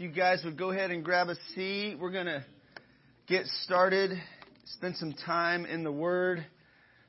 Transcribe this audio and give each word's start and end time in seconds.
you 0.00 0.08
guys 0.08 0.40
would 0.46 0.56
go 0.56 0.70
ahead 0.70 0.90
and 0.90 1.04
grab 1.04 1.28
a 1.28 1.34
seat, 1.54 1.98
we're 2.00 2.10
going 2.10 2.24
to 2.24 2.42
get 3.26 3.44
started, 3.64 4.10
spend 4.64 4.96
some 4.96 5.12
time 5.12 5.66
in 5.66 5.84
the 5.84 5.92
Word 5.92 6.42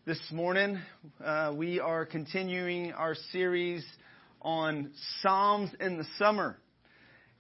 this 0.06 0.20
morning. 0.29 0.78
Uh, 1.23 1.54
we 1.55 1.79
are 1.79 2.05
continuing 2.05 2.91
our 2.91 3.15
series 3.31 3.85
on 4.41 4.91
Psalms 5.21 5.69
in 5.79 5.97
the 5.97 6.04
summer. 6.19 6.57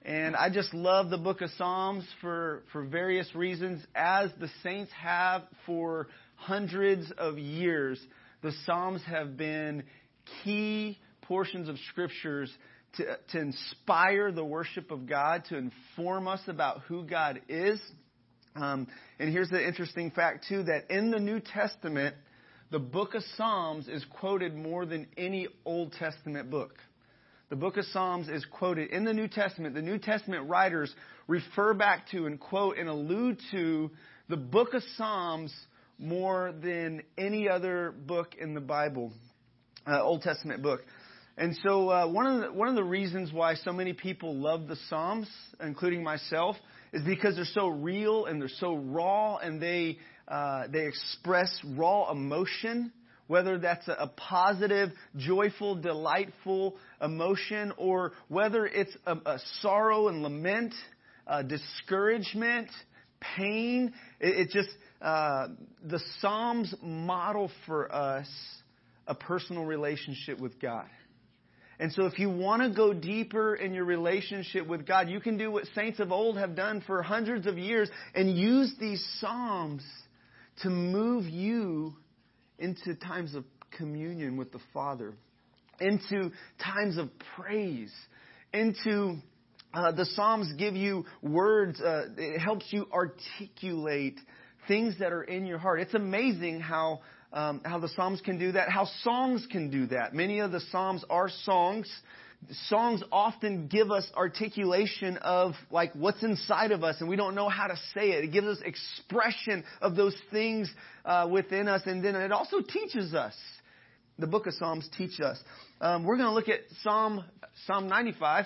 And 0.03 0.37
I 0.37 0.49
just 0.49 0.73
love 0.73 1.09
the 1.09 1.17
book 1.17 1.41
of 1.41 1.49
Psalms 1.57 2.05
for, 2.21 2.63
for 2.71 2.85
various 2.85 3.35
reasons, 3.35 3.85
as 3.93 4.31
the 4.39 4.47
saints 4.63 4.93
have 4.93 5.41
for 5.65 6.07
hundreds 6.35 7.11
of 7.17 7.37
years. 7.37 7.99
The 8.41 8.53
Psalms 8.65 9.01
have 9.05 9.35
been 9.35 9.83
key 10.45 10.97
portions 11.23 11.67
of 11.67 11.75
scriptures 11.89 12.49
to, 12.97 13.17
to 13.31 13.39
inspire 13.39 14.31
the 14.31 14.43
worship 14.43 14.91
of 14.91 15.07
God, 15.07 15.45
to 15.49 15.57
inform 15.57 16.27
us 16.27 16.41
about 16.47 16.81
who 16.81 17.03
God 17.03 17.41
is. 17.47 17.79
Um, 18.55 18.87
and 19.19 19.31
here's 19.31 19.49
the 19.49 19.65
interesting 19.65 20.11
fact, 20.11 20.45
too, 20.49 20.63
that 20.63 20.89
in 20.89 21.11
the 21.11 21.19
New 21.19 21.39
Testament, 21.39 22.15
the 22.69 22.79
book 22.79 23.15
of 23.15 23.23
Psalms 23.37 23.87
is 23.87 24.05
quoted 24.19 24.55
more 24.55 24.85
than 24.85 25.07
any 25.17 25.47
Old 25.65 25.93
Testament 25.93 26.49
book. 26.49 26.77
The 27.49 27.55
book 27.57 27.75
of 27.75 27.85
Psalms 27.85 28.29
is 28.29 28.45
quoted 28.45 28.91
in 28.91 29.03
the 29.03 29.13
New 29.13 29.27
Testament. 29.27 29.75
The 29.75 29.81
New 29.81 29.97
Testament 29.97 30.49
writers 30.49 30.93
refer 31.27 31.73
back 31.73 32.09
to 32.11 32.25
and 32.25 32.39
quote 32.39 32.77
and 32.77 32.87
allude 32.87 33.39
to 33.51 33.91
the 34.29 34.37
book 34.37 34.73
of 34.73 34.83
Psalms 34.95 35.53
more 35.99 36.53
than 36.63 37.03
any 37.17 37.49
other 37.49 37.91
book 37.91 38.35
in 38.39 38.53
the 38.53 38.61
Bible, 38.61 39.11
uh, 39.85 40.01
Old 40.01 40.21
Testament 40.21 40.63
book. 40.63 40.81
And 41.37 41.57
so 41.63 41.89
uh, 41.89 42.07
one 42.07 42.27
of 42.27 42.41
the, 42.41 42.53
one 42.53 42.67
of 42.67 42.75
the 42.75 42.83
reasons 42.83 43.31
why 43.31 43.55
so 43.55 43.71
many 43.71 43.93
people 43.93 44.35
love 44.35 44.67
the 44.67 44.75
Psalms, 44.89 45.27
including 45.61 46.03
myself, 46.03 46.55
is 46.93 47.03
because 47.03 47.35
they're 47.35 47.45
so 47.45 47.67
real 47.67 48.25
and 48.25 48.41
they're 48.41 48.49
so 48.49 48.75
raw, 48.75 49.37
and 49.37 49.61
they 49.61 49.97
uh, 50.27 50.67
they 50.71 50.85
express 50.85 51.49
raw 51.75 52.11
emotion, 52.11 52.91
whether 53.27 53.57
that's 53.57 53.87
a, 53.87 53.93
a 53.93 54.07
positive, 54.07 54.89
joyful, 55.17 55.75
delightful 55.75 56.75
emotion, 57.01 57.71
or 57.77 58.11
whether 58.27 58.65
it's 58.65 58.95
a, 59.05 59.15
a 59.25 59.39
sorrow 59.61 60.09
and 60.09 60.21
lament, 60.21 60.73
discouragement, 61.47 62.67
pain. 63.37 63.93
It, 64.19 64.47
it 64.47 64.49
just 64.51 64.69
uh, 65.01 65.47
the 65.83 65.99
Psalms 66.19 66.75
model 66.81 67.49
for 67.65 67.93
us 67.93 68.27
a 69.07 69.15
personal 69.15 69.65
relationship 69.65 70.39
with 70.39 70.59
God. 70.59 70.87
And 71.81 71.91
so 71.91 72.05
if 72.05 72.19
you 72.19 72.29
want 72.29 72.61
to 72.61 72.69
go 72.69 72.93
deeper 72.93 73.55
in 73.55 73.73
your 73.73 73.85
relationship 73.85 74.67
with 74.67 74.85
God, 74.85 75.09
you 75.09 75.19
can 75.19 75.35
do 75.35 75.49
what 75.49 75.63
saints 75.73 75.99
of 75.99 76.11
old 76.11 76.37
have 76.37 76.55
done 76.55 76.83
for 76.85 77.01
hundreds 77.01 77.47
of 77.47 77.57
years 77.57 77.89
and 78.13 78.37
use 78.37 78.71
these 78.79 79.03
Psalms 79.19 79.83
to 80.61 80.69
move 80.69 81.25
you 81.25 81.95
into 82.59 82.93
times 82.93 83.33
of 83.33 83.45
communion 83.75 84.37
with 84.37 84.51
the 84.51 84.59
Father, 84.71 85.15
into 85.79 86.29
times 86.63 86.99
of 86.99 87.09
praise, 87.35 87.91
into 88.53 89.15
uh, 89.73 89.91
the 89.91 90.05
Psalms 90.05 90.53
give 90.59 90.75
you 90.75 91.03
words, 91.23 91.81
uh, 91.81 92.09
it 92.15 92.37
helps 92.37 92.65
you 92.69 92.85
articulate 92.93 94.19
things 94.67 94.99
that 94.99 95.11
are 95.11 95.23
in 95.23 95.47
your 95.47 95.57
heart. 95.57 95.79
It's 95.79 95.95
amazing 95.95 96.59
how 96.59 97.01
um, 97.33 97.61
how 97.63 97.79
the 97.79 97.89
Psalms 97.89 98.21
can 98.21 98.37
do 98.37 98.51
that, 98.53 98.69
how 98.69 98.85
songs 99.03 99.47
can 99.49 99.69
do 99.69 99.87
that. 99.87 100.13
Many 100.13 100.39
of 100.39 100.51
the 100.51 100.59
Psalms 100.71 101.03
are 101.09 101.29
songs. 101.43 101.89
Songs 102.67 103.03
often 103.11 103.67
give 103.67 103.91
us 103.91 104.09
articulation 104.15 105.17
of 105.17 105.53
like 105.69 105.93
what's 105.93 106.23
inside 106.23 106.71
of 106.71 106.83
us, 106.83 106.97
and 106.99 107.07
we 107.07 107.15
don't 107.15 107.35
know 107.35 107.49
how 107.49 107.67
to 107.67 107.77
say 107.93 108.11
it. 108.11 108.25
It 108.25 108.31
gives 108.31 108.47
us 108.47 108.57
expression 108.65 109.63
of 109.81 109.95
those 109.95 110.15
things 110.31 110.71
uh, 111.05 111.27
within 111.31 111.67
us, 111.67 111.83
and 111.85 112.03
then 112.03 112.15
it 112.15 112.31
also 112.31 112.61
teaches 112.61 113.13
us. 113.13 113.35
The 114.17 114.27
book 114.27 114.45
of 114.47 114.53
Psalms 114.53 114.89
teach 114.97 115.19
us. 115.19 115.41
Um, 115.79 116.03
we're 116.03 116.17
going 116.17 116.27
to 116.27 116.33
look 116.33 116.49
at 116.49 116.59
Psalm 116.83 117.23
Psalm 117.67 117.87
95, 117.87 118.45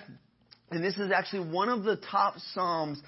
and 0.71 0.83
this 0.83 0.97
is 0.97 1.11
actually 1.11 1.49
one 1.51 1.69
of 1.69 1.83
the 1.83 1.95
top 1.95 2.35
psalms 2.53 3.01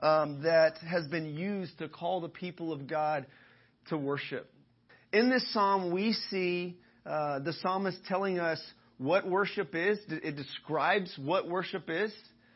um, 0.00 0.42
that 0.42 0.78
has 0.78 1.06
been 1.08 1.34
used 1.34 1.78
to 1.78 1.88
call 1.88 2.20
the 2.20 2.28
people 2.28 2.72
of 2.72 2.86
God 2.86 3.26
to 3.88 3.98
worship. 3.98 4.50
In 5.12 5.30
this 5.30 5.52
psalm, 5.54 5.90
we 5.90 6.12
see 6.30 6.76
uh, 7.06 7.38
the 7.38 7.54
psalmist 7.54 7.98
telling 8.06 8.38
us 8.38 8.60
what 8.98 9.26
worship 9.26 9.74
is. 9.74 9.98
It 10.08 10.36
describes 10.36 11.16
what 11.16 11.48
worship 11.48 11.88
is. 11.88 12.12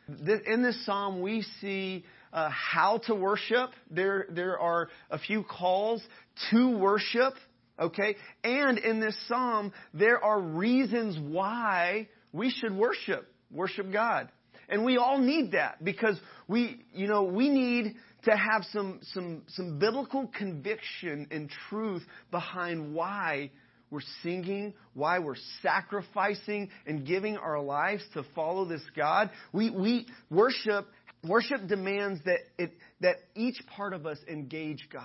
In 0.07 0.61
this 0.61 0.85
psalm, 0.85 1.21
we 1.21 1.43
see 1.61 2.05
uh, 2.31 2.49
how 2.49 2.99
to 3.07 3.15
worship. 3.15 3.71
There, 3.89 4.27
there 4.29 4.59
are 4.59 4.89
a 5.09 5.17
few 5.17 5.43
calls 5.43 6.03
to 6.51 6.77
worship. 6.77 7.33
Okay? 7.79 8.15
And 8.43 8.77
in 8.77 8.99
this 8.99 9.17
psalm, 9.27 9.73
there 9.95 10.23
are 10.23 10.39
reasons 10.39 11.17
why 11.17 12.07
we 12.33 12.51
should 12.51 12.75
worship, 12.75 13.31
worship 13.49 13.91
God. 13.91 14.29
And 14.69 14.85
we 14.85 14.97
all 14.97 15.17
need 15.17 15.53
that 15.53 15.83
because 15.83 16.19
we, 16.47 16.85
you 16.93 17.07
know, 17.07 17.23
we 17.23 17.49
need 17.49 17.95
to 18.25 18.31
have 18.31 18.63
some, 18.71 18.99
some, 19.13 19.43
some 19.47 19.79
biblical 19.79 20.27
conviction 20.27 21.27
and 21.31 21.49
truth 21.69 22.03
behind 22.31 22.93
why 22.93 23.51
we're 23.89 24.01
singing, 24.23 24.73
why 24.93 25.19
we're 25.19 25.35
sacrificing 25.61 26.69
and 26.87 27.05
giving 27.05 27.37
our 27.37 27.61
lives 27.61 28.03
to 28.13 28.23
follow 28.33 28.65
this 28.65 28.81
God. 28.95 29.29
We, 29.51 29.69
we 29.69 30.07
worship, 30.31 30.87
worship 31.23 31.67
demands 31.67 32.19
that 32.25 32.39
it, 32.57 32.71
that 33.01 33.17
each 33.35 33.61
part 33.75 33.93
of 33.93 34.05
us 34.05 34.17
engage 34.27 34.87
God. 34.91 35.03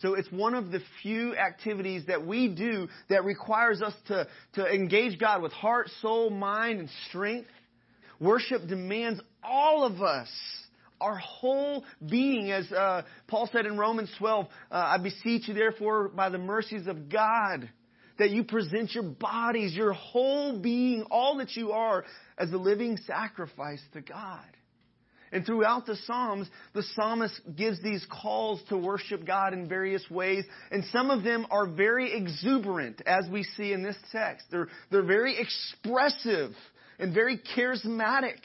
So 0.00 0.14
it's 0.14 0.30
one 0.30 0.54
of 0.54 0.70
the 0.70 0.80
few 1.02 1.36
activities 1.36 2.04
that 2.06 2.24
we 2.24 2.48
do 2.48 2.88
that 3.10 3.24
requires 3.24 3.82
us 3.82 3.94
to, 4.06 4.28
to 4.54 4.66
engage 4.66 5.18
God 5.18 5.42
with 5.42 5.52
heart, 5.52 5.88
soul, 6.00 6.30
mind, 6.30 6.78
and 6.80 6.88
strength. 7.08 7.48
Worship 8.20 8.66
demands 8.68 9.20
all 9.42 9.84
of 9.84 10.00
us 10.00 10.28
our 11.00 11.16
whole 11.16 11.84
being, 12.08 12.50
as 12.50 12.70
uh, 12.72 13.02
Paul 13.26 13.48
said 13.52 13.66
in 13.66 13.78
Romans 13.78 14.10
12, 14.18 14.46
uh, 14.46 14.74
I 14.74 14.98
beseech 14.98 15.48
you, 15.48 15.54
therefore, 15.54 16.08
by 16.08 16.28
the 16.28 16.38
mercies 16.38 16.86
of 16.86 17.08
God, 17.08 17.68
that 18.18 18.30
you 18.30 18.44
present 18.44 18.92
your 18.94 19.04
bodies, 19.04 19.74
your 19.74 19.92
whole 19.92 20.58
being, 20.58 21.04
all 21.10 21.38
that 21.38 21.56
you 21.56 21.72
are, 21.72 22.04
as 22.36 22.52
a 22.52 22.56
living 22.56 22.98
sacrifice 23.06 23.82
to 23.92 24.00
God. 24.00 24.44
And 25.30 25.44
throughout 25.44 25.86
the 25.86 25.96
Psalms, 26.06 26.48
the 26.72 26.82
psalmist 26.94 27.40
gives 27.54 27.82
these 27.82 28.06
calls 28.10 28.62
to 28.70 28.78
worship 28.78 29.26
God 29.26 29.52
in 29.52 29.68
various 29.68 30.08
ways, 30.10 30.44
and 30.70 30.84
some 30.86 31.10
of 31.10 31.22
them 31.22 31.46
are 31.50 31.66
very 31.66 32.16
exuberant, 32.16 33.02
as 33.06 33.28
we 33.30 33.42
see 33.42 33.72
in 33.72 33.82
this 33.82 33.96
text. 34.10 34.46
They're, 34.50 34.68
they're 34.90 35.02
very 35.02 35.38
expressive 35.38 36.52
and 36.98 37.12
very 37.12 37.38
charismatic. 37.56 38.38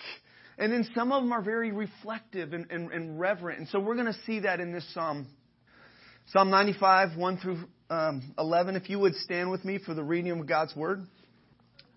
And 0.57 0.71
then 0.71 0.87
some 0.95 1.11
of 1.11 1.23
them 1.23 1.31
are 1.31 1.41
very 1.41 1.71
reflective 1.71 2.53
and, 2.53 2.69
and, 2.69 2.91
and 2.91 3.19
reverent. 3.19 3.59
And 3.59 3.67
so 3.69 3.79
we're 3.79 3.95
going 3.95 4.07
to 4.13 4.19
see 4.25 4.41
that 4.41 4.59
in 4.59 4.71
this 4.71 4.85
psalm. 4.93 5.27
Psalm 6.27 6.49
95, 6.49 7.17
1 7.17 7.37
through 7.37 7.57
um, 7.89 8.33
11. 8.37 8.75
If 8.75 8.89
you 8.89 8.99
would 8.99 9.15
stand 9.15 9.51
with 9.51 9.65
me 9.65 9.79
for 9.83 9.93
the 9.93 10.03
reading 10.03 10.31
of 10.31 10.47
God's 10.47 10.75
word. 10.75 11.05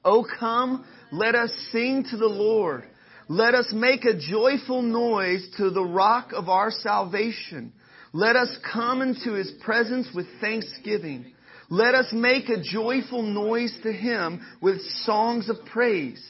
Oh, 0.05 0.25
come, 0.39 0.85
let 1.13 1.35
us 1.35 1.51
sing 1.73 2.05
to 2.11 2.17
the 2.17 2.27
Lord. 2.27 2.85
Let 3.29 3.55
us 3.55 3.67
make 3.73 4.05
a 4.05 4.17
joyful 4.17 4.83
noise 4.83 5.47
to 5.57 5.71
the 5.71 5.85
rock 5.85 6.31
of 6.33 6.49
our 6.49 6.71
salvation. 6.71 7.73
Let 8.13 8.37
us 8.37 8.57
come 8.73 9.03
into 9.03 9.33
his 9.33 9.53
presence 9.65 10.09
with 10.15 10.27
thanksgiving. 10.41 11.33
Let 11.69 11.97
us 11.97 12.07
make 12.13 12.49
a 12.49 12.63
joyful 12.63 13.23
noise 13.23 13.77
to 13.83 13.93
him 13.93 14.47
with 14.63 14.81
songs 15.03 15.49
of 15.49 15.57
praise. 15.67 16.25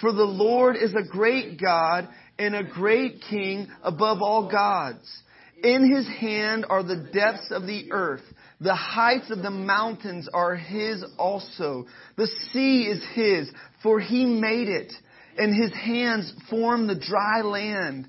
For 0.00 0.12
the 0.12 0.24
Lord 0.24 0.76
is 0.76 0.94
a 0.94 1.08
great 1.08 1.60
God 1.60 2.08
and 2.38 2.54
a 2.54 2.64
great 2.64 3.22
King 3.30 3.68
above 3.82 4.18
all 4.20 4.50
gods. 4.50 5.22
In 5.62 5.90
his 5.90 6.06
hand 6.06 6.66
are 6.68 6.82
the 6.82 7.08
depths 7.12 7.50
of 7.50 7.66
the 7.66 7.90
earth. 7.90 8.22
The 8.60 8.74
heights 8.74 9.30
of 9.30 9.42
the 9.42 9.50
mountains 9.50 10.28
are 10.32 10.54
his 10.54 11.04
also. 11.18 11.86
The 12.16 12.28
sea 12.52 12.82
is 12.82 13.02
his, 13.14 13.50
for 13.82 14.00
he 14.00 14.26
made 14.26 14.68
it, 14.68 14.92
and 15.38 15.54
his 15.54 15.72
hands 15.74 16.32
form 16.50 16.86
the 16.86 16.94
dry 16.94 17.42
land. 17.42 18.08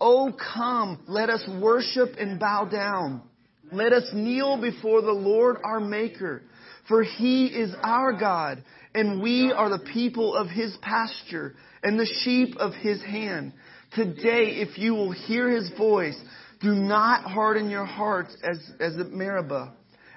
Oh, 0.00 0.32
come, 0.54 1.02
let 1.08 1.30
us 1.30 1.42
worship 1.60 2.14
and 2.18 2.38
bow 2.38 2.64
down. 2.64 3.22
Let 3.72 3.92
us 3.92 4.08
kneel 4.12 4.60
before 4.60 5.02
the 5.02 5.12
Lord 5.12 5.56
our 5.64 5.80
Maker, 5.80 6.42
for 6.86 7.02
he 7.02 7.46
is 7.46 7.74
our 7.82 8.12
God 8.12 8.62
and 8.94 9.22
we 9.22 9.52
are 9.52 9.68
the 9.68 9.84
people 9.92 10.34
of 10.34 10.48
his 10.48 10.76
pasture 10.82 11.54
and 11.82 11.98
the 11.98 12.10
sheep 12.22 12.56
of 12.56 12.72
his 12.74 13.02
hand. 13.02 13.52
Today, 13.94 14.60
if 14.60 14.78
you 14.78 14.94
will 14.94 15.12
hear 15.12 15.50
his 15.50 15.70
voice, 15.76 16.18
do 16.60 16.74
not 16.74 17.24
harden 17.24 17.70
your 17.70 17.84
hearts 17.84 18.36
as, 18.42 18.58
as 18.80 18.98
at 18.98 19.10
Meribah, 19.12 19.72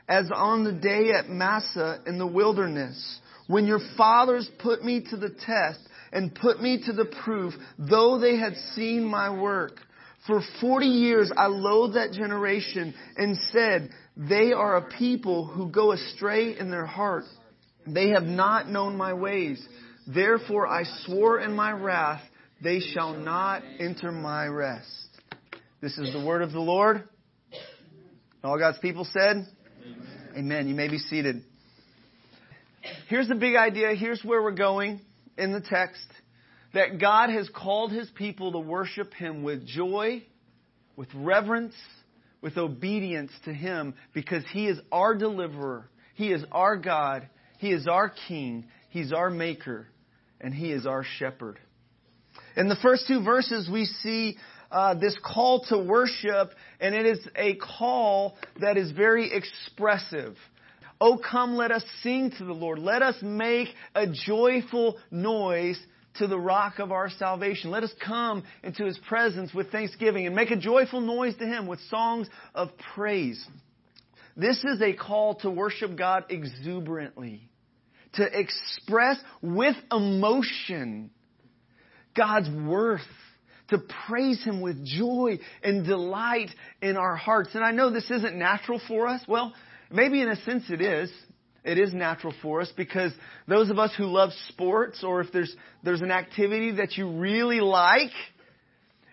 as 0.09 0.29
on 0.33 0.63
the 0.63 0.73
day 0.73 1.11
at 1.17 1.29
Massah 1.29 2.01
in 2.05 2.17
the 2.17 2.27
wilderness, 2.27 3.19
when 3.47 3.65
your 3.65 3.79
fathers 3.97 4.49
put 4.59 4.83
me 4.83 5.03
to 5.09 5.17
the 5.17 5.29
test 5.29 5.79
and 6.11 6.33
put 6.35 6.61
me 6.61 6.81
to 6.85 6.93
the 6.93 7.11
proof, 7.23 7.53
though 7.77 8.19
they 8.19 8.37
had 8.37 8.55
seen 8.75 9.03
my 9.03 9.29
work. 9.29 9.79
For 10.27 10.41
forty 10.59 10.87
years 10.87 11.31
I 11.35 11.47
loathed 11.47 11.95
that 11.95 12.11
generation 12.11 12.93
and 13.17 13.37
said, 13.51 13.89
They 14.15 14.51
are 14.51 14.77
a 14.77 14.89
people 14.97 15.45
who 15.45 15.69
go 15.69 15.93
astray 15.93 16.57
in 16.57 16.69
their 16.69 16.85
heart. 16.85 17.23
They 17.85 18.09
have 18.09 18.23
not 18.23 18.69
known 18.69 18.95
my 18.95 19.13
ways. 19.13 19.65
Therefore 20.07 20.67
I 20.67 20.83
swore 21.05 21.39
in 21.39 21.55
my 21.55 21.71
wrath, 21.71 22.21
They 22.63 22.79
shall 22.79 23.13
not 23.13 23.63
enter 23.79 24.11
my 24.11 24.45
rest. 24.45 25.09
This 25.81 25.97
is 25.97 26.13
the 26.13 26.23
word 26.23 26.41
of 26.41 26.51
the 26.51 26.59
Lord. 26.59 27.07
All 28.43 28.57
God's 28.57 28.77
people 28.79 29.05
said, 29.05 29.47
Amen. 29.83 30.29
Amen. 30.37 30.67
You 30.67 30.75
may 30.75 30.89
be 30.89 30.97
seated. 30.97 31.43
Here's 33.07 33.27
the 33.27 33.35
big 33.35 33.55
idea. 33.55 33.93
Here's 33.95 34.23
where 34.23 34.41
we're 34.41 34.51
going 34.51 35.01
in 35.37 35.51
the 35.51 35.61
text 35.61 36.05
that 36.73 36.99
God 36.99 37.29
has 37.29 37.49
called 37.49 37.91
his 37.91 38.09
people 38.11 38.53
to 38.53 38.59
worship 38.59 39.13
him 39.13 39.43
with 39.43 39.65
joy, 39.65 40.23
with 40.95 41.09
reverence, 41.13 41.75
with 42.41 42.57
obedience 42.57 43.31
to 43.45 43.53
him 43.53 43.93
because 44.13 44.43
he 44.51 44.67
is 44.67 44.79
our 44.91 45.15
deliverer. 45.15 45.89
He 46.15 46.31
is 46.31 46.43
our 46.51 46.77
God. 46.77 47.27
He 47.61 47.71
is 47.71 47.87
our 47.87 48.11
king. 48.27 48.65
He's 48.89 49.13
our 49.13 49.29
maker. 49.29 49.85
And 50.41 50.51
he 50.51 50.71
is 50.71 50.87
our 50.87 51.03
shepherd. 51.19 51.59
In 52.57 52.69
the 52.69 52.75
first 52.75 53.05
two 53.07 53.23
verses, 53.23 53.69
we 53.71 53.85
see 53.85 54.35
uh, 54.71 54.95
this 54.95 55.15
call 55.23 55.63
to 55.65 55.77
worship, 55.77 56.53
and 56.79 56.95
it 56.95 57.05
is 57.05 57.19
a 57.35 57.55
call 57.57 58.35
that 58.59 58.77
is 58.77 58.91
very 58.93 59.31
expressive. 59.31 60.35
Oh, 60.99 61.19
come, 61.19 61.55
let 61.55 61.69
us 61.69 61.83
sing 62.01 62.31
to 62.39 62.45
the 62.45 62.53
Lord. 62.53 62.79
Let 62.79 63.03
us 63.03 63.15
make 63.21 63.67
a 63.93 64.07
joyful 64.07 64.97
noise 65.11 65.79
to 66.15 66.25
the 66.25 66.39
rock 66.39 66.79
of 66.79 66.91
our 66.91 67.11
salvation. 67.11 67.69
Let 67.69 67.83
us 67.83 67.93
come 68.03 68.43
into 68.63 68.85
His 68.85 68.97
presence 69.07 69.53
with 69.53 69.71
thanksgiving 69.71 70.25
and 70.25 70.35
make 70.35 70.49
a 70.49 70.57
joyful 70.57 70.99
noise 70.99 71.35
to 71.37 71.45
Him 71.45 71.67
with 71.67 71.79
songs 71.91 72.27
of 72.55 72.69
praise. 72.95 73.45
This 74.35 74.63
is 74.63 74.81
a 74.81 74.93
call 74.93 75.35
to 75.35 75.49
worship 75.49 75.97
God 75.97 76.25
exuberantly, 76.29 77.49
to 78.13 78.23
express 78.23 79.17
with 79.41 79.75
emotion 79.91 81.11
God's 82.15 82.49
worth, 82.49 83.01
to 83.69 83.79
praise 84.07 84.43
Him 84.43 84.61
with 84.61 84.85
joy 84.85 85.39
and 85.63 85.85
delight 85.85 86.49
in 86.81 86.97
our 86.97 87.15
hearts. 87.15 87.51
And 87.53 87.63
I 87.63 87.71
know 87.71 87.89
this 87.89 88.09
isn't 88.11 88.35
natural 88.35 88.81
for 88.87 89.07
us. 89.07 89.21
Well, 89.27 89.53
Maybe 89.91 90.21
in 90.21 90.29
a 90.29 90.35
sense 90.37 90.63
it 90.69 90.81
is. 90.81 91.11
It 91.63 91.77
is 91.77 91.93
natural 91.93 92.33
for 92.41 92.61
us 92.61 92.71
because 92.75 93.11
those 93.47 93.69
of 93.69 93.77
us 93.77 93.91
who 93.95 94.05
love 94.05 94.31
sports 94.47 95.03
or 95.03 95.21
if 95.21 95.31
there's, 95.31 95.55
there's 95.83 96.01
an 96.01 96.11
activity 96.11 96.71
that 96.71 96.97
you 96.97 97.19
really 97.19 97.59
like, 97.59 98.09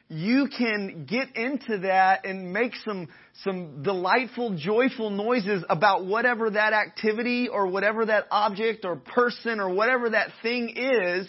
you 0.09 0.49
can 0.57 1.05
get 1.05 1.37
into 1.37 1.79
that 1.79 2.25
and 2.25 2.53
make 2.53 2.73
some, 2.85 3.09
some 3.45 3.83
delightful, 3.83 4.57
joyful 4.57 5.11
noises 5.11 5.63
about 5.69 6.07
whatever 6.07 6.49
that 6.51 6.73
activity 6.73 7.49
or 7.49 7.67
whatever 7.67 8.07
that 8.07 8.25
object 8.31 8.87
or 8.87 8.97
person 8.97 9.61
or 9.61 9.69
whatever 9.69 10.11
that 10.11 10.31
thing 10.43 10.75
is. 10.77 11.29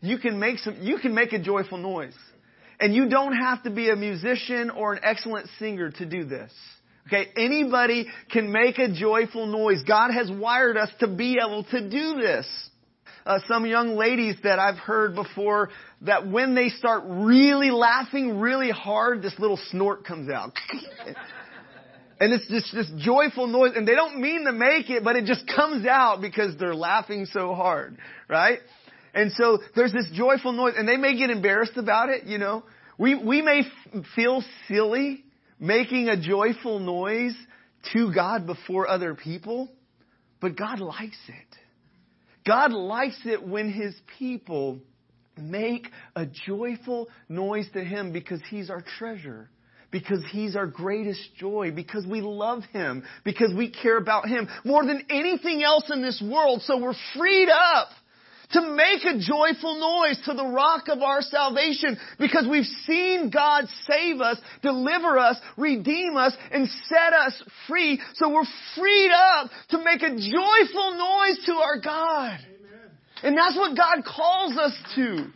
You 0.00 0.18
can 0.18 0.38
make 0.38 0.58
some, 0.58 0.78
you 0.80 0.98
can 0.98 1.14
make 1.14 1.32
a 1.32 1.38
joyful 1.40 1.78
noise. 1.78 2.16
And 2.78 2.94
you 2.94 3.08
don't 3.08 3.36
have 3.36 3.62
to 3.64 3.70
be 3.70 3.90
a 3.90 3.96
musician 3.96 4.70
or 4.70 4.94
an 4.94 5.00
excellent 5.02 5.48
singer 5.58 5.90
to 5.90 6.06
do 6.06 6.24
this. 6.24 6.52
Okay, 7.08 7.28
anybody 7.36 8.06
can 8.30 8.52
make 8.52 8.78
a 8.78 8.92
joyful 8.92 9.46
noise. 9.46 9.82
God 9.82 10.12
has 10.12 10.30
wired 10.30 10.76
us 10.76 10.90
to 11.00 11.08
be 11.08 11.38
able 11.44 11.64
to 11.64 11.88
do 11.88 12.20
this. 12.20 12.46
Uh, 13.24 13.38
some 13.46 13.64
young 13.66 13.96
ladies 13.96 14.36
that 14.42 14.58
I've 14.58 14.78
heard 14.78 15.14
before 15.14 15.70
that 16.02 16.28
when 16.28 16.54
they 16.54 16.70
start 16.70 17.04
really 17.06 17.70
laughing 17.70 18.40
really 18.40 18.70
hard, 18.70 19.22
this 19.22 19.38
little 19.38 19.60
snort 19.70 20.04
comes 20.04 20.28
out. 20.28 20.52
and 22.20 22.32
it's 22.32 22.48
just 22.48 22.74
this 22.74 22.90
joyful 22.98 23.46
noise, 23.46 23.72
and 23.76 23.86
they 23.86 23.94
don't 23.94 24.20
mean 24.20 24.44
to 24.44 24.52
make 24.52 24.90
it, 24.90 25.04
but 25.04 25.14
it 25.14 25.24
just 25.24 25.46
comes 25.46 25.86
out 25.86 26.20
because 26.20 26.56
they're 26.56 26.74
laughing 26.74 27.26
so 27.26 27.54
hard, 27.54 27.96
right? 28.28 28.58
And 29.14 29.30
so 29.32 29.58
there's 29.76 29.92
this 29.92 30.08
joyful 30.12 30.52
noise, 30.52 30.74
and 30.76 30.88
they 30.88 30.96
may 30.96 31.16
get 31.16 31.30
embarrassed 31.30 31.76
about 31.76 32.08
it, 32.08 32.24
you 32.24 32.38
know. 32.38 32.64
We, 32.98 33.14
we 33.14 33.40
may 33.40 33.60
f- 33.60 34.04
feel 34.16 34.42
silly, 34.68 35.24
making 35.60 36.08
a 36.08 36.20
joyful 36.20 36.80
noise 36.80 37.34
to 37.92 38.12
God 38.12 38.46
before 38.46 38.88
other 38.88 39.14
people, 39.14 39.68
but 40.40 40.56
God 40.56 40.80
likes 40.80 41.18
it. 41.28 41.61
God 42.46 42.72
likes 42.72 43.20
it 43.24 43.46
when 43.46 43.72
His 43.72 43.94
people 44.18 44.80
make 45.36 45.88
a 46.14 46.26
joyful 46.26 47.08
noise 47.28 47.68
to 47.72 47.82
Him 47.82 48.12
because 48.12 48.40
He's 48.50 48.70
our 48.70 48.82
treasure, 48.98 49.48
because 49.90 50.24
He's 50.30 50.56
our 50.56 50.66
greatest 50.66 51.34
joy, 51.36 51.70
because 51.74 52.06
we 52.06 52.20
love 52.20 52.62
Him, 52.72 53.04
because 53.24 53.52
we 53.56 53.70
care 53.70 53.98
about 53.98 54.28
Him 54.28 54.48
more 54.64 54.84
than 54.84 55.04
anything 55.10 55.62
else 55.62 55.90
in 55.92 56.02
this 56.02 56.22
world. 56.24 56.62
So 56.62 56.78
we're 56.78 56.94
freed 57.16 57.48
up 57.48 57.88
to 58.52 58.60
make 58.60 59.04
a 59.04 59.18
joyful 59.18 59.78
noise 59.78 60.20
to 60.24 60.34
the 60.34 60.46
rock 60.46 60.88
of 60.88 61.00
our 61.00 61.22
salvation 61.22 61.96
because 62.18 62.46
we've 62.48 62.66
seen 62.86 63.30
God 63.30 63.64
save 63.88 64.20
us, 64.20 64.38
deliver 64.62 65.18
us, 65.18 65.36
redeem 65.56 66.16
us, 66.16 66.34
and 66.50 66.68
set 66.88 67.12
us 67.12 67.42
free. 67.66 68.00
So 68.14 68.30
we're 68.30 68.44
freed 68.76 69.10
up 69.12 69.50
to 69.70 69.78
make 69.82 70.02
a 70.02 70.10
joyful 70.10 70.90
noise 70.92 71.44
to 71.46 71.52
our 71.54 71.80
God. 71.80 72.40
Amen. 72.40 72.90
And 73.22 73.36
that's 73.36 73.56
what 73.56 73.76
God 73.76 74.04
calls 74.04 74.56
us 74.56 74.76
to. 74.96 75.26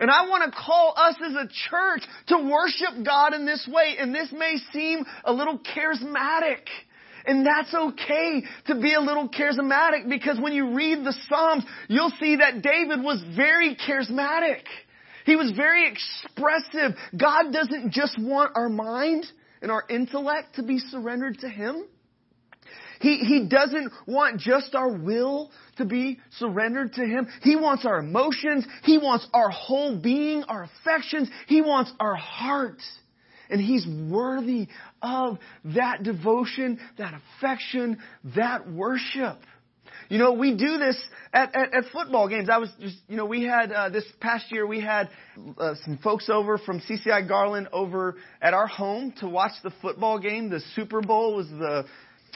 And 0.00 0.10
I 0.10 0.28
want 0.28 0.44
to 0.44 0.58
call 0.58 0.94
us 0.96 1.14
as 1.24 1.34
a 1.34 1.48
church 1.70 2.02
to 2.28 2.38
worship 2.38 3.04
God 3.04 3.32
in 3.32 3.46
this 3.46 3.68
way. 3.70 3.96
And 3.98 4.14
this 4.14 4.32
may 4.32 4.56
seem 4.72 5.04
a 5.24 5.32
little 5.32 5.58
charismatic. 5.58 6.62
And 7.26 7.46
that's 7.46 7.72
okay 7.74 8.42
to 8.66 8.74
be 8.74 8.94
a 8.94 9.00
little 9.00 9.28
charismatic 9.28 10.08
because 10.08 10.38
when 10.38 10.52
you 10.52 10.74
read 10.74 11.04
the 11.04 11.14
Psalms, 11.28 11.64
you'll 11.88 12.12
see 12.20 12.36
that 12.36 12.62
David 12.62 13.02
was 13.02 13.22
very 13.34 13.76
charismatic. 13.76 14.62
He 15.24 15.36
was 15.36 15.52
very 15.52 15.88
expressive. 15.88 16.96
God 17.16 17.52
doesn't 17.52 17.92
just 17.92 18.18
want 18.20 18.52
our 18.54 18.68
mind 18.68 19.24
and 19.62 19.70
our 19.70 19.84
intellect 19.88 20.56
to 20.56 20.62
be 20.62 20.78
surrendered 20.78 21.38
to 21.38 21.48
Him. 21.48 21.86
He, 23.00 23.18
he 23.18 23.48
doesn't 23.48 23.92
want 24.06 24.40
just 24.40 24.74
our 24.74 24.90
will 24.90 25.50
to 25.76 25.84
be 25.84 26.20
surrendered 26.38 26.94
to 26.94 27.04
Him. 27.04 27.26
He 27.42 27.56
wants 27.56 27.84
our 27.86 27.98
emotions. 27.98 28.66
He 28.82 28.98
wants 28.98 29.26
our 29.32 29.50
whole 29.50 29.98
being, 29.98 30.44
our 30.44 30.64
affections. 30.64 31.28
He 31.46 31.60
wants 31.60 31.92
our 31.98 32.14
hearts. 32.14 32.84
And 33.54 33.62
He's 33.62 33.86
worthy 33.86 34.66
of 35.00 35.38
that 35.76 36.02
devotion, 36.02 36.80
that 36.98 37.14
affection, 37.14 37.98
that 38.34 38.68
worship. 38.68 39.38
You 40.08 40.18
know, 40.18 40.32
we 40.32 40.56
do 40.56 40.76
this 40.76 41.00
at, 41.32 41.54
at, 41.54 41.72
at 41.72 41.84
football 41.92 42.28
games. 42.28 42.48
I 42.50 42.58
was 42.58 42.68
just, 42.80 42.96
you 43.08 43.16
know, 43.16 43.26
we 43.26 43.44
had, 43.44 43.70
uh, 43.70 43.90
this 43.90 44.02
past 44.20 44.50
year, 44.50 44.66
we 44.66 44.80
had 44.80 45.08
uh, 45.56 45.74
some 45.84 45.98
folks 45.98 46.28
over 46.28 46.58
from 46.58 46.80
CCI 46.80 47.28
Garland 47.28 47.68
over 47.72 48.16
at 48.42 48.54
our 48.54 48.66
home 48.66 49.14
to 49.20 49.28
watch 49.28 49.52
the 49.62 49.70
football 49.80 50.18
game. 50.18 50.50
The 50.50 50.60
Super 50.74 51.00
Bowl 51.00 51.36
was 51.36 51.46
the, 51.48 51.84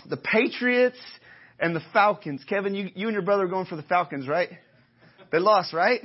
the 0.09 0.19
Patriots 0.19 1.01
and 1.59 1.75
the 1.75 1.83
Falcons. 1.93 2.45
Kevin, 2.49 2.77
you, 2.77 2.91
you 2.95 3.09
and 3.09 3.15
your 3.15 3.25
brother 3.25 3.47
are 3.47 3.49
going 3.49 3.67
for 3.67 3.75
the 3.75 3.83
Falcons, 3.83 4.29
right? 4.29 4.51
They 5.33 5.41
lost, 5.41 5.73
right? 5.73 6.01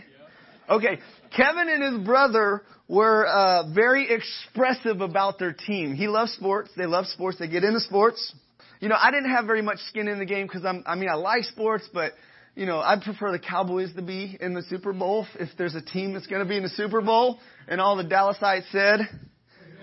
Okay, 0.69 0.99
Kevin 1.35 1.69
and 1.69 1.83
his 1.83 2.05
brother 2.05 2.63
were 2.87 3.25
uh, 3.27 3.73
very 3.73 4.11
expressive 4.11 5.01
about 5.01 5.39
their 5.39 5.53
team. 5.53 5.93
He 5.93 6.07
loves 6.07 6.31
sports. 6.33 6.69
They 6.77 6.85
love 6.85 7.07
sports. 7.07 7.37
They 7.39 7.47
get 7.47 7.63
into 7.63 7.79
sports. 7.79 8.33
You 8.79 8.89
know, 8.89 8.97
I 8.99 9.11
didn't 9.11 9.31
have 9.31 9.45
very 9.45 9.61
much 9.61 9.79
skin 9.89 10.07
in 10.07 10.19
the 10.19 10.25
game 10.25 10.47
because 10.47 10.65
I'm. 10.65 10.83
I 10.85 10.95
mean, 10.95 11.09
I 11.09 11.15
like 11.15 11.43
sports, 11.43 11.87
but 11.93 12.13
you 12.55 12.65
know, 12.65 12.79
I'd 12.79 13.01
prefer 13.01 13.31
the 13.31 13.39
Cowboys 13.39 13.93
to 13.95 14.01
be 14.01 14.37
in 14.39 14.53
the 14.53 14.61
Super 14.63 14.93
Bowl 14.93 15.25
if 15.39 15.49
there's 15.57 15.75
a 15.75 15.81
team 15.81 16.13
that's 16.13 16.27
going 16.27 16.43
to 16.43 16.47
be 16.47 16.57
in 16.57 16.63
the 16.63 16.69
Super 16.69 17.01
Bowl. 17.01 17.39
And 17.67 17.81
all 17.81 17.95
the 17.95 18.03
Dallasites 18.03 18.71
said, 18.71 18.99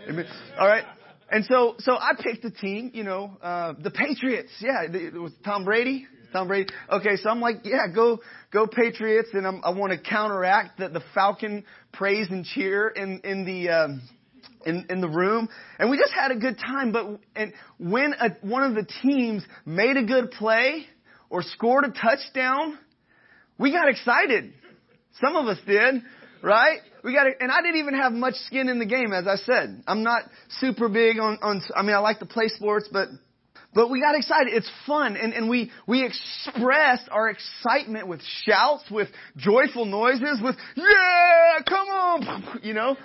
Amen. 0.08 0.26
all 0.58 0.68
right. 0.68 0.84
And 1.32 1.44
so, 1.44 1.76
so 1.78 1.94
I 1.94 2.12
picked 2.18 2.42
the 2.42 2.50
team. 2.50 2.90
You 2.94 3.04
know, 3.04 3.37
uh, 3.42 3.75
the 3.80 3.90
Patriots. 3.90 4.50
Yeah, 4.60 4.82
it 4.82 5.14
was 5.14 5.32
Tom 5.44 5.64
Brady. 5.64 6.06
Tom 6.32 6.49
Brady. 6.49 6.72
Okay, 6.90 7.16
so 7.16 7.28
I'm 7.30 7.40
like, 7.40 7.56
yeah, 7.64 7.87
go, 7.92 8.20
go 8.52 8.66
Patriots, 8.66 9.30
and 9.32 9.46
I'm, 9.46 9.60
i 9.64 9.70
want 9.70 9.92
to 9.92 9.99
counteract 9.99 10.78
the, 10.78 10.88
the 10.88 11.02
Falcon 11.14 11.64
praise 11.92 12.28
and 12.30 12.44
cheer 12.44 12.88
in 12.88 13.20
in 13.25 13.44
the. 13.44 13.68
Um, 13.70 14.02
in, 14.66 14.87
in 14.90 15.00
the 15.00 15.08
room, 15.08 15.49
and 15.78 15.90
we 15.90 15.96
just 15.96 16.12
had 16.12 16.30
a 16.30 16.37
good 16.37 16.58
time. 16.58 16.92
But 16.92 17.18
and 17.34 17.52
when 17.78 18.12
a, 18.12 18.30
one 18.42 18.62
of 18.62 18.75
the 18.75 18.87
teams 19.02 19.42
made 19.64 19.96
a 19.96 20.04
good 20.04 20.32
play 20.32 20.84
or 21.30 21.42
scored 21.42 21.84
a 21.84 21.88
touchdown, 21.88 22.78
we 23.58 23.72
got 23.72 23.88
excited. 23.88 24.52
Some 25.20 25.37
of 25.37 25.46
us 25.46 25.58
did, 25.66 26.02
right? 26.42 26.78
We 27.02 27.14
got, 27.14 27.26
and 27.40 27.50
I 27.50 27.62
didn't 27.62 27.80
even 27.80 27.94
have 27.94 28.12
much 28.12 28.34
skin 28.46 28.68
in 28.68 28.78
the 28.78 28.87
game, 28.87 29.12
as 29.12 29.26
I 29.26 29.37
said. 29.37 29.82
I'm 29.87 30.02
not 30.02 30.22
super 30.58 30.88
big 30.88 31.18
on, 31.18 31.38
on. 31.42 31.62
I 31.75 31.82
mean, 31.82 31.94
I 31.94 31.99
like 31.99 32.18
to 32.18 32.26
play 32.26 32.49
sports, 32.49 32.88
but 32.92 33.08
But 33.72 33.88
we 33.88 34.00
got 34.00 34.16
excited. 34.16 34.52
It's 34.52 34.70
fun. 34.86 35.16
And, 35.16 35.32
and 35.32 35.48
we, 35.48 35.70
we 35.86 36.04
express 36.04 37.00
our 37.10 37.30
excitement 37.30 38.08
with 38.08 38.20
shouts, 38.42 38.84
with 38.90 39.08
joyful 39.36 39.84
noises, 39.84 40.40
with, 40.42 40.56
yeah, 40.76 41.62
come 41.68 41.88
on, 41.88 42.60
you 42.62 42.74
know? 42.74 42.96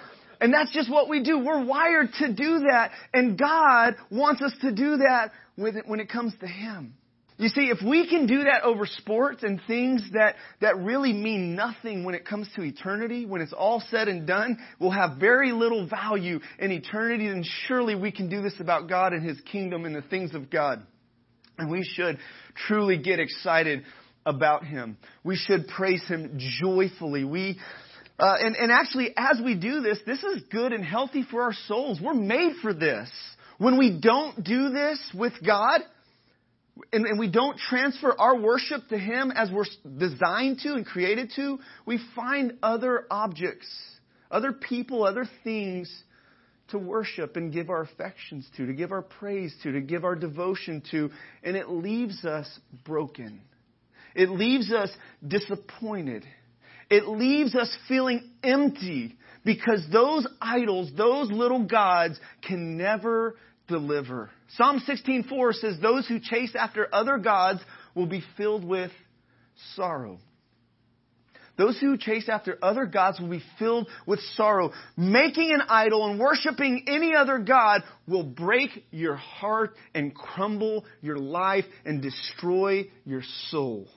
And 0.42 0.54
that's 0.54 0.72
just 0.74 0.92
what 0.92 1.08
we 1.08 1.24
do. 1.24 1.40
We're 1.40 1.64
wired 1.64 2.10
to 2.20 2.34
do 2.34 2.66
that. 2.70 2.92
And 3.14 3.38
God 3.38 3.96
wants 4.10 4.42
us 4.42 4.54
to 4.62 4.72
do 4.72 4.98
that 4.98 5.32
with 5.58 5.76
it 5.76 5.88
when 5.88 6.00
it 6.00 6.10
comes 6.10 6.34
to 6.40 6.48
Him. 6.48 6.96
You 7.38 7.50
see, 7.50 7.64
if 7.64 7.80
we 7.86 8.08
can 8.08 8.28
do 8.28 8.46
that 8.46 8.64
over 8.64 8.86
sports 8.86 9.44
and 9.44 9.60
things 9.68 10.02
that, 10.14 10.36
that 10.62 10.78
really 10.78 11.12
mean 11.12 11.54
nothing 11.54 12.06
when 12.06 12.16
it 12.16 12.26
comes 12.26 12.48
to 12.56 12.62
eternity, 12.62 13.26
when 13.26 13.42
it's 13.42 13.52
all 13.52 13.84
said 13.90 14.08
and 14.08 14.26
done, 14.26 14.58
will 14.80 14.92
have 14.92 15.18
very 15.18 15.52
little 15.52 15.86
value 15.86 16.40
in 16.60 16.72
eternity, 16.72 17.28
then 17.28 17.44
surely 17.68 17.94
we 17.94 18.12
can 18.12 18.30
do 18.30 18.42
this 18.42 18.56
about 18.62 18.88
God 18.88 19.12
and 19.12 19.28
His 19.28 19.40
kingdom 19.52 19.84
and 19.84 19.94
the 19.94 20.02
things 20.02 20.34
of 20.34 20.50
God. 20.50 20.82
And 21.58 21.70
we 21.70 21.84
should 21.84 22.20
truly 22.68 22.98
get 22.98 23.20
excited 23.20 23.84
about 24.26 24.64
Him. 24.66 24.98
We 25.26 25.36
should 25.36 25.68
praise 25.68 26.04
Him 26.08 26.40
joyfully. 26.62 27.26
We, 27.26 27.60
uh, 28.18 28.36
and, 28.40 28.56
and 28.56 28.72
actually, 28.72 29.14
as 29.18 29.42
we 29.44 29.56
do 29.56 29.82
this, 29.82 30.00
this 30.06 30.24
is 30.24 30.42
good 30.50 30.72
and 30.72 30.86
healthy 30.86 31.26
for 31.30 31.42
our 31.42 31.54
souls. 31.68 32.00
We're 32.02 32.14
made 32.14 32.54
for 32.62 32.74
this. 32.74 33.10
When 33.58 33.78
we 33.78 34.00
don't 34.02 34.42
do 34.42 34.70
this 34.70 35.00
with 35.14 35.34
God, 35.46 35.82
and, 36.92 37.06
and 37.06 37.20
we 37.20 37.30
don't 37.30 37.58
transfer 37.58 38.14
our 38.18 38.38
worship 38.38 38.88
to 38.90 38.98
Him 38.98 39.32
as 39.32 39.50
we're 39.52 39.66
designed 39.98 40.60
to 40.64 40.74
and 40.74 40.86
created 40.86 41.32
to, 41.36 41.60
we 41.86 42.00
find 42.16 42.54
other 42.62 43.06
objects, 43.10 43.68
other 44.30 44.52
people, 44.52 45.04
other 45.04 45.26
things 45.44 45.92
to 46.70 46.78
worship 46.78 47.36
and 47.36 47.54
give 47.54 47.70
our 47.70 47.84
affections 47.84 48.48
to, 48.58 48.66
to 48.66 48.74
give 48.74 48.92
our 48.92 49.02
praise 49.02 49.56
to, 49.64 49.72
to 49.72 49.82
give 49.82 50.04
our 50.04 50.16
devotion 50.16 50.82
to, 50.92 51.10
and 51.44 51.56
it 51.56 51.70
leaves 51.70 52.26
us 52.26 52.48
broken. 52.84 53.42
It 54.16 54.30
leaves 54.30 54.72
us 54.72 54.90
disappointed. 55.26 56.26
It 56.90 57.08
leaves 57.08 57.56
us 57.56 57.76
feeling 57.88 58.30
empty 58.44 59.16
because 59.44 59.86
those 59.92 60.28
idols, 60.42 60.92
those 60.98 61.32
little 61.32 61.66
gods 61.66 62.20
can 62.48 62.78
never 62.78 63.36
deliver. 63.68 64.30
Psalm 64.58 64.80
16:4 64.80 65.54
says 65.54 65.80
those 65.80 66.08
who 66.08 66.20
chase 66.20 66.56
after 66.56 66.88
other 66.94 67.18
gods 67.18 67.62
will 67.94 68.06
be 68.06 68.24
filled 68.38 68.64
with 68.64 68.92
sorrow. 69.76 70.20
Those 71.58 71.80
who 71.80 71.98
chase 71.98 72.28
after 72.28 72.58
other 72.62 72.86
gods 72.86 73.20
will 73.20 73.30
be 73.30 73.44
filled 73.58 73.88
with 74.06 74.20
sorrow. 74.36 74.74
Making 74.98 75.54
an 75.54 75.62
idol 75.70 76.10
and 76.10 76.20
worshiping 76.20 76.84
any 76.88 77.16
other 77.16 77.40
God 77.40 77.84
will 78.08 78.24
break 78.24 78.86
your 78.92 79.16
heart 79.16 79.74
and 79.94 80.14
crumble 80.14 80.86
your 81.02 81.18
life 81.18 81.66
and 81.86 82.02
destroy 82.02 82.90
your 83.06 83.24
soul. 83.50 83.88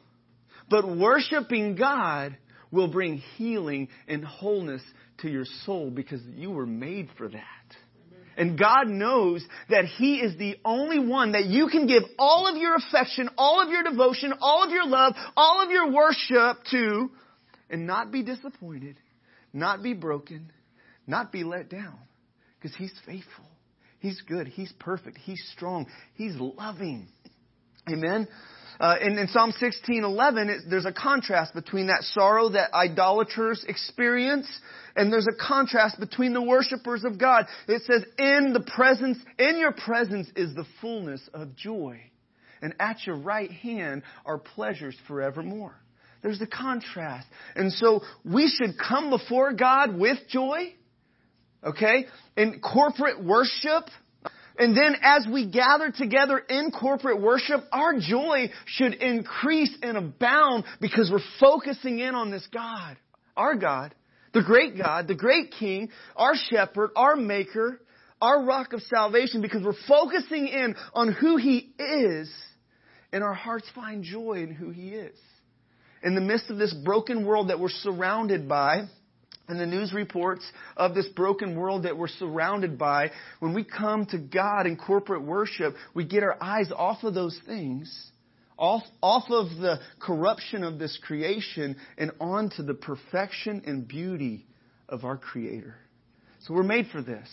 But 0.70 0.88
worshiping 0.88 1.74
God 1.74 2.36
will 2.70 2.88
bring 2.88 3.18
healing 3.36 3.88
and 4.06 4.24
wholeness 4.24 4.82
to 5.18 5.28
your 5.28 5.46
soul 5.64 5.90
because 5.90 6.20
you 6.36 6.50
were 6.50 6.66
made 6.66 7.08
for 7.16 7.28
that. 7.28 7.57
And 8.38 8.56
God 8.56 8.86
knows 8.86 9.44
that 9.68 9.84
He 9.84 10.20
is 10.20 10.38
the 10.38 10.56
only 10.64 11.00
one 11.00 11.32
that 11.32 11.46
you 11.46 11.66
can 11.66 11.88
give 11.88 12.04
all 12.18 12.46
of 12.46 12.56
your 12.56 12.76
affection, 12.76 13.28
all 13.36 13.60
of 13.60 13.68
your 13.68 13.82
devotion, 13.82 14.32
all 14.40 14.62
of 14.62 14.70
your 14.70 14.86
love, 14.86 15.14
all 15.36 15.60
of 15.60 15.70
your 15.72 15.90
worship 15.90 16.64
to, 16.70 17.10
and 17.68 17.86
not 17.86 18.12
be 18.12 18.22
disappointed, 18.22 18.96
not 19.52 19.82
be 19.82 19.92
broken, 19.92 20.52
not 21.04 21.32
be 21.32 21.42
let 21.42 21.68
down. 21.68 21.98
Because 22.60 22.76
He's 22.76 22.94
faithful. 23.04 23.44
He's 23.98 24.22
good. 24.22 24.46
He's 24.46 24.72
perfect. 24.78 25.18
He's 25.18 25.42
strong. 25.56 25.86
He's 26.14 26.36
loving. 26.36 27.08
Amen. 27.90 28.28
Uh, 28.80 28.96
in, 29.00 29.18
in 29.18 29.26
Psalm 29.28 29.52
16:11, 29.60 30.70
there's 30.70 30.86
a 30.86 30.92
contrast 30.92 31.52
between 31.52 31.88
that 31.88 32.04
sorrow 32.04 32.48
that 32.50 32.72
idolaters 32.72 33.64
experience, 33.66 34.46
and 34.94 35.12
there's 35.12 35.26
a 35.26 35.34
contrast 35.34 35.98
between 35.98 36.32
the 36.32 36.42
worshipers 36.42 37.04
of 37.04 37.18
God. 37.18 37.46
It 37.66 37.82
says, 37.82 38.04
"In 38.18 38.52
the 38.52 38.60
presence, 38.60 39.18
in 39.38 39.58
your 39.58 39.72
presence 39.72 40.28
is 40.36 40.54
the 40.54 40.66
fullness 40.80 41.20
of 41.34 41.56
joy, 41.56 42.00
and 42.62 42.72
at 42.78 43.04
your 43.04 43.16
right 43.16 43.50
hand 43.50 44.02
are 44.24 44.38
pleasures 44.38 44.96
forevermore." 45.08 45.74
There's 46.22 46.38
the 46.38 46.46
contrast, 46.46 47.26
and 47.56 47.72
so 47.72 48.02
we 48.24 48.48
should 48.48 48.78
come 48.78 49.10
before 49.10 49.52
God 49.54 49.98
with 49.98 50.18
joy. 50.28 50.72
Okay, 51.64 52.06
in 52.36 52.60
corporate 52.60 53.22
worship 53.24 53.90
and 54.58 54.76
then 54.76 54.96
as 55.02 55.26
we 55.32 55.46
gather 55.46 55.92
together 55.92 56.38
in 56.38 56.72
corporate 56.72 57.20
worship, 57.20 57.60
our 57.70 57.98
joy 57.98 58.50
should 58.66 58.94
increase 58.94 59.74
and 59.82 59.96
abound 59.96 60.64
because 60.80 61.10
we're 61.10 61.20
focusing 61.38 62.00
in 62.00 62.14
on 62.14 62.30
this 62.30 62.46
God, 62.52 62.96
our 63.36 63.54
God, 63.54 63.94
the 64.34 64.42
great 64.42 64.76
God, 64.76 65.06
the 65.06 65.14
great 65.14 65.52
King, 65.58 65.90
our 66.16 66.34
shepherd, 66.34 66.90
our 66.96 67.14
maker, 67.14 67.80
our 68.20 68.44
rock 68.44 68.72
of 68.72 68.82
salvation 68.82 69.42
because 69.42 69.62
we're 69.62 69.72
focusing 69.86 70.48
in 70.48 70.74
on 70.92 71.12
who 71.12 71.36
He 71.36 71.70
is 71.78 72.32
and 73.12 73.22
our 73.22 73.34
hearts 73.34 73.66
find 73.74 74.02
joy 74.02 74.42
in 74.42 74.52
who 74.52 74.70
He 74.70 74.90
is. 74.90 75.16
In 76.02 76.14
the 76.14 76.20
midst 76.20 76.50
of 76.50 76.58
this 76.58 76.74
broken 76.84 77.24
world 77.26 77.50
that 77.50 77.58
we're 77.58 77.70
surrounded 77.70 78.48
by, 78.48 78.88
and 79.48 79.58
the 79.58 79.66
news 79.66 79.92
reports 79.92 80.44
of 80.76 80.94
this 80.94 81.08
broken 81.08 81.56
world 81.56 81.84
that 81.84 81.96
we're 81.96 82.08
surrounded 82.08 82.78
by, 82.78 83.10
when 83.40 83.54
we 83.54 83.64
come 83.64 84.04
to 84.06 84.18
God 84.18 84.66
in 84.66 84.76
corporate 84.76 85.22
worship, 85.22 85.74
we 85.94 86.04
get 86.04 86.22
our 86.22 86.36
eyes 86.40 86.70
off 86.74 87.02
of 87.02 87.14
those 87.14 87.38
things, 87.46 88.10
off, 88.58 88.82
off 89.02 89.24
of 89.30 89.56
the 89.58 89.78
corruption 90.00 90.62
of 90.62 90.78
this 90.78 90.98
creation, 91.02 91.76
and 91.96 92.12
onto 92.20 92.62
the 92.62 92.74
perfection 92.74 93.62
and 93.66 93.88
beauty 93.88 94.46
of 94.88 95.04
our 95.04 95.16
Creator. 95.16 95.76
So 96.40 96.54
we're 96.54 96.62
made 96.62 96.88
for 96.92 97.02
this. 97.02 97.28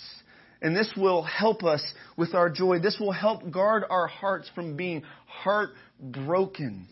And 0.62 0.76
this 0.76 0.92
will 0.98 1.22
help 1.22 1.64
us 1.64 1.84
with 2.18 2.34
our 2.34 2.50
joy. 2.50 2.80
This 2.80 2.98
will 3.00 3.12
help 3.12 3.52
guard 3.52 3.84
our 3.90 4.08
hearts 4.08 4.50
from 4.56 4.78
being 4.78 5.04
heartbroken 5.28 6.88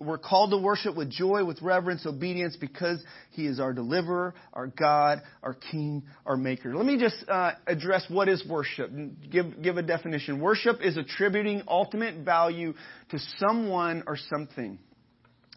we're 0.00 0.18
called 0.18 0.50
to 0.50 0.56
worship 0.56 0.96
with 0.96 1.10
joy, 1.10 1.44
with 1.44 1.60
reverence, 1.60 2.06
obedience, 2.06 2.56
because 2.56 3.02
He 3.32 3.46
is 3.46 3.60
our 3.60 3.74
deliverer, 3.74 4.34
our 4.54 4.66
God, 4.66 5.20
our 5.42 5.54
King, 5.54 6.02
our 6.24 6.38
Maker. 6.38 6.74
Let 6.74 6.86
me 6.86 6.98
just 6.98 7.16
uh, 7.28 7.52
address 7.66 8.06
what 8.08 8.28
is 8.28 8.44
worship. 8.48 8.90
Give 9.30 9.62
give 9.62 9.76
a 9.76 9.82
definition. 9.82 10.40
Worship 10.40 10.78
is 10.82 10.96
attributing 10.96 11.62
ultimate 11.68 12.24
value 12.24 12.72
to 13.10 13.18
someone 13.38 14.02
or 14.06 14.16
something. 14.16 14.78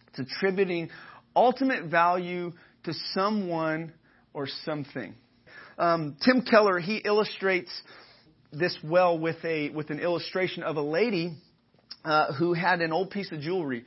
It's 0.10 0.20
attributing 0.20 0.90
ultimate 1.36 1.86
value 1.86 2.52
to 2.84 2.94
someone 3.14 3.94
or 4.34 4.48
something. 4.66 5.16
Um, 5.78 6.18
Tim 6.24 6.42
Keller 6.42 6.80
he 6.80 6.98
illustrates 6.98 7.72
this 8.52 8.78
well 8.84 9.18
with 9.18 9.44
a 9.46 9.70
with 9.70 9.90
an 9.90 10.00
illustration 10.00 10.64
of 10.64 10.76
a 10.76 10.82
lady 10.82 11.38
uh, 12.04 12.34
who 12.34 12.54
had 12.54 12.82
an 12.82 12.92
old 12.92 13.10
piece 13.10 13.32
of 13.32 13.40
jewelry 13.40 13.86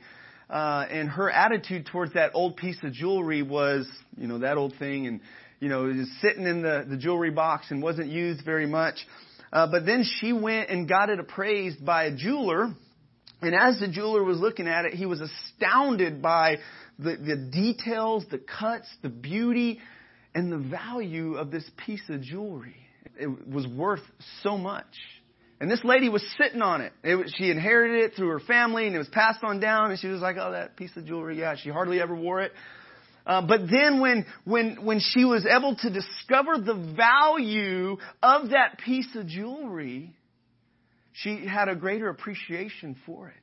uh, 0.49 0.85
and 0.89 1.09
her 1.09 1.29
attitude 1.29 1.87
towards 1.87 2.13
that 2.13 2.31
old 2.33 2.55
piece 2.57 2.77
of 2.83 2.93
jewelry 2.93 3.41
was, 3.41 3.87
you 4.17 4.27
know, 4.27 4.39
that 4.39 4.57
old 4.57 4.73
thing, 4.79 5.07
and 5.07 5.21
you 5.59 5.69
know, 5.69 5.85
it 5.85 5.97
was 5.97 6.09
sitting 6.21 6.45
in 6.45 6.61
the 6.61 6.85
the 6.87 6.97
jewelry 6.97 7.31
box 7.31 7.67
and 7.69 7.81
wasn't 7.81 8.07
used 8.07 8.45
very 8.45 8.67
much. 8.67 8.95
Uh, 9.51 9.67
but 9.69 9.85
then 9.85 10.03
she 10.03 10.33
went 10.33 10.69
and 10.69 10.87
got 10.89 11.09
it 11.09 11.19
appraised 11.19 11.85
by 11.85 12.05
a 12.05 12.15
jeweler, 12.15 12.73
and 13.41 13.55
as 13.55 13.79
the 13.79 13.87
jeweler 13.87 14.23
was 14.23 14.39
looking 14.39 14.67
at 14.67 14.85
it, 14.85 14.93
he 14.93 15.05
was 15.05 15.21
astounded 15.21 16.21
by 16.21 16.57
the, 16.99 17.15
the 17.15 17.49
details, 17.51 18.25
the 18.29 18.39
cuts, 18.39 18.87
the 19.03 19.09
beauty, 19.09 19.79
and 20.33 20.51
the 20.51 20.57
value 20.57 21.35
of 21.35 21.51
this 21.51 21.69
piece 21.85 22.01
of 22.09 22.21
jewelry. 22.21 22.75
It 23.19 23.47
was 23.47 23.65
worth 23.67 24.01
so 24.43 24.57
much. 24.57 24.85
And 25.59 25.71
this 25.71 25.83
lady 25.83 26.07
was 26.07 26.23
sitting 26.41 26.61
on 26.61 26.81
it. 26.81 26.93
it 27.03 27.15
was, 27.15 27.33
she 27.37 27.49
inherited 27.49 28.03
it 28.03 28.15
through 28.15 28.29
her 28.29 28.39
family 28.39 28.85
and 28.85 28.95
it 28.95 28.99
was 28.99 29.07
passed 29.07 29.43
on 29.43 29.59
down 29.59 29.89
and 29.89 29.99
she 29.99 30.07
was 30.07 30.21
like, 30.21 30.35
oh, 30.39 30.51
that 30.51 30.77
piece 30.77 30.95
of 30.95 31.05
jewelry, 31.05 31.39
yeah, 31.39 31.55
she 31.55 31.69
hardly 31.69 31.99
ever 31.99 32.15
wore 32.15 32.41
it. 32.41 32.51
Uh, 33.25 33.41
but 33.45 33.61
then 33.69 33.99
when, 33.99 34.25
when, 34.45 34.85
when 34.85 34.99
she 34.99 35.25
was 35.25 35.45
able 35.45 35.75
to 35.75 35.89
discover 35.89 36.57
the 36.59 36.93
value 36.95 37.97
of 38.23 38.51
that 38.51 38.77
piece 38.85 39.07
of 39.15 39.27
jewelry, 39.27 40.15
she 41.11 41.45
had 41.45 41.67
a 41.67 41.75
greater 41.75 42.07
appreciation 42.07 42.95
for 43.05 43.29
it. 43.29 43.33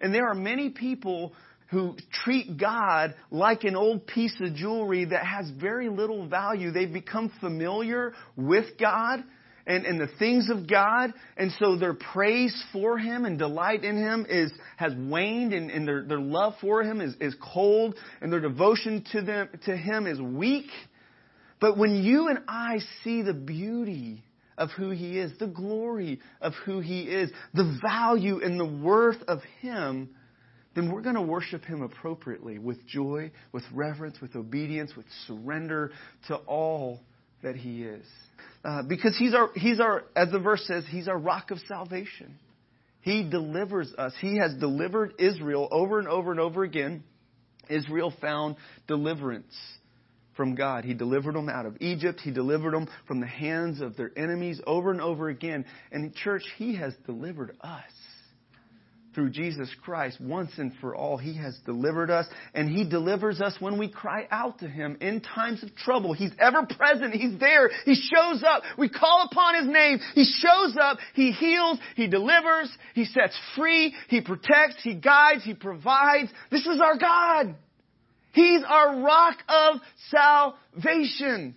And 0.00 0.14
there 0.14 0.28
are 0.28 0.34
many 0.34 0.70
people 0.70 1.32
who 1.70 1.96
treat 2.24 2.58
God 2.58 3.14
like 3.30 3.64
an 3.64 3.76
old 3.76 4.06
piece 4.06 4.34
of 4.40 4.54
jewelry 4.54 5.06
that 5.06 5.24
has 5.24 5.50
very 5.50 5.88
little 5.88 6.26
value. 6.26 6.70
They've 6.70 6.92
become 6.92 7.32
familiar 7.40 8.12
with 8.36 8.78
God 8.78 9.24
and, 9.70 9.86
and 9.86 10.00
the 10.00 10.08
things 10.18 10.50
of 10.50 10.68
God. 10.68 11.12
And 11.36 11.52
so 11.58 11.76
their 11.76 11.94
praise 11.94 12.60
for 12.72 12.98
Him 12.98 13.24
and 13.24 13.38
delight 13.38 13.84
in 13.84 13.96
Him 13.96 14.26
is, 14.28 14.52
has 14.76 14.92
waned 14.96 15.52
and, 15.52 15.70
and 15.70 15.86
their, 15.86 16.02
their 16.02 16.20
love 16.20 16.54
for 16.60 16.82
Him 16.82 17.00
is, 17.00 17.14
is 17.20 17.34
cold 17.40 17.94
and 18.20 18.32
their 18.32 18.40
devotion 18.40 19.04
to 19.12 19.22
them, 19.22 19.48
to 19.66 19.76
Him 19.76 20.06
is 20.06 20.20
weak. 20.20 20.70
But 21.60 21.78
when 21.78 22.02
you 22.02 22.28
and 22.28 22.40
I 22.48 22.78
see 23.04 23.22
the 23.22 23.34
beauty 23.34 24.24
of 24.58 24.70
who 24.70 24.90
He 24.90 25.18
is, 25.18 25.32
the 25.38 25.46
glory 25.46 26.20
of 26.40 26.52
who 26.64 26.80
He 26.80 27.02
is, 27.02 27.30
the 27.54 27.78
value 27.80 28.40
and 28.42 28.58
the 28.58 28.84
worth 28.84 29.22
of 29.28 29.40
Him, 29.60 30.10
then 30.74 30.90
we're 30.90 31.02
going 31.02 31.14
to 31.14 31.22
worship 31.22 31.64
Him 31.64 31.82
appropriately 31.82 32.58
with 32.58 32.84
joy, 32.86 33.30
with 33.52 33.64
reverence, 33.72 34.20
with 34.20 34.34
obedience, 34.34 34.96
with 34.96 35.06
surrender 35.26 35.92
to 36.26 36.36
all 36.36 37.00
that 37.42 37.54
He 37.54 37.84
is. 37.84 38.06
Uh, 38.64 38.82
because 38.82 39.16
he's 39.16 39.34
our, 39.34 39.50
he's 39.54 39.80
our, 39.80 40.04
as 40.14 40.30
the 40.30 40.38
verse 40.38 40.62
says, 40.66 40.84
He's 40.88 41.08
our 41.08 41.18
rock 41.18 41.50
of 41.50 41.58
salvation. 41.66 42.38
He 43.00 43.28
delivers 43.28 43.92
us. 43.96 44.12
He 44.20 44.36
has 44.38 44.54
delivered 44.54 45.14
Israel 45.18 45.66
over 45.70 45.98
and 45.98 46.06
over 46.06 46.30
and 46.30 46.40
over 46.40 46.62
again. 46.64 47.02
Israel 47.70 48.12
found 48.20 48.56
deliverance 48.86 49.54
from 50.36 50.54
God. 50.54 50.84
He 50.84 50.92
delivered 50.92 51.34
them 51.34 51.48
out 51.48 51.64
of 51.64 51.76
Egypt. 51.80 52.20
He 52.22 52.30
delivered 52.30 52.74
them 52.74 52.88
from 53.06 53.20
the 53.20 53.26
hands 53.26 53.80
of 53.80 53.96
their 53.96 54.10
enemies 54.16 54.60
over 54.66 54.90
and 54.90 55.00
over 55.00 55.30
again. 55.30 55.64
And 55.90 56.14
church, 56.14 56.42
He 56.58 56.76
has 56.76 56.92
delivered 57.06 57.56
us 57.62 57.90
through 59.14 59.30
Jesus 59.30 59.68
Christ 59.82 60.20
once 60.20 60.50
and 60.58 60.72
for 60.80 60.94
all. 60.94 61.16
He 61.16 61.36
has 61.36 61.58
delivered 61.66 62.10
us, 62.10 62.26
and 62.54 62.68
He 62.68 62.88
delivers 62.88 63.40
us 63.40 63.56
when 63.60 63.78
we 63.78 63.88
cry 63.88 64.26
out 64.30 64.60
to 64.60 64.68
Him 64.68 64.96
in 65.00 65.20
times 65.20 65.62
of 65.62 65.74
trouble. 65.76 66.12
He's 66.12 66.32
ever 66.38 66.66
present. 66.66 67.14
He's 67.14 67.38
there. 67.38 67.70
He 67.84 67.94
shows 67.94 68.42
up. 68.46 68.62
We 68.78 68.88
call 68.88 69.28
upon 69.30 69.56
His 69.56 69.72
name. 69.72 69.98
He 70.14 70.24
shows 70.24 70.76
up. 70.80 70.98
He 71.14 71.32
heals. 71.32 71.78
He 71.96 72.06
delivers. 72.06 72.70
He 72.94 73.04
sets 73.04 73.38
free. 73.56 73.94
He 74.08 74.20
protects. 74.20 74.82
He 74.82 74.94
guides. 74.94 75.44
He 75.44 75.54
provides. 75.54 76.30
This 76.50 76.66
is 76.66 76.80
our 76.80 76.96
God. 76.96 77.54
He's 78.32 78.62
our 78.66 79.00
rock 79.02 79.36
of 79.48 79.80
salvation. 80.10 81.56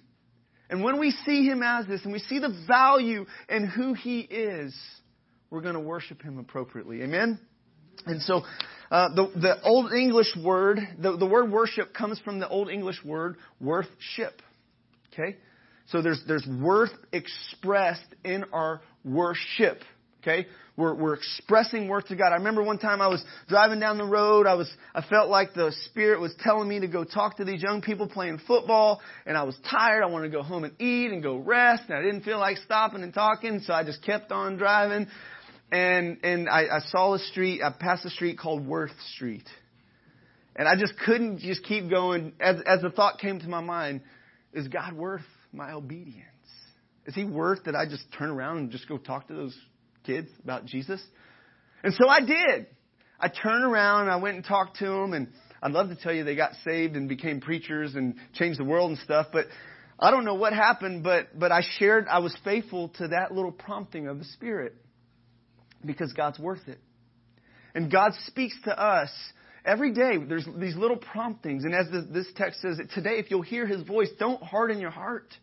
And 0.70 0.84
when 0.84 1.00
we 1.00 1.12
see 1.26 1.46
Him 1.46 1.62
as 1.62 1.86
this, 1.86 2.04
and 2.04 2.12
we 2.12 2.20
see 2.20 2.40
the 2.40 2.66
value 2.68 3.26
in 3.48 3.68
who 3.68 3.94
He 3.94 4.22
is, 4.22 4.76
we're 5.54 5.62
going 5.62 5.76
to 5.76 5.80
worship 5.80 6.24
Him 6.24 6.40
appropriately. 6.40 7.04
Amen? 7.04 7.40
And 8.08 8.20
so, 8.24 8.42
uh, 8.90 9.14
the, 9.14 9.32
the 9.40 9.62
Old 9.62 9.94
English 9.94 10.36
word, 10.44 10.80
the, 10.98 11.16
the 11.16 11.28
word 11.28 11.52
worship 11.52 11.94
comes 11.94 12.20
from 12.26 12.40
the 12.40 12.50
Old 12.50 12.70
English 12.70 12.98
word 13.06 13.38
worthship. 13.62 14.42
Okay? 15.14 15.38
So 15.90 16.02
there's, 16.02 16.24
there's 16.28 16.48
worth 16.60 16.90
expressed 17.12 18.08
in 18.26 18.46
our 18.52 18.82
worship. 19.06 19.82
Okay? 20.24 20.48
We're, 20.76 20.96
we're 20.96 21.14
expressing 21.14 21.88
worth 21.88 22.08
to 22.08 22.16
God. 22.16 22.32
I 22.32 22.38
remember 22.38 22.64
one 22.64 22.80
time 22.80 23.00
I 23.00 23.08
was 23.08 23.24
driving 23.48 23.80
down 23.80 24.00
the 24.00 24.06
road. 24.06 24.48
I 24.48 24.56
was, 24.56 24.74
I 24.96 25.04
felt 25.04 25.30
like 25.30 25.54
the 25.54 25.72
Spirit 25.86 26.20
was 26.20 26.34
telling 26.40 26.68
me 26.68 26.80
to 26.80 26.88
go 26.88 27.04
talk 27.04 27.38
to 27.38 27.46
these 27.46 27.62
young 27.62 27.84
people 27.84 28.08
playing 28.08 28.40
football, 28.48 29.02
and 29.28 29.38
I 29.38 29.44
was 29.44 29.56
tired. 29.70 30.02
I 30.02 30.08
wanted 30.08 30.32
to 30.32 30.36
go 30.36 30.42
home 30.42 30.64
and 30.64 30.74
eat 30.82 31.12
and 31.12 31.22
go 31.22 31.36
rest, 31.36 31.84
and 31.90 31.98
I 31.98 32.02
didn't 32.02 32.24
feel 32.24 32.40
like 32.40 32.58
stopping 32.58 33.04
and 33.04 33.14
talking, 33.14 33.60
so 33.60 33.72
I 33.72 33.84
just 33.84 34.04
kept 34.04 34.32
on 34.32 34.58
driving 34.58 35.08
and 35.72 36.18
and 36.24 36.50
I, 36.50 36.64
I 36.64 36.80
saw 36.88 37.14
a 37.14 37.20
street. 37.20 37.62
I 37.64 37.72
passed 37.72 38.06
a 38.06 38.10
street 38.10 38.38
called 38.38 38.66
Worth 38.66 38.92
Street, 39.16 39.48
and 40.56 40.68
I 40.68 40.76
just 40.76 40.94
couldn't 41.06 41.40
just 41.40 41.64
keep 41.64 41.90
going. 41.90 42.34
As 42.40 42.58
as 42.66 42.82
the 42.82 42.90
thought 42.90 43.20
came 43.20 43.40
to 43.40 43.48
my 43.48 43.62
mind, 43.62 44.02
is 44.54 44.68
God 44.68 44.94
worth 44.94 45.26
my 45.52 45.72
obedience? 45.72 46.28
Is 47.06 47.16
He 47.16 47.24
worth 47.24 47.66
that 47.66 47.76
I 47.76 47.86
just 47.86 48.06
turn 48.18 48.30
around 48.30 48.58
and 48.58 48.72
just 48.72 48.88
go 48.88 48.98
talk 48.98 49.28
to 49.28 49.34
those 49.34 49.58
kids 50.06 50.30
about 50.44 50.66
Jesus? 50.66 51.02
And 51.84 51.94
so 51.94 52.08
I 52.08 52.22
did. 52.22 52.68
I 53.20 53.30
turned 53.30 53.64
around 53.64 54.04
and 54.04 54.12
I 54.12 54.18
went 54.18 54.36
and 54.36 54.46
talked 54.46 54.78
to 54.80 54.86
them, 54.86 55.14
and 55.14 55.28
I'd 55.62 55.72
love 55.72 55.90
to 55.90 55.96
tell 55.96 56.14
you 56.14 56.24
they 56.24 56.36
got 56.36 56.52
saved 56.64 56.96
and 56.96 57.08
became 57.08 57.42
preachers 57.42 57.96
and 57.96 58.16
changed 58.34 58.60
the 58.60 58.66
world 58.66 58.92
and 58.92 59.00
stuff, 59.00 59.28
but 59.32 59.48
I 60.00 60.12
don't 60.12 60.26
know 60.26 60.34
what 60.34 60.54
happened, 60.54 61.04
but 61.04 61.38
but 61.38 61.52
I 61.52 61.62
shared 61.80 62.08
I 62.08 62.20
was 62.20 62.36
faithful 62.44 62.90
to 62.98 63.10
that 63.10 63.32
little 63.32 63.52
prompting 63.52 64.08
of 64.08 64.20
the 64.20 64.26
Spirit 64.26 64.76
because 65.86 66.14
God's 66.14 66.40
worth 66.40 66.68
it. 66.68 66.80
And 67.76 67.92
God 67.92 68.12
speaks 68.28 68.56
to 68.66 68.80
us 68.80 69.10
every 69.66 69.94
day. 69.94 70.18
There's 70.18 70.48
these 70.58 70.76
little 70.76 70.98
promptings. 70.98 71.64
And 71.64 71.74
as 71.74 71.88
this 72.12 72.28
text 72.36 72.62
says, 72.62 72.80
today, 72.94 73.18
if 73.18 73.32
you'll 73.32 73.42
hear 73.42 73.66
His 73.66 73.82
voice, 73.84 74.10
don't 74.20 74.42
harden 74.42 74.80
your 74.80 74.92
heart. 74.92 75.34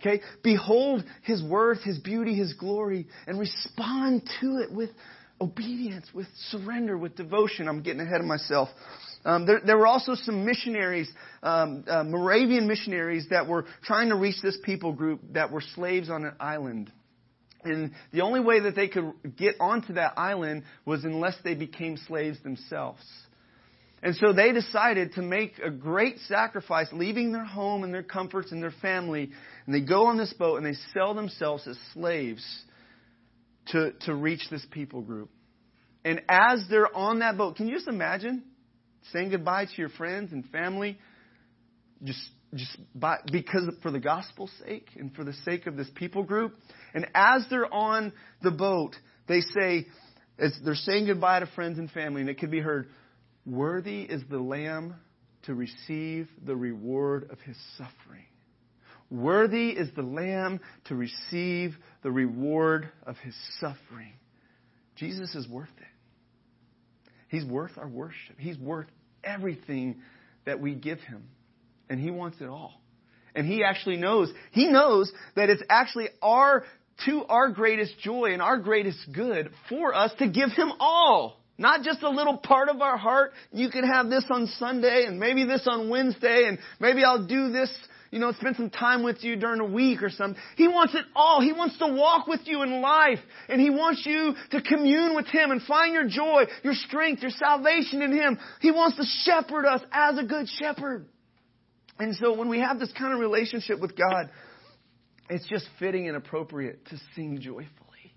Okay? 0.00 0.22
Behold 0.42 1.04
His 1.22 1.42
worth, 1.42 1.82
His 1.82 1.98
beauty, 1.98 2.34
His 2.34 2.54
glory, 2.54 3.06
and 3.26 3.38
respond 3.38 4.28
to 4.40 4.58
it 4.58 4.72
with 4.72 4.90
obedience, 5.40 6.06
with 6.14 6.26
surrender, 6.48 6.96
with 6.96 7.16
devotion. 7.16 7.68
I'm 7.68 7.82
getting 7.82 8.00
ahead 8.00 8.20
of 8.20 8.26
myself. 8.26 8.68
Um, 9.24 9.44
there, 9.44 9.60
there, 9.64 9.76
were 9.76 9.88
also 9.88 10.14
some 10.14 10.46
missionaries, 10.46 11.10
um, 11.42 11.84
uh, 11.88 12.04
Moravian 12.04 12.68
missionaries, 12.68 13.26
that 13.30 13.48
were 13.48 13.66
trying 13.82 14.10
to 14.10 14.14
reach 14.14 14.36
this 14.40 14.56
people 14.64 14.92
group 14.92 15.20
that 15.32 15.50
were 15.50 15.62
slaves 15.74 16.08
on 16.10 16.24
an 16.24 16.34
island. 16.38 16.92
And 17.68 17.92
the 18.12 18.22
only 18.22 18.40
way 18.40 18.60
that 18.60 18.74
they 18.74 18.88
could 18.88 19.12
get 19.36 19.56
onto 19.60 19.94
that 19.94 20.14
island 20.16 20.64
was 20.84 21.04
unless 21.04 21.36
they 21.44 21.54
became 21.54 21.96
slaves 21.96 22.38
themselves. 22.42 23.02
And 24.02 24.14
so 24.14 24.32
they 24.32 24.52
decided 24.52 25.14
to 25.14 25.22
make 25.22 25.58
a 25.58 25.70
great 25.70 26.18
sacrifice, 26.28 26.88
leaving 26.92 27.32
their 27.32 27.44
home 27.44 27.82
and 27.82 27.92
their 27.92 28.02
comforts 28.02 28.52
and 28.52 28.62
their 28.62 28.74
family. 28.82 29.30
And 29.66 29.74
they 29.74 29.80
go 29.80 30.06
on 30.06 30.16
this 30.16 30.32
boat 30.32 30.56
and 30.56 30.66
they 30.66 30.78
sell 30.92 31.14
themselves 31.14 31.66
as 31.66 31.76
slaves 31.94 32.44
to, 33.68 33.92
to 34.02 34.14
reach 34.14 34.48
this 34.50 34.64
people 34.70 35.02
group. 35.02 35.30
And 36.04 36.22
as 36.28 36.64
they're 36.70 36.94
on 36.94 37.18
that 37.18 37.36
boat, 37.36 37.56
can 37.56 37.66
you 37.66 37.74
just 37.74 37.88
imagine 37.88 38.44
saying 39.12 39.30
goodbye 39.30 39.64
to 39.64 39.72
your 39.76 39.88
friends 39.88 40.32
and 40.32 40.44
family? 40.50 40.98
Just 42.04 42.20
just 42.56 42.76
by, 42.94 43.18
because 43.30 43.68
for 43.82 43.90
the 43.90 44.00
gospel's 44.00 44.52
sake 44.64 44.88
and 44.96 45.14
for 45.14 45.24
the 45.24 45.32
sake 45.44 45.66
of 45.66 45.76
this 45.76 45.88
people 45.94 46.22
group. 46.22 46.54
And 46.94 47.06
as 47.14 47.44
they're 47.50 47.72
on 47.72 48.12
the 48.42 48.50
boat, 48.50 48.96
they 49.28 49.40
say, 49.40 49.86
as 50.38 50.56
they're 50.64 50.74
saying 50.74 51.06
goodbye 51.06 51.40
to 51.40 51.46
friends 51.46 51.78
and 51.78 51.90
family, 51.90 52.20
and 52.20 52.30
it 52.30 52.38
could 52.38 52.50
be 52.50 52.60
heard, 52.60 52.88
Worthy 53.44 54.02
is 54.02 54.22
the 54.28 54.38
Lamb 54.38 54.96
to 55.44 55.54
receive 55.54 56.28
the 56.44 56.56
reward 56.56 57.28
of 57.30 57.38
his 57.40 57.56
suffering. 57.78 58.24
Worthy 59.08 59.70
is 59.70 59.88
the 59.94 60.02
Lamb 60.02 60.60
to 60.86 60.96
receive 60.96 61.76
the 62.02 62.10
reward 62.10 62.88
of 63.06 63.16
his 63.18 63.34
suffering. 63.60 64.12
Jesus 64.96 65.34
is 65.36 65.48
worth 65.48 65.68
it. 65.78 67.12
He's 67.28 67.44
worth 67.44 67.78
our 67.78 67.88
worship. 67.88 68.36
He's 68.38 68.58
worth 68.58 68.88
everything 69.22 70.02
that 70.44 70.60
we 70.60 70.74
give 70.74 70.98
him 71.00 71.28
and 71.88 72.00
He 72.00 72.10
wants 72.10 72.40
it 72.40 72.48
all. 72.48 72.80
And 73.34 73.46
He 73.46 73.64
actually 73.64 73.96
knows, 73.96 74.32
He 74.52 74.68
knows 74.68 75.12
that 75.34 75.50
it's 75.50 75.62
actually 75.68 76.08
our, 76.22 76.64
to 77.06 77.24
our 77.28 77.50
greatest 77.50 77.98
joy 78.00 78.32
and 78.32 78.42
our 78.42 78.58
greatest 78.58 78.98
good 79.12 79.50
for 79.68 79.94
us 79.94 80.12
to 80.18 80.28
give 80.28 80.50
Him 80.52 80.72
all. 80.80 81.40
Not 81.58 81.82
just 81.82 82.02
a 82.02 82.10
little 82.10 82.36
part 82.36 82.68
of 82.68 82.82
our 82.82 82.98
heart. 82.98 83.32
You 83.52 83.70
can 83.70 83.86
have 83.86 84.08
this 84.08 84.24
on 84.28 84.46
Sunday 84.58 85.04
and 85.06 85.18
maybe 85.18 85.44
this 85.44 85.66
on 85.66 85.88
Wednesday 85.88 86.44
and 86.46 86.58
maybe 86.80 87.02
I'll 87.02 87.26
do 87.26 87.50
this, 87.50 87.74
you 88.10 88.18
know, 88.18 88.32
spend 88.32 88.56
some 88.56 88.68
time 88.68 89.02
with 89.02 89.24
you 89.24 89.36
during 89.36 89.60
a 89.60 89.64
week 89.64 90.02
or 90.02 90.10
something. 90.10 90.40
He 90.56 90.68
wants 90.68 90.94
it 90.94 91.04
all. 91.14 91.40
He 91.40 91.52
wants 91.52 91.78
to 91.78 91.86
walk 91.86 92.26
with 92.26 92.40
you 92.44 92.62
in 92.62 92.82
life 92.82 93.20
and 93.48 93.58
He 93.58 93.70
wants 93.70 94.04
you 94.04 94.34
to 94.50 94.60
commune 94.60 95.16
with 95.16 95.28
Him 95.28 95.50
and 95.50 95.62
find 95.62 95.94
your 95.94 96.06
joy, 96.06 96.44
your 96.62 96.74
strength, 96.74 97.22
your 97.22 97.30
salvation 97.30 98.02
in 98.02 98.12
Him. 98.12 98.38
He 98.60 98.70
wants 98.70 98.98
to 98.98 99.04
shepherd 99.24 99.64
us 99.64 99.80
as 99.92 100.18
a 100.18 100.24
good 100.24 100.48
shepherd. 100.48 101.06
And 101.98 102.14
so 102.16 102.34
when 102.34 102.48
we 102.48 102.60
have 102.60 102.78
this 102.78 102.92
kind 102.98 103.12
of 103.12 103.20
relationship 103.20 103.80
with 103.80 103.96
God, 103.96 104.30
it's 105.30 105.46
just 105.48 105.66
fitting 105.78 106.08
and 106.08 106.16
appropriate 106.16 106.84
to 106.86 106.98
sing 107.14 107.40
joyfully, 107.40 108.14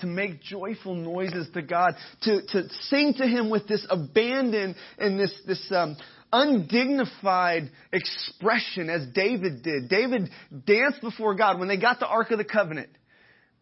to 0.00 0.06
make 0.06 0.42
joyful 0.42 0.94
noises 0.94 1.48
to 1.54 1.62
God, 1.62 1.94
to, 2.22 2.42
to 2.48 2.68
sing 2.82 3.14
to 3.14 3.26
Him 3.26 3.50
with 3.50 3.66
this 3.66 3.86
abandon 3.90 4.74
and 4.98 5.18
this, 5.18 5.32
this 5.46 5.72
um, 5.74 5.96
undignified 6.32 7.70
expression 7.92 8.90
as 8.90 9.06
David 9.14 9.62
did. 9.62 9.88
David 9.88 10.30
danced 10.66 11.00
before 11.00 11.34
God 11.34 11.58
when 11.58 11.68
they 11.68 11.78
got 11.78 12.00
the 12.00 12.06
Ark 12.06 12.30
of 12.30 12.38
the 12.38 12.44
Covenant 12.44 12.90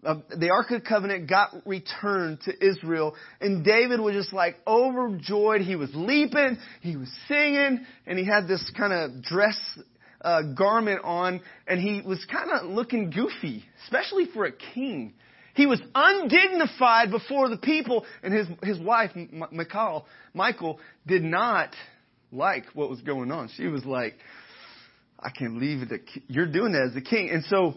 the 0.02 0.50
Ark 0.50 0.70
of 0.70 0.82
the 0.82 0.88
Covenant 0.88 1.28
got 1.28 1.50
returned 1.66 2.40
to 2.42 2.66
Israel, 2.66 3.14
and 3.40 3.64
David 3.64 4.00
was 4.00 4.14
just 4.14 4.32
like 4.32 4.56
overjoyed. 4.66 5.60
He 5.60 5.76
was 5.76 5.90
leaping, 5.94 6.58
he 6.80 6.96
was 6.96 7.10
singing, 7.28 7.84
and 8.06 8.18
he 8.18 8.24
had 8.24 8.48
this 8.48 8.70
kind 8.76 8.92
of 8.92 9.22
dress 9.22 9.58
uh, 10.22 10.42
garment 10.56 11.02
on, 11.04 11.40
and 11.66 11.80
he 11.80 12.02
was 12.06 12.24
kind 12.30 12.50
of 12.50 12.70
looking 12.70 13.10
goofy, 13.10 13.64
especially 13.84 14.26
for 14.32 14.46
a 14.46 14.52
king. 14.52 15.14
He 15.54 15.66
was 15.66 15.80
undignified 15.94 17.10
before 17.10 17.48
the 17.48 17.58
people, 17.58 18.06
and 18.22 18.32
his 18.32 18.46
his 18.62 18.78
wife, 18.78 19.10
Michal, 19.52 20.06
Michael, 20.32 20.78
did 21.06 21.22
not 21.22 21.74
like 22.32 22.64
what 22.72 22.88
was 22.88 23.00
going 23.02 23.30
on. 23.32 23.50
She 23.56 23.66
was 23.66 23.84
like, 23.84 24.14
"I 25.18 25.30
can't 25.30 25.54
believe 25.58 25.88
that 25.88 26.00
you're 26.28 26.46
doing 26.46 26.72
that 26.72 26.82
as 26.88 26.94
the 26.94 27.02
king." 27.02 27.30
And 27.30 27.44
so 27.44 27.74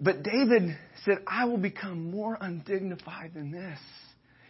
but 0.00 0.22
David 0.22 0.76
said, 1.04 1.18
I 1.26 1.46
will 1.46 1.58
become 1.58 2.10
more 2.10 2.36
undignified 2.40 3.32
than 3.34 3.50
this. 3.50 3.78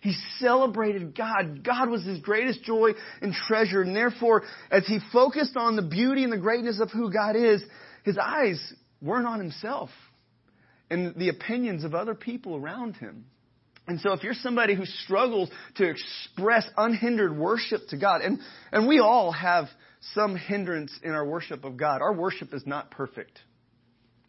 He 0.00 0.14
celebrated 0.38 1.16
God. 1.16 1.64
God 1.64 1.88
was 1.88 2.04
his 2.04 2.18
greatest 2.18 2.62
joy 2.62 2.90
and 3.22 3.32
treasure. 3.32 3.80
And 3.82 3.96
therefore, 3.96 4.42
as 4.70 4.86
he 4.86 4.98
focused 5.12 5.56
on 5.56 5.76
the 5.76 5.82
beauty 5.82 6.24
and 6.24 6.32
the 6.32 6.38
greatness 6.38 6.78
of 6.80 6.90
who 6.90 7.10
God 7.10 7.36
is, 7.36 7.62
his 8.04 8.18
eyes 8.18 8.60
weren't 9.00 9.26
on 9.26 9.38
himself. 9.38 9.90
and 10.90 11.14
the 11.16 11.28
opinions 11.28 11.84
of 11.84 11.94
other 11.94 12.14
people 12.14 12.56
around 12.56 12.96
him. 12.96 13.24
And 13.86 14.00
so 14.00 14.12
if 14.12 14.22
you're 14.22 14.34
somebody 14.34 14.74
who 14.74 14.86
struggles 14.86 15.50
to 15.76 15.88
express 15.88 16.66
unhindered 16.76 17.36
worship 17.36 17.82
to 17.88 17.98
God, 17.98 18.22
and, 18.22 18.38
and 18.72 18.86
we 18.86 18.98
all 18.98 19.30
have 19.32 19.66
some 20.14 20.36
hindrance 20.36 20.92
in 21.02 21.10
our 21.10 21.26
worship 21.26 21.64
of 21.64 21.76
God. 21.76 22.00
Our 22.02 22.12
worship 22.14 22.52
is 22.54 22.66
not 22.66 22.90
perfect. 22.90 23.38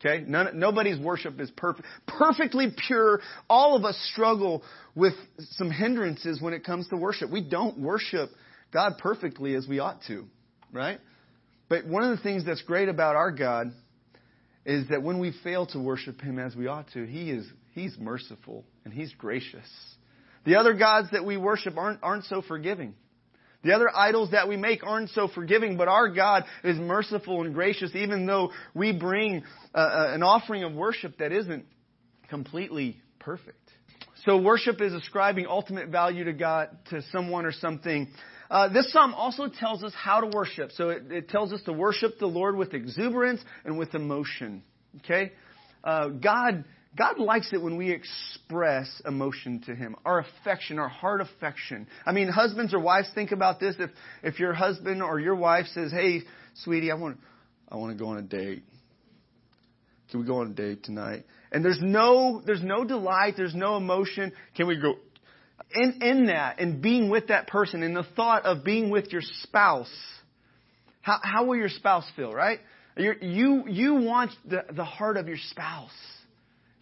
Okay? 0.05 0.23
None, 0.27 0.59
nobody's 0.59 0.99
worship 0.99 1.39
is 1.39 1.49
perfect, 1.51 1.87
perfectly 2.07 2.67
pure. 2.87 3.21
All 3.49 3.75
of 3.75 3.85
us 3.85 3.97
struggle 4.11 4.63
with 4.93 5.13
some 5.51 5.71
hindrances 5.71 6.41
when 6.41 6.53
it 6.53 6.63
comes 6.63 6.87
to 6.89 6.97
worship. 6.97 7.31
We 7.31 7.41
don't 7.41 7.79
worship 7.79 8.29
God 8.71 8.93
perfectly 8.99 9.55
as 9.55 9.67
we 9.67 9.79
ought 9.79 10.01
to, 10.07 10.25
right? 10.71 10.99
But 11.69 11.87
one 11.87 12.03
of 12.03 12.15
the 12.15 12.21
things 12.21 12.45
that's 12.45 12.61
great 12.61 12.89
about 12.89 13.15
our 13.15 13.31
God 13.31 13.71
is 14.65 14.87
that 14.89 15.01
when 15.01 15.19
we 15.19 15.33
fail 15.43 15.65
to 15.67 15.79
worship 15.79 16.21
Him 16.21 16.39
as 16.39 16.55
we 16.55 16.67
ought 16.67 16.91
to, 16.93 17.05
He 17.05 17.31
is 17.31 17.45
He's 17.73 17.95
merciful 17.99 18.63
and 18.83 18.93
He's 18.93 19.13
gracious. 19.13 19.67
The 20.45 20.55
other 20.57 20.73
gods 20.73 21.09
that 21.11 21.25
we 21.25 21.37
worship 21.37 21.77
aren't, 21.77 22.03
aren't 22.03 22.25
so 22.25 22.41
forgiving. 22.41 22.93
The 23.65 23.73
other 23.73 23.89
idols 23.93 24.29
that 24.31 24.47
we 24.47 24.57
make 24.57 24.85
aren't 24.85 25.09
so 25.09 25.27
forgiving, 25.27 25.75
but 25.75 25.87
our 25.87 26.07
God 26.07 26.45
is 26.63 26.77
merciful 26.77 27.41
and 27.41 27.51
gracious, 27.51 27.89
even 27.95 28.27
though 28.27 28.51
we 28.75 28.93
bring 28.93 29.43
uh, 29.73 29.77
uh, 29.77 30.11
an 30.13 30.21
offering 30.21 30.63
of 30.63 30.73
worship 30.73 31.17
that 31.17 31.31
isn't 31.31 31.65
completely 32.29 33.01
perfect. 33.17 33.57
So 34.23 34.37
worship 34.37 34.81
is 34.81 34.93
ascribing 34.93 35.47
ultimate 35.47 35.89
value 35.89 36.25
to 36.25 36.33
God, 36.33 36.77
to 36.91 37.01
someone 37.11 37.47
or 37.47 37.51
something. 37.51 38.07
Uh, 38.51 38.69
this 38.69 38.91
psalm 38.91 39.15
also 39.15 39.47
tells 39.47 39.83
us 39.83 39.93
how 39.95 40.21
to 40.21 40.27
worship. 40.27 40.71
So 40.73 40.89
it, 40.89 41.11
it, 41.11 41.29
tells 41.29 41.51
us 41.51 41.61
to 41.63 41.73
worship 41.73 42.19
the 42.19 42.27
Lord 42.27 42.55
with 42.55 42.75
exuberance 42.75 43.41
and 43.65 43.79
with 43.79 43.95
emotion. 43.95 44.61
Okay? 44.99 45.31
Uh, 45.83 46.09
God 46.09 46.65
God 46.95 47.19
likes 47.19 47.51
it 47.51 47.61
when 47.61 47.77
we 47.77 47.91
express 47.91 49.01
emotion 49.05 49.61
to 49.65 49.75
Him, 49.75 49.95
our 50.05 50.19
affection, 50.19 50.79
our 50.79 50.87
heart 50.87 51.19
affection. 51.19 51.87
I 52.05 52.13
mean, 52.13 52.29
husbands 52.29 52.73
or 52.73 52.79
wives, 52.79 53.09
think 53.13 53.31
about 53.31 53.59
this. 53.59 53.75
If 53.79 53.91
if 54.23 54.39
your 54.39 54.53
husband 54.53 55.03
or 55.03 55.19
your 55.19 55.35
wife 55.35 55.65
says, 55.73 55.91
"Hey, 55.91 56.21
sweetie, 56.63 56.91
I 56.91 56.95
want 56.95 57.19
I 57.69 57.75
want 57.75 57.97
to 57.97 58.01
go 58.01 58.09
on 58.09 58.17
a 58.17 58.21
date. 58.21 58.63
Can 60.09 60.21
we 60.21 60.25
go 60.25 60.39
on 60.39 60.47
a 60.47 60.53
date 60.53 60.83
tonight?" 60.83 61.25
And 61.51 61.65
there's 61.65 61.81
no 61.81 62.41
there's 62.45 62.63
no 62.63 62.85
delight, 62.85 63.33
there's 63.35 63.55
no 63.55 63.75
emotion. 63.75 64.31
Can 64.55 64.67
we 64.67 64.79
go? 64.79 64.95
In 65.73 66.01
in 66.01 66.25
that, 66.27 66.59
and 66.59 66.81
being 66.81 67.09
with 67.09 67.27
that 67.27 67.47
person, 67.47 67.83
and 67.83 67.95
the 67.95 68.05
thought 68.15 68.45
of 68.45 68.63
being 68.63 68.89
with 68.89 69.11
your 69.11 69.21
spouse, 69.41 69.91
how 71.01 71.19
how 71.21 71.45
will 71.45 71.57
your 71.57 71.69
spouse 71.69 72.05
feel? 72.15 72.31
Right? 72.31 72.59
You're, 72.95 73.17
you 73.17 73.63
you 73.67 73.95
want 73.95 74.31
the 74.45 74.63
the 74.71 74.85
heart 74.85 75.17
of 75.17 75.27
your 75.27 75.39
spouse. 75.49 75.91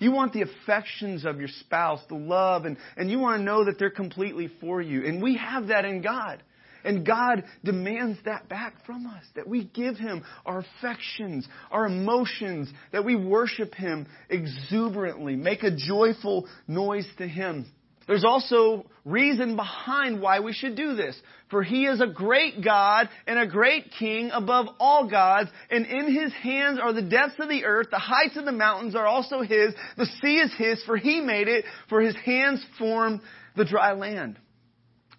You 0.04 0.12
want 0.12 0.34
the 0.34 0.42
affections 0.42 1.24
of 1.24 1.40
your 1.40 1.48
spouse, 1.48 2.02
the 2.10 2.16
love, 2.16 2.66
and, 2.66 2.76
and 2.98 3.10
you 3.10 3.20
want 3.20 3.40
to 3.40 3.44
know 3.44 3.64
that 3.64 3.80
they're 3.80 3.90
completely 3.90 4.50
for 4.60 4.82
you. 4.82 5.06
And 5.06 5.24
we 5.24 5.38
have 5.38 5.68
that 5.68 5.86
in 5.86 6.02
God. 6.02 6.44
And 6.84 7.06
God 7.06 7.46
demands 7.64 8.20
that 8.26 8.50
back 8.50 8.86
from 8.86 9.08
us, 9.08 9.24
that 9.36 9.48
we 9.48 9.64
give 9.64 9.96
Him 9.96 10.26
our 10.46 10.60
affections, 10.60 11.48
our 11.72 11.86
emotions, 11.86 12.70
that 12.92 13.06
we 13.06 13.16
worship 13.16 13.74
Him 13.76 14.06
exuberantly, 14.30 15.38
make 15.38 15.64
a 15.64 15.74
joyful 15.74 16.50
noise 16.68 17.08
to 17.20 17.26
Him. 17.26 17.66
There's 18.08 18.26
also 18.26 18.86
reason 19.06 19.56
behind 19.56 20.22
why 20.22 20.40
we 20.40 20.54
should 20.54 20.76
do 20.76 20.96
this. 20.96 21.16
For 21.50 21.64
he 21.64 21.86
is 21.86 22.02
a 22.02 22.08
great 22.08 22.64
God 22.64 23.10
and 23.28 23.38
a 23.38 23.48
great 23.48 23.92
king 24.00 24.32
above 24.34 24.68
all 24.80 25.10
gods, 25.10 25.50
and 25.70 25.86
in 25.86 26.14
his 26.14 26.34
hands 26.34 26.80
are 26.82 26.94
the 26.94 27.02
depths 27.02 27.36
of 27.40 27.48
the 27.48 27.64
earth, 27.66 27.88
the 27.92 28.00
heights 28.00 28.38
of 28.38 28.46
the 28.46 28.52
mountains 28.52 28.96
are 28.96 29.06
also 29.06 29.42
his, 29.42 29.74
the 29.96 30.08
sea 30.22 30.38
is 30.38 30.52
his, 30.58 30.84
for 30.84 30.98
he 30.98 31.22
made 31.22 31.48
it, 31.48 31.66
for 31.90 32.02
his 32.02 32.16
hands 32.26 32.66
formed 32.80 33.22
the 33.56 33.66
dry 33.66 33.94
land. 33.94 34.40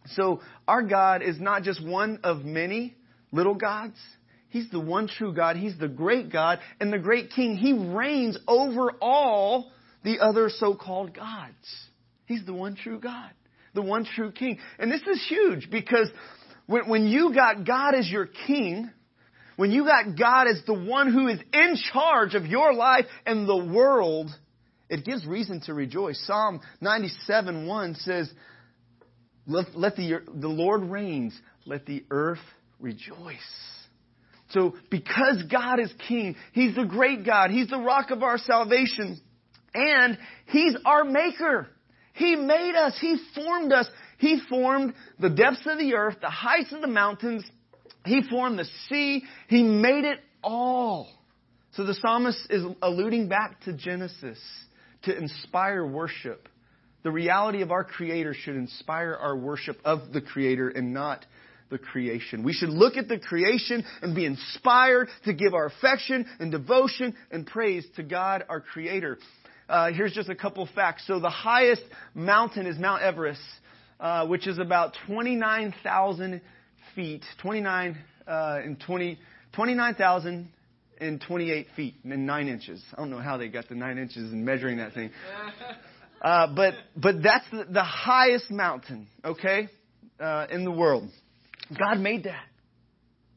So 0.07 0.40
our 0.66 0.83
God 0.83 1.23
is 1.23 1.40
not 1.40 1.62
just 1.62 1.85
one 1.85 2.20
of 2.25 2.44
many 2.44 2.97
little 3.33 3.55
gods. 3.55 3.97
He's 4.49 4.70
the 4.70 4.81
one 4.81 5.09
true 5.09 5.33
God. 5.33 5.57
He's 5.57 5.79
the 5.79 5.88
great 5.88 6.31
God 6.31 6.61
and 6.81 6.92
the 6.92 6.99
great 6.99 7.31
king. 7.31 7.57
He 7.57 7.73
reigns 7.73 8.38
over 8.47 8.92
all 9.01 9.73
the 10.05 10.20
other 10.20 10.49
so-called 10.49 11.14
gods. 11.14 11.88
He's 12.26 12.44
the 12.44 12.54
one 12.54 12.76
true 12.76 12.98
God, 12.98 13.30
the 13.74 13.82
one 13.82 14.04
true 14.04 14.32
King. 14.32 14.58
And 14.78 14.90
this 14.90 15.02
is 15.02 15.24
huge 15.28 15.70
because 15.70 16.10
when, 16.66 16.88
when 16.88 17.06
you 17.06 17.34
got 17.34 17.66
God 17.66 17.94
as 17.94 18.08
your 18.08 18.28
King, 18.46 18.90
when 19.56 19.70
you 19.70 19.84
got 19.84 20.18
God 20.18 20.46
as 20.48 20.62
the 20.66 20.74
one 20.74 21.12
who 21.12 21.28
is 21.28 21.38
in 21.52 21.76
charge 21.92 22.34
of 22.34 22.46
your 22.46 22.72
life 22.72 23.04
and 23.26 23.48
the 23.48 23.64
world, 23.64 24.30
it 24.88 25.04
gives 25.04 25.26
reason 25.26 25.60
to 25.62 25.74
rejoice. 25.74 26.22
Psalm 26.26 26.60
97 26.80 27.66
1 27.66 27.94
says, 27.96 28.32
let, 29.46 29.76
let 29.76 29.96
the, 29.96 30.20
the 30.34 30.48
Lord 30.48 30.82
reigns, 30.84 31.38
let 31.66 31.87
the 31.87 32.04
earth 32.10 32.38
rejoice. 32.80 33.38
So, 34.50 34.74
because 34.90 35.42
God 35.50 35.80
is 35.80 35.92
King, 36.06 36.37
He's 36.52 36.74
the 36.74 36.84
great 36.84 37.24
God, 37.26 37.50
He's 37.50 37.68
the 37.68 37.78
rock 37.80 38.10
of 38.10 38.22
our 38.22 38.38
salvation, 38.38 39.20
and 39.74 40.18
He's 40.46 40.76
our 40.84 41.04
Maker. 41.04 41.68
He 42.14 42.37
made 42.37 42.74
us. 42.74 42.96
He 43.00 43.16
formed 43.35 43.72
us. 43.72 43.88
He 44.18 44.40
formed 44.48 44.94
the 45.18 45.31
depths 45.31 45.66
of 45.66 45.79
the 45.79 45.94
earth, 45.94 46.16
the 46.20 46.31
heights 46.31 46.72
of 46.72 46.81
the 46.81 46.88
mountains. 46.88 47.44
He 48.05 48.22
formed 48.29 48.59
the 48.59 48.66
sea. 48.88 49.22
He 49.48 49.62
made 49.62 50.05
it 50.05 50.20
all. 50.42 51.09
So 51.72 51.85
the 51.85 51.94
psalmist 51.94 52.46
is 52.50 52.64
alluding 52.83 53.29
back 53.29 53.61
to 53.62 53.72
Genesis 53.72 54.38
to 55.03 55.16
inspire 55.16 55.85
worship. 55.85 56.48
The 57.03 57.11
reality 57.11 57.62
of 57.62 57.70
our 57.70 57.85
Creator 57.85 58.35
should 58.35 58.57
inspire 58.57 59.18
our 59.20 59.37
worship 59.37 59.79
of 59.85 60.12
the 60.12 60.20
Creator 60.20 60.70
and 60.70 60.94
not 60.94 61.27
the 61.70 61.79
creation. 61.79 62.44
We 62.44 62.53
should 62.53 62.68
look 62.68 62.96
at 62.96 63.09
the 63.09 63.18
creation 63.18 63.85
and 64.03 64.14
be 64.14 64.24
inspired 64.24 65.09
to 65.24 65.33
give 65.33 65.53
our 65.53 65.66
affection 65.66 66.27
and 66.38 66.53
devotion 66.53 67.16
and 67.31 67.46
praise 67.46 67.85
to 67.96 68.03
God, 68.03 68.44
our 68.48 68.61
Creator. 68.61 69.18
Uh, 69.68 69.92
here's 69.92 70.12
just 70.12 70.29
a 70.29 70.35
couple 70.35 70.68
facts. 70.74 71.05
So 71.07 71.20
the 71.20 71.31
highest 71.31 71.83
mountain 72.14 72.66
is 72.66 72.77
Mount 72.79 73.03
Everest, 73.03 73.40
uh, 73.98 74.27
which 74.27 74.46
is 74.46 74.59
about 74.59 74.94
29,000 75.07 76.42
feet, 76.94 77.24
29 77.40 77.96
uh, 78.27 78.61
and 78.62 78.79
20, 78.81 79.18
29,028 79.55 81.66
feet 81.74 81.94
and 82.05 82.27
nine 82.27 82.48
inches. 82.48 82.85
I 82.92 82.96
don't 82.96 83.09
know 83.11 83.18
how 83.18 83.38
they 83.38 83.48
got 83.48 83.68
the 83.68 83.74
nine 83.74 83.98
inches 83.98 84.33
in 84.33 84.44
measuring 84.44 84.77
that 84.79 84.94
thing. 84.94 85.11
Uh, 86.22 86.46
but 86.55 86.74
but 86.96 87.22
that's 87.22 87.44
the, 87.50 87.66
the 87.70 87.83
highest 87.83 88.50
mountain, 88.50 89.07
okay, 89.22 89.68
uh, 90.18 90.46
in 90.50 90.64
the 90.64 90.70
world. 90.70 91.11
God 91.79 91.98
made 91.98 92.24
that. 92.24 92.46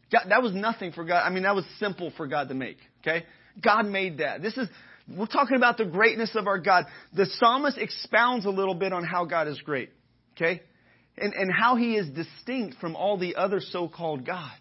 God, 0.09 0.27
that 0.29 0.41
was 0.41 0.53
nothing 0.53 0.93
for 0.93 1.03
God. 1.03 1.21
I 1.25 1.29
mean, 1.29 1.43
that 1.43 1.53
was 1.53 1.65
simple 1.79 2.13
for 2.15 2.27
God 2.27 2.47
to 2.47 2.53
make. 2.53 2.77
Okay, 3.01 3.25
God 3.61 3.87
made 3.87 4.19
that. 4.19 4.41
This 4.41 4.55
is 4.55 4.69
we're 5.09 5.25
talking 5.27 5.55
about 5.55 5.77
the 5.77 5.85
greatness 5.85 6.31
of 6.35 6.47
our 6.47 6.59
God. 6.59 6.85
The 7.13 7.25
psalmist 7.25 7.77
expounds 7.77 8.45
a 8.45 8.49
little 8.49 8.75
bit 8.75 8.91
on 8.91 9.03
how 9.03 9.25
God 9.25 9.47
is 9.47 9.59
great. 9.61 9.89
Okay? 10.35 10.61
And, 11.17 11.33
and 11.33 11.51
how 11.51 11.75
he 11.75 11.95
is 11.95 12.09
distinct 12.09 12.77
from 12.79 12.95
all 12.95 13.17
the 13.17 13.35
other 13.35 13.59
so-called 13.59 14.25
gods. 14.25 14.51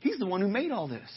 He's 0.00 0.18
the 0.18 0.26
one 0.26 0.40
who 0.40 0.48
made 0.48 0.70
all 0.70 0.88
this. 0.88 1.10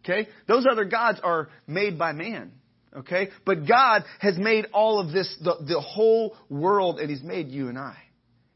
Okay? 0.00 0.28
Those 0.48 0.66
other 0.70 0.84
gods 0.84 1.20
are 1.22 1.48
made 1.66 1.98
by 1.98 2.12
man. 2.12 2.52
Okay? 2.96 3.28
But 3.44 3.66
God 3.68 4.04
has 4.20 4.36
made 4.38 4.66
all 4.72 4.98
of 4.98 5.12
this, 5.12 5.34
the, 5.42 5.56
the 5.66 5.80
whole 5.80 6.36
world, 6.48 6.98
and 6.98 7.10
He's 7.10 7.22
made 7.22 7.48
you 7.48 7.68
and 7.68 7.78
I. 7.78 7.96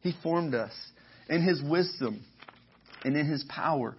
He 0.00 0.14
formed 0.22 0.54
us. 0.54 0.72
In 1.28 1.42
His 1.42 1.62
wisdom 1.62 2.24
and 3.04 3.16
in 3.16 3.26
His 3.26 3.44
power, 3.48 3.96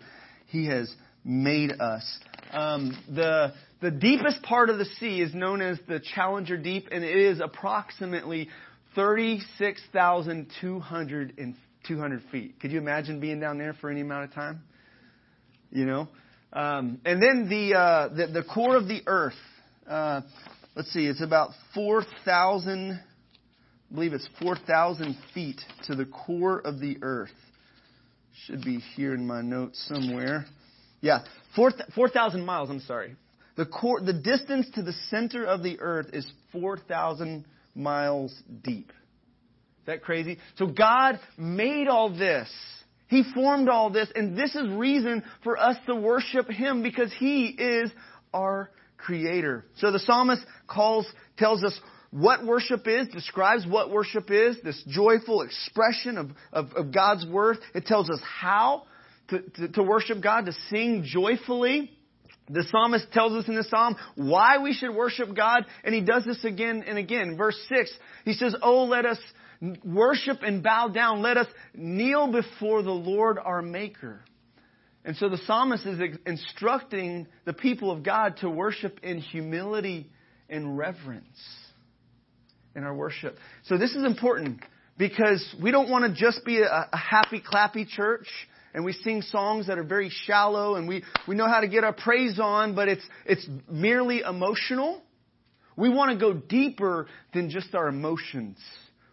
He 0.47 0.67
has 0.67 0.91
made 1.23 1.71
us. 1.79 2.19
Um, 2.51 2.97
the 3.13 3.53
the 3.81 3.91
deepest 3.91 4.41
part 4.43 4.69
of 4.69 4.77
the 4.77 4.85
sea 4.85 5.21
is 5.21 5.33
known 5.33 5.61
as 5.61 5.79
the 5.87 5.99
Challenger 6.15 6.57
Deep, 6.57 6.89
and 6.91 7.03
it 7.03 7.15
is 7.15 7.39
approximately 7.39 8.49
36,200 8.95 11.55
200 11.87 12.21
feet. 12.31 12.59
Could 12.59 12.71
you 12.71 12.79
imagine 12.79 13.19
being 13.19 13.39
down 13.39 13.57
there 13.57 13.73
for 13.73 13.89
any 13.89 14.01
amount 14.01 14.25
of 14.25 14.33
time? 14.33 14.61
You 15.71 15.85
know? 15.85 16.07
Um, 16.53 16.99
and 17.05 17.21
then 17.21 17.47
the, 17.49 17.77
uh, 17.77 18.07
the, 18.09 18.27
the 18.27 18.43
core 18.43 18.75
of 18.75 18.87
the 18.87 19.01
earth. 19.05 19.33
Uh, 19.87 20.21
let's 20.75 20.91
see, 20.91 21.05
it's 21.05 21.21
about 21.21 21.51
4,000, 21.73 22.91
I 22.91 23.93
believe 23.93 24.13
it's 24.13 24.27
4,000 24.41 25.17
feet 25.33 25.61
to 25.85 25.95
the 25.95 26.05
core 26.05 26.59
of 26.59 26.79
the 26.79 26.97
earth. 27.01 27.31
Should 28.45 28.63
be 28.63 28.79
here 28.95 29.13
in 29.13 29.25
my 29.25 29.41
notes 29.41 29.83
somewhere. 29.87 30.45
Yeah, 31.01 31.19
4,000 31.55 31.93
4, 31.95 32.45
miles, 32.45 32.69
I'm 32.69 32.79
sorry. 32.81 33.15
The, 33.57 33.65
core, 33.65 33.99
the 34.01 34.13
distance 34.13 34.67
to 34.75 34.83
the 34.83 34.93
center 35.09 35.43
of 35.43 35.63
the 35.63 35.79
earth 35.79 36.11
is 36.13 36.31
4,000 36.51 37.43
miles 37.75 38.33
deep. 38.63 38.89
Is 38.89 39.85
that 39.87 40.03
crazy? 40.03 40.37
So 40.57 40.67
God 40.67 41.19
made 41.37 41.87
all 41.87 42.15
this. 42.15 42.49
He 43.07 43.23
formed 43.33 43.69
all 43.69 43.89
this, 43.89 44.09
and 44.15 44.37
this 44.37 44.53
is 44.53 44.69
reason 44.69 45.23
for 45.43 45.57
us 45.57 45.77
to 45.87 45.95
worship 45.95 46.49
Him 46.49 46.83
because 46.83 47.11
He 47.17 47.47
is 47.47 47.89
our 48.33 48.69
creator. 48.97 49.65
So 49.77 49.91
the 49.91 49.99
psalmist 49.99 50.43
calls, 50.67 51.07
tells 51.37 51.63
us 51.63 51.79
what 52.11 52.45
worship 52.45 52.87
is, 52.87 53.07
describes 53.07 53.65
what 53.65 53.89
worship 53.91 54.29
is, 54.29 54.57
this 54.63 54.81
joyful 54.87 55.41
expression 55.41 56.17
of, 56.17 56.31
of, 56.51 56.73
of 56.73 56.93
God's 56.93 57.25
worth. 57.25 57.59
It 57.73 57.85
tells 57.85 58.09
us 58.09 58.19
how 58.21 58.83
to, 59.29 59.41
to, 59.41 59.67
to 59.69 59.83
worship 59.83 60.21
God, 60.21 60.45
to 60.45 60.53
sing 60.69 61.03
joyfully. 61.05 61.96
The 62.49 62.63
psalmist 62.71 63.11
tells 63.11 63.33
us 63.33 63.47
in 63.47 63.55
the 63.55 63.63
psalm 63.63 63.95
why 64.15 64.59
we 64.59 64.73
should 64.73 64.95
worship 64.95 65.35
God, 65.35 65.65
and 65.83 65.93
he 65.93 66.01
does 66.01 66.23
this 66.25 66.43
again 66.43 66.83
and 66.87 66.97
again. 66.97 67.35
Verse 67.37 67.57
6, 67.67 67.91
he 68.23 68.33
says, 68.33 68.55
Oh, 68.61 68.85
let 68.85 69.05
us 69.05 69.19
worship 69.83 70.37
and 70.43 70.63
bow 70.63 70.87
down. 70.87 71.21
Let 71.21 71.37
us 71.37 71.47
kneel 71.73 72.31
before 72.31 72.83
the 72.83 72.91
Lord 72.91 73.37
our 73.37 73.61
Maker. 73.61 74.21
And 75.03 75.15
so 75.15 75.29
the 75.29 75.39
psalmist 75.45 75.85
is 75.85 75.99
instructing 76.25 77.27
the 77.45 77.53
people 77.53 77.91
of 77.91 78.03
God 78.03 78.37
to 78.41 78.49
worship 78.49 78.99
in 79.03 79.19
humility 79.19 80.09
and 80.49 80.77
reverence 80.77 81.25
in 82.75 82.83
our 82.83 82.93
worship. 82.93 83.37
So 83.65 83.77
this 83.77 83.91
is 83.91 84.03
important 84.03 84.61
because 84.97 85.55
we 85.61 85.71
don't 85.71 85.89
want 85.89 86.05
to 86.05 86.19
just 86.19 86.45
be 86.45 86.61
a, 86.61 86.89
a 86.91 86.97
happy, 86.97 87.41
clappy 87.41 87.87
church 87.87 88.27
and 88.77 88.85
we 88.85 88.93
sing 88.93 89.23
songs 89.23 89.65
that 89.65 89.79
are 89.79 89.83
very 89.83 90.11
shallow 90.27 90.75
and 90.75 90.87
we, 90.87 91.03
we 91.27 91.33
know 91.33 91.47
how 91.47 91.61
to 91.61 91.67
get 91.67 91.83
our 91.83 91.93
praise 91.93 92.39
on, 92.39 92.75
but 92.75 92.87
it's, 92.87 93.01
it's 93.25 93.49
merely 93.67 94.19
emotional. 94.19 95.01
We 95.75 95.89
want 95.89 96.11
to 96.11 96.23
go 96.23 96.31
deeper 96.31 97.07
than 97.33 97.49
just 97.49 97.73
our 97.73 97.87
emotions 97.87 98.59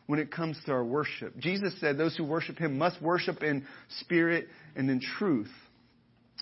when 0.05 0.19
it 0.19 0.31
comes 0.31 0.59
to 0.67 0.73
our 0.73 0.85
worship. 0.85 1.39
Jesus 1.39 1.73
said 1.81 1.97
those 1.97 2.15
who 2.15 2.25
worship 2.25 2.59
Him 2.59 2.77
must 2.77 3.01
worship 3.01 3.43
in 3.43 3.65
spirit 4.01 4.49
and 4.77 4.91
in 4.91 5.01
truth. 5.01 5.51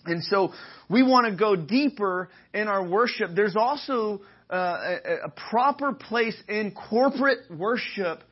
And 0.04 0.24
so 0.24 0.52
we 0.90 1.04
want 1.04 1.28
to 1.28 1.36
go 1.36 1.54
deeper 1.54 2.28
in 2.52 2.66
our 2.66 2.84
worship. 2.84 3.30
There's 3.36 3.54
also 3.54 4.22
uh, 4.50 4.56
a, 4.56 5.14
a 5.26 5.32
proper 5.48 5.92
place 5.92 6.36
in 6.48 6.72
corporate 6.72 7.48
worship 7.56 8.24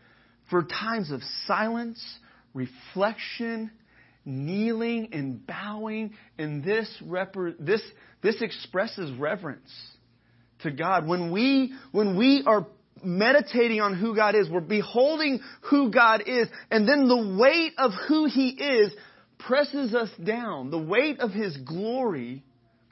for 0.50 0.64
times 0.64 1.12
of 1.12 1.20
silence, 1.46 2.04
reflection, 2.54 3.70
kneeling 4.24 5.08
and 5.12 5.46
bowing, 5.46 6.14
and 6.38 6.62
this 6.64 6.88
this 7.58 7.82
this 8.22 8.40
expresses 8.40 9.10
reverence 9.18 9.70
to 10.62 10.70
God. 10.70 11.06
When 11.06 11.32
we 11.32 11.72
when 11.92 12.16
we 12.16 12.42
are 12.46 12.66
meditating 13.02 13.80
on 13.80 13.96
who 13.96 14.14
God 14.14 14.34
is, 14.34 14.48
we're 14.50 14.60
beholding 14.60 15.40
who 15.62 15.90
God 15.90 16.22
is, 16.26 16.48
and 16.70 16.88
then 16.88 17.08
the 17.08 17.36
weight 17.38 17.72
of 17.78 17.92
who 18.08 18.26
He 18.26 18.50
is 18.50 18.92
presses 19.38 19.94
us 19.94 20.10
down. 20.22 20.70
The 20.70 20.78
weight 20.78 21.20
of 21.20 21.30
His 21.30 21.56
glory, 21.56 22.42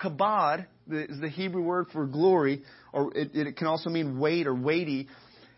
kabod, 0.01 0.67
is 0.91 1.21
the 1.21 1.29
Hebrew 1.29 1.63
word 1.63 1.87
for 1.93 2.07
glory, 2.07 2.63
or 2.93 3.15
it, 3.17 3.31
it 3.35 3.57
can 3.57 3.67
also 3.67 3.91
mean 3.91 4.19
weight 4.19 4.47
or 4.47 4.55
weighty. 4.55 5.09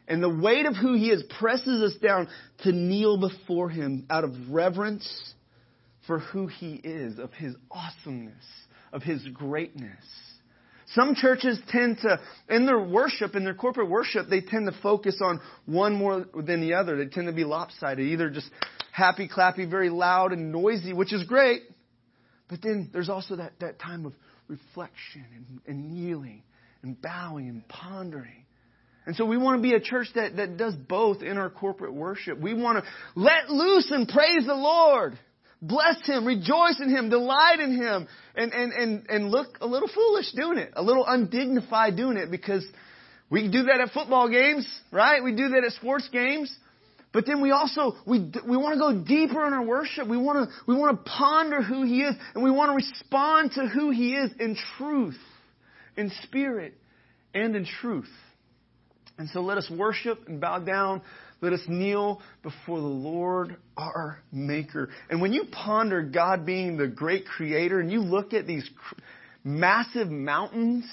And 0.09 0.21
the 0.21 0.29
weight 0.29 0.67
of 0.67 0.75
who 0.75 0.95
He 0.95 1.11
is 1.11 1.23
presses 1.39 1.83
us 1.83 1.99
down 2.03 2.29
to 2.65 2.73
kneel 2.73 3.17
before 3.17 3.71
Him 3.71 4.07
out 4.11 4.25
of 4.25 4.35
reverence 4.51 5.09
for 6.07 6.19
who 6.19 6.47
He 6.47 6.75
is, 6.75 7.19
of 7.19 7.33
His 7.33 7.55
awesomeness, 7.71 8.45
of 8.93 9.03
His 9.03 9.23
greatness. 9.29 10.05
Some 10.95 11.15
churches 11.15 11.61
tend 11.69 11.99
to, 11.99 12.19
in 12.49 12.67
their 12.67 12.81
worship, 12.81 13.37
in 13.37 13.45
their 13.45 13.55
corporate 13.55 13.89
worship, 13.89 14.27
they 14.29 14.41
tend 14.41 14.67
to 14.67 14.77
focus 14.83 15.21
on 15.23 15.41
one 15.67 15.95
more 15.95 16.27
than 16.35 16.61
the 16.61 16.75
other. 16.75 16.97
They 16.97 17.09
tend 17.09 17.29
to 17.29 17.33
be 17.33 17.45
lopsided, 17.45 18.05
either 18.05 18.29
just 18.29 18.51
happy, 18.91 19.29
clappy, 19.29 19.71
very 19.71 19.89
loud 19.89 20.33
and 20.33 20.51
noisy, 20.51 20.93
which 20.93 21.13
is 21.13 21.23
great. 21.25 21.63
But 22.49 22.61
then 22.63 22.91
there's 22.93 23.09
also 23.09 23.37
that, 23.37 23.53
that 23.61 23.79
time 23.79 24.05
of 24.05 24.15
reflection 24.49 25.25
and, 25.37 25.61
and 25.69 25.93
kneeling 25.93 26.43
and 26.83 27.01
bowing 27.01 27.49
and 27.49 27.67
pondering. 27.69 28.45
And 29.07 29.15
so 29.15 29.25
we 29.25 29.39
want 29.39 29.59
to 29.59 29.63
be 29.63 29.75
a 29.75 29.81
church 29.81 30.09
that, 30.17 30.37
that 30.37 30.57
does 30.57 30.75
both 30.75 31.23
in 31.23 31.39
our 31.39 31.51
corporate 31.51 31.95
worship. 31.95 32.39
We 32.39 32.55
want 32.55 32.85
to 32.85 32.91
let 33.15 33.49
loose 33.49 33.91
and 33.91 34.09
praise 34.09 34.45
the 34.47 34.55
Lord. 34.55 35.19
Bless 35.63 35.97
Him, 36.07 36.27
rejoice 36.27 36.81
in 36.81 36.89
Him, 36.89 37.11
delight 37.11 37.61
in 37.61 37.77
Him, 37.77 38.09
and, 38.35 38.53
and, 38.53 38.73
and, 38.73 39.07
and 39.11 39.31
look 39.31 39.59
a 39.61 39.67
little 39.67 39.89
foolish 39.89 40.33
doing 40.33 40.59
it, 40.59 40.73
a 40.75 40.83
little 40.83 41.05
undignified 41.07 41.97
doing 41.97 42.17
it 42.17 42.31
because 42.31 42.65
we 43.31 43.51
do 43.51 43.65
that 43.65 43.81
at 43.81 43.91
football 43.91 44.29
games, 44.29 44.67
right? 44.91 45.23
We 45.23 45.33
do 45.37 45.51
that 45.51 45.65
at 45.65 45.73
sports 45.73 46.09
games. 46.11 46.55
But 47.13 47.27
then 47.27 47.41
we 47.43 47.51
also, 47.51 47.95
we, 48.07 48.21
we 48.49 48.57
want 48.57 48.75
to 48.75 48.79
go 48.79 49.05
deeper 49.05 49.47
in 49.47 49.53
our 49.53 49.65
worship. 49.65 50.07
We 50.07 50.17
want 50.17 50.49
to, 50.49 50.57
we 50.67 50.77
want 50.77 50.97
to 50.97 51.11
ponder 51.11 51.61
who 51.61 51.83
He 51.85 52.03
is 52.03 52.15
and 52.35 52.45
we 52.45 52.51
want 52.51 52.71
to 52.71 52.77
respond 52.77 53.53
to 53.53 53.67
who 53.67 53.91
He 53.91 54.15
is 54.15 54.31
in 54.39 54.57
truth, 54.79 55.19
in 55.97 56.11
spirit, 56.23 56.75
and 57.35 57.57
in 57.57 57.67
truth. 57.67 58.11
And 59.19 59.29
so 59.31 59.41
let 59.41 59.59
us 59.59 59.69
worship 59.71 60.29
and 60.29 60.41
bow 60.41 60.61
down 60.61 61.03
let 61.41 61.53
us 61.53 61.61
kneel 61.69 62.21
before 62.43 62.81
the 62.81 62.87
Lord 62.87 63.57
our 63.77 64.19
Maker. 64.31 64.91
And 65.09 65.21
when 65.21 65.33
you 65.33 65.45
ponder 65.51 66.03
God 66.03 66.45
being 66.45 66.77
the 66.77 66.87
great 66.87 67.27
creator 67.27 67.81
and 67.81 67.91
you 67.91 68.01
look 68.01 68.35
at 68.35 68.47
these 68.47 68.69
massive 69.43 70.09
mountains 70.09 70.85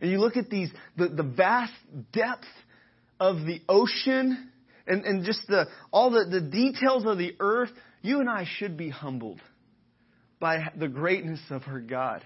and 0.00 0.10
you 0.10 0.18
look 0.18 0.36
at 0.36 0.50
these, 0.50 0.70
the, 0.96 1.08
the 1.08 1.22
vast 1.22 1.72
depth 2.12 2.46
of 3.18 3.38
the 3.46 3.60
ocean 3.68 4.50
and, 4.86 5.04
and 5.04 5.24
just 5.24 5.40
the, 5.48 5.66
all 5.90 6.10
the, 6.10 6.26
the 6.30 6.40
details 6.40 7.04
of 7.06 7.18
the 7.18 7.34
earth, 7.40 7.70
you 8.02 8.20
and 8.20 8.30
I 8.30 8.46
should 8.58 8.76
be 8.76 8.88
humbled 8.88 9.40
by 10.38 10.70
the 10.78 10.88
greatness 10.88 11.40
of 11.50 11.62
our 11.66 11.80
God. 11.80 12.24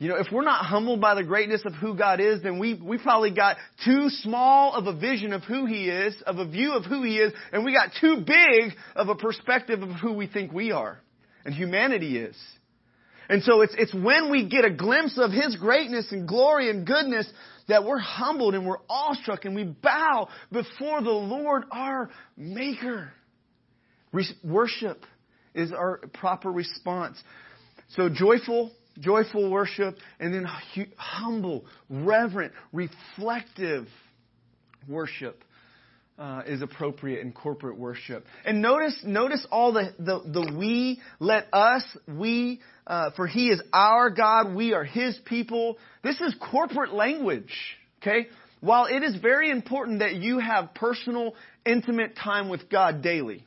You 0.00 0.08
know, 0.08 0.16
if 0.16 0.28
we're 0.32 0.44
not 0.44 0.64
humbled 0.64 1.02
by 1.02 1.14
the 1.14 1.22
greatness 1.22 1.60
of 1.66 1.74
who 1.74 1.94
God 1.94 2.20
is, 2.20 2.42
then 2.42 2.58
we, 2.58 2.72
we 2.72 2.96
probably 2.96 3.32
got 3.32 3.58
too 3.84 4.08
small 4.08 4.72
of 4.72 4.86
a 4.86 4.98
vision 4.98 5.34
of 5.34 5.42
who 5.44 5.66
He 5.66 5.90
is, 5.90 6.16
of 6.26 6.38
a 6.38 6.46
view 6.46 6.72
of 6.72 6.86
who 6.86 7.02
He 7.02 7.18
is, 7.18 7.34
and 7.52 7.66
we 7.66 7.74
got 7.74 7.90
too 8.00 8.24
big 8.26 8.72
of 8.96 9.10
a 9.10 9.14
perspective 9.14 9.82
of 9.82 9.90
who 9.90 10.14
we 10.14 10.26
think 10.26 10.52
we 10.52 10.72
are 10.72 10.98
and 11.44 11.54
humanity 11.54 12.16
is. 12.16 12.36
And 13.28 13.42
so 13.42 13.60
it's, 13.60 13.74
it's 13.76 13.92
when 13.92 14.30
we 14.30 14.48
get 14.48 14.64
a 14.64 14.70
glimpse 14.70 15.18
of 15.18 15.32
His 15.32 15.54
greatness 15.56 16.10
and 16.12 16.26
glory 16.26 16.70
and 16.70 16.86
goodness 16.86 17.30
that 17.68 17.84
we're 17.84 17.98
humbled 17.98 18.54
and 18.54 18.66
we're 18.66 18.80
awestruck 18.88 19.44
and 19.44 19.54
we 19.54 19.64
bow 19.64 20.28
before 20.50 21.02
the 21.02 21.10
Lord 21.10 21.64
our 21.70 22.08
Maker. 22.38 23.12
Re- 24.12 24.24
worship 24.42 25.04
is 25.54 25.72
our 25.72 25.98
proper 26.14 26.50
response. 26.50 27.22
So 27.90 28.08
joyful, 28.08 28.72
joyful 29.00 29.50
worship, 29.50 29.96
and 30.18 30.32
then 30.32 30.46
humble, 30.96 31.64
reverent, 31.88 32.52
reflective 32.72 33.86
worship. 34.88 35.42
Uh, 36.18 36.42
is 36.46 36.60
appropriate 36.60 37.20
in 37.22 37.32
corporate 37.32 37.78
worship. 37.78 38.26
And 38.44 38.60
notice, 38.60 38.94
notice 39.02 39.46
all 39.50 39.72
the, 39.72 39.94
the, 39.98 40.20
the 40.26 40.54
we, 40.54 41.00
let 41.18 41.46
us, 41.50 41.82
we, 42.06 42.60
uh, 42.86 43.12
for 43.16 43.26
he 43.26 43.48
is 43.48 43.62
our 43.72 44.10
God, 44.10 44.54
we 44.54 44.74
are 44.74 44.84
his 44.84 45.18
people. 45.24 45.78
This 46.04 46.20
is 46.20 46.34
corporate 46.50 46.92
language, 46.92 47.54
okay? 48.02 48.28
While 48.60 48.84
it 48.84 49.02
is 49.02 49.16
very 49.16 49.50
important 49.50 50.00
that 50.00 50.16
you 50.16 50.40
have 50.40 50.74
personal, 50.74 51.34
intimate 51.64 52.16
time 52.16 52.50
with 52.50 52.68
God 52.68 53.00
daily, 53.00 53.46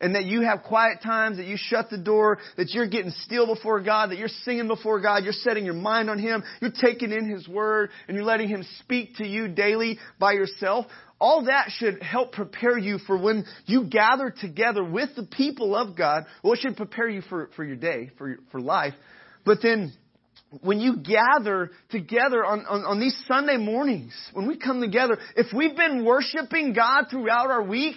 and 0.00 0.14
that 0.14 0.24
you 0.24 0.42
have 0.42 0.62
quiet 0.62 1.02
times, 1.02 1.36
that 1.36 1.46
you 1.46 1.56
shut 1.58 1.90
the 1.90 1.98
door, 1.98 2.38
that 2.56 2.70
you're 2.70 2.88
getting 2.88 3.12
still 3.24 3.46
before 3.46 3.80
God, 3.80 4.10
that 4.10 4.18
you're 4.18 4.28
singing 4.28 4.68
before 4.68 5.00
God, 5.00 5.24
you're 5.24 5.32
setting 5.32 5.64
your 5.64 5.74
mind 5.74 6.08
on 6.08 6.18
Him, 6.18 6.42
you're 6.60 6.72
taking 6.72 7.12
in 7.12 7.28
His 7.28 7.46
Word, 7.46 7.90
and 8.08 8.16
you're 8.16 8.24
letting 8.24 8.48
Him 8.48 8.64
speak 8.80 9.16
to 9.16 9.26
you 9.26 9.48
daily 9.48 9.98
by 10.18 10.32
yourself. 10.32 10.86
All 11.20 11.44
that 11.44 11.70
should 11.70 12.02
help 12.02 12.32
prepare 12.32 12.78
you 12.78 12.98
for 13.06 13.18
when 13.18 13.44
you 13.66 13.84
gather 13.84 14.30
together 14.30 14.82
with 14.82 15.10
the 15.16 15.24
people 15.24 15.76
of 15.76 15.94
God. 15.96 16.24
Well, 16.42 16.54
it 16.54 16.60
should 16.60 16.78
prepare 16.78 17.08
you 17.08 17.20
for, 17.20 17.50
for 17.56 17.62
your 17.62 17.76
day, 17.76 18.10
for, 18.16 18.28
your, 18.28 18.38
for 18.50 18.60
life. 18.60 18.94
But 19.44 19.58
then, 19.62 19.92
when 20.62 20.80
you 20.80 20.96
gather 20.96 21.70
together 21.90 22.44
on, 22.44 22.64
on, 22.66 22.84
on 22.84 23.00
these 23.00 23.16
Sunday 23.28 23.56
mornings, 23.56 24.12
when 24.32 24.48
we 24.48 24.56
come 24.56 24.80
together, 24.80 25.18
if 25.36 25.46
we've 25.54 25.76
been 25.76 26.04
worshiping 26.04 26.72
God 26.72 27.04
throughout 27.10 27.50
our 27.50 27.62
week, 27.62 27.96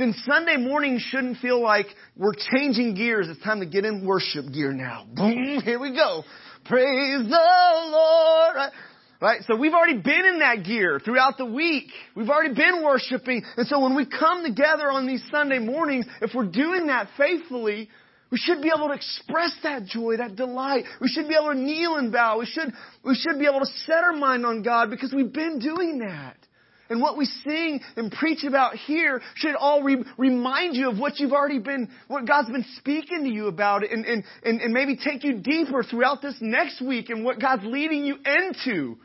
then 0.00 0.14
Sunday 0.24 0.56
morning 0.56 0.98
shouldn't 0.98 1.38
feel 1.38 1.60
like 1.62 1.86
we're 2.16 2.34
changing 2.54 2.94
gears. 2.94 3.28
It's 3.28 3.42
time 3.42 3.60
to 3.60 3.66
get 3.66 3.84
in 3.84 4.06
worship 4.06 4.46
gear 4.52 4.72
now. 4.72 5.06
Boom, 5.14 5.60
here 5.62 5.78
we 5.78 5.94
go. 5.94 6.24
Praise 6.64 7.28
the 7.28 7.90
Lord. 7.90 8.72
Right? 9.20 9.42
So 9.46 9.56
we've 9.56 9.74
already 9.74 9.98
been 9.98 10.24
in 10.24 10.38
that 10.38 10.64
gear 10.64 10.98
throughout 11.04 11.36
the 11.36 11.44
week. 11.44 11.88
We've 12.16 12.30
already 12.30 12.54
been 12.54 12.82
worshiping. 12.82 13.44
And 13.58 13.66
so 13.66 13.80
when 13.80 13.94
we 13.94 14.06
come 14.06 14.42
together 14.42 14.90
on 14.90 15.06
these 15.06 15.22
Sunday 15.30 15.58
mornings, 15.58 16.06
if 16.22 16.30
we're 16.34 16.50
doing 16.50 16.86
that 16.86 17.08
faithfully, 17.18 17.90
we 18.30 18.38
should 18.38 18.62
be 18.62 18.70
able 18.74 18.88
to 18.88 18.94
express 18.94 19.54
that 19.64 19.84
joy, 19.84 20.16
that 20.16 20.36
delight. 20.36 20.84
We 21.00 21.08
should 21.08 21.28
be 21.28 21.34
able 21.34 21.52
to 21.52 21.58
kneel 21.58 21.96
and 21.96 22.10
bow. 22.10 22.38
We 22.38 22.46
should, 22.46 22.72
we 23.04 23.14
should 23.14 23.38
be 23.38 23.46
able 23.46 23.60
to 23.60 23.70
set 23.84 24.02
our 24.04 24.14
mind 24.14 24.46
on 24.46 24.62
God 24.62 24.88
because 24.88 25.12
we've 25.12 25.32
been 25.32 25.58
doing 25.58 25.98
that. 25.98 26.36
And 26.90 27.00
what 27.00 27.16
we 27.16 27.24
sing 27.24 27.80
and 27.96 28.12
preach 28.12 28.44
about 28.44 28.74
here 28.74 29.22
should 29.36 29.54
all 29.54 29.82
re- 29.82 30.04
remind 30.18 30.76
you 30.76 30.90
of 30.90 30.98
what 30.98 31.18
you've 31.18 31.32
already 31.32 31.60
been, 31.60 31.88
what 32.08 32.26
God's 32.26 32.50
been 32.50 32.66
speaking 32.76 33.22
to 33.22 33.30
you 33.30 33.46
about 33.46 33.88
and, 33.90 34.04
and, 34.04 34.24
and, 34.44 34.60
and 34.60 34.74
maybe 34.74 34.96
take 34.96 35.24
you 35.24 35.38
deeper 35.38 35.82
throughout 35.82 36.20
this 36.20 36.34
next 36.40 36.82
week 36.82 37.08
and 37.08 37.24
what 37.24 37.40
God's 37.40 37.64
leading 37.64 38.04
you 38.04 38.16
into 38.26 38.96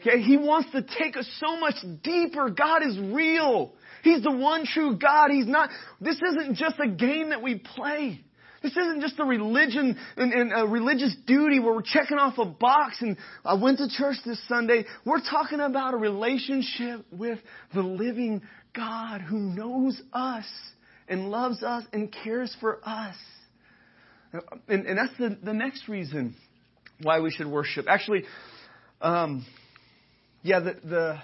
Okay, 0.00 0.22
he 0.22 0.36
wants 0.36 0.70
to 0.72 0.82
take 0.82 1.16
us 1.16 1.28
so 1.40 1.58
much 1.58 1.74
deeper. 2.02 2.50
God 2.50 2.82
is 2.86 2.98
real. 2.98 3.72
He's 4.04 4.22
the 4.22 4.30
one 4.30 4.64
true 4.64 4.96
God. 4.96 5.30
He's 5.30 5.46
not, 5.46 5.70
this 6.00 6.16
isn't 6.16 6.56
just 6.56 6.76
a 6.78 6.88
game 6.88 7.30
that 7.30 7.42
we 7.42 7.56
play. 7.56 8.20
This 8.62 8.72
isn't 8.72 9.00
just 9.00 9.18
a 9.18 9.24
religion 9.24 9.96
and, 10.16 10.32
and, 10.32 10.52
a 10.52 10.66
religious 10.66 11.14
duty 11.26 11.60
where 11.60 11.74
we're 11.74 11.82
checking 11.82 12.18
off 12.18 12.38
a 12.38 12.44
box 12.44 12.96
and 13.00 13.16
I 13.44 13.54
went 13.54 13.78
to 13.78 13.88
church 13.88 14.16
this 14.24 14.40
Sunday. 14.48 14.84
We're 15.04 15.20
talking 15.20 15.60
about 15.60 15.94
a 15.94 15.96
relationship 15.96 17.04
with 17.12 17.38
the 17.72 17.82
living 17.82 18.42
God 18.74 19.20
who 19.20 19.38
knows 19.38 20.00
us 20.12 20.46
and 21.08 21.30
loves 21.30 21.62
us 21.62 21.84
and 21.92 22.14
cares 22.24 22.54
for 22.60 22.80
us. 22.84 23.14
And, 24.68 24.86
and 24.86 24.98
that's 24.98 25.16
the, 25.18 25.38
the 25.42 25.54
next 25.54 25.88
reason 25.88 26.34
why 27.00 27.20
we 27.20 27.30
should 27.30 27.46
worship. 27.46 27.86
Actually, 27.88 28.24
um, 29.00 29.46
yeah, 30.42 30.60
the, 30.60 30.74
the 30.84 31.18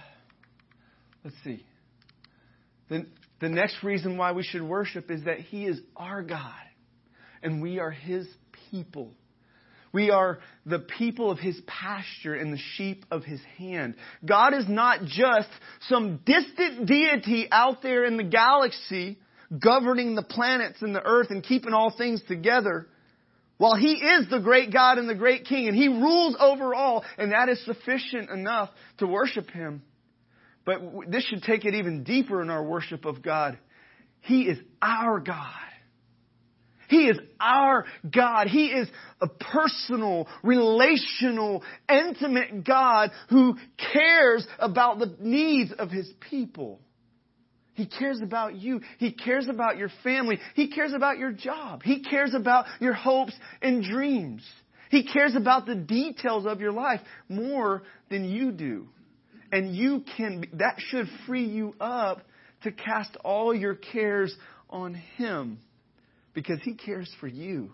let's 1.24 1.36
see. 1.42 1.64
The, 2.88 3.06
the 3.40 3.48
next 3.48 3.82
reason 3.82 4.16
why 4.16 4.32
we 4.32 4.44
should 4.44 4.62
worship 4.62 5.10
is 5.10 5.24
that 5.24 5.40
He 5.40 5.66
is 5.66 5.80
our 5.96 6.22
God 6.22 6.63
and 7.44 7.62
we 7.62 7.78
are 7.78 7.90
His 7.90 8.26
people. 8.70 9.12
We 9.92 10.10
are 10.10 10.40
the 10.66 10.80
people 10.80 11.30
of 11.30 11.38
His 11.38 11.60
pasture 11.68 12.34
and 12.34 12.52
the 12.52 12.60
sheep 12.76 13.04
of 13.12 13.22
His 13.22 13.40
hand. 13.58 13.94
God 14.24 14.52
is 14.52 14.64
not 14.68 15.04
just 15.04 15.48
some 15.88 16.20
distant 16.26 16.86
deity 16.86 17.46
out 17.52 17.80
there 17.82 18.04
in 18.04 18.16
the 18.16 18.24
galaxy 18.24 19.18
governing 19.56 20.16
the 20.16 20.22
planets 20.22 20.82
and 20.82 20.94
the 20.94 21.04
earth 21.04 21.30
and 21.30 21.44
keeping 21.44 21.72
all 21.72 21.94
things 21.96 22.20
together. 22.26 22.88
While 23.58 23.76
He 23.76 23.92
is 23.92 24.28
the 24.30 24.40
great 24.40 24.72
God 24.72 24.98
and 24.98 25.08
the 25.08 25.14
great 25.14 25.44
King, 25.44 25.68
and 25.68 25.76
He 25.76 25.86
rules 25.86 26.36
over 26.40 26.74
all, 26.74 27.04
and 27.16 27.30
that 27.30 27.48
is 27.48 27.64
sufficient 27.64 28.30
enough 28.30 28.70
to 28.98 29.06
worship 29.06 29.48
Him. 29.50 29.82
But 30.64 30.80
this 31.08 31.24
should 31.24 31.42
take 31.42 31.64
it 31.64 31.74
even 31.74 32.02
deeper 32.02 32.42
in 32.42 32.50
our 32.50 32.64
worship 32.64 33.04
of 33.04 33.22
God. 33.22 33.58
He 34.22 34.42
is 34.42 34.58
our 34.82 35.20
God. 35.20 35.54
He 36.88 37.06
is 37.06 37.18
our 37.40 37.84
God. 38.10 38.48
He 38.48 38.66
is 38.66 38.88
a 39.20 39.28
personal, 39.28 40.28
relational, 40.42 41.62
intimate 41.88 42.64
God 42.64 43.10
who 43.30 43.56
cares 43.92 44.46
about 44.58 44.98
the 44.98 45.16
needs 45.20 45.72
of 45.72 45.90
His 45.90 46.10
people. 46.30 46.80
He 47.74 47.86
cares 47.86 48.20
about 48.22 48.54
you. 48.54 48.80
He 48.98 49.12
cares 49.12 49.48
about 49.48 49.76
your 49.76 49.90
family. 50.02 50.38
He 50.54 50.68
cares 50.68 50.92
about 50.92 51.18
your 51.18 51.32
job. 51.32 51.82
He 51.82 52.02
cares 52.02 52.32
about 52.32 52.66
your 52.80 52.94
hopes 52.94 53.34
and 53.60 53.82
dreams. 53.82 54.44
He 54.90 55.02
cares 55.04 55.34
about 55.34 55.66
the 55.66 55.74
details 55.74 56.46
of 56.46 56.60
your 56.60 56.72
life 56.72 57.00
more 57.28 57.82
than 58.10 58.24
you 58.24 58.52
do. 58.52 58.88
And 59.50 59.74
you 59.74 60.04
can, 60.16 60.44
that 60.54 60.76
should 60.78 61.08
free 61.26 61.46
you 61.46 61.74
up 61.80 62.22
to 62.62 62.70
cast 62.70 63.16
all 63.24 63.54
your 63.54 63.74
cares 63.74 64.34
on 64.70 64.94
Him 64.94 65.58
because 66.34 66.60
He 66.62 66.74
cares 66.74 67.10
for 67.20 67.26
you. 67.26 67.70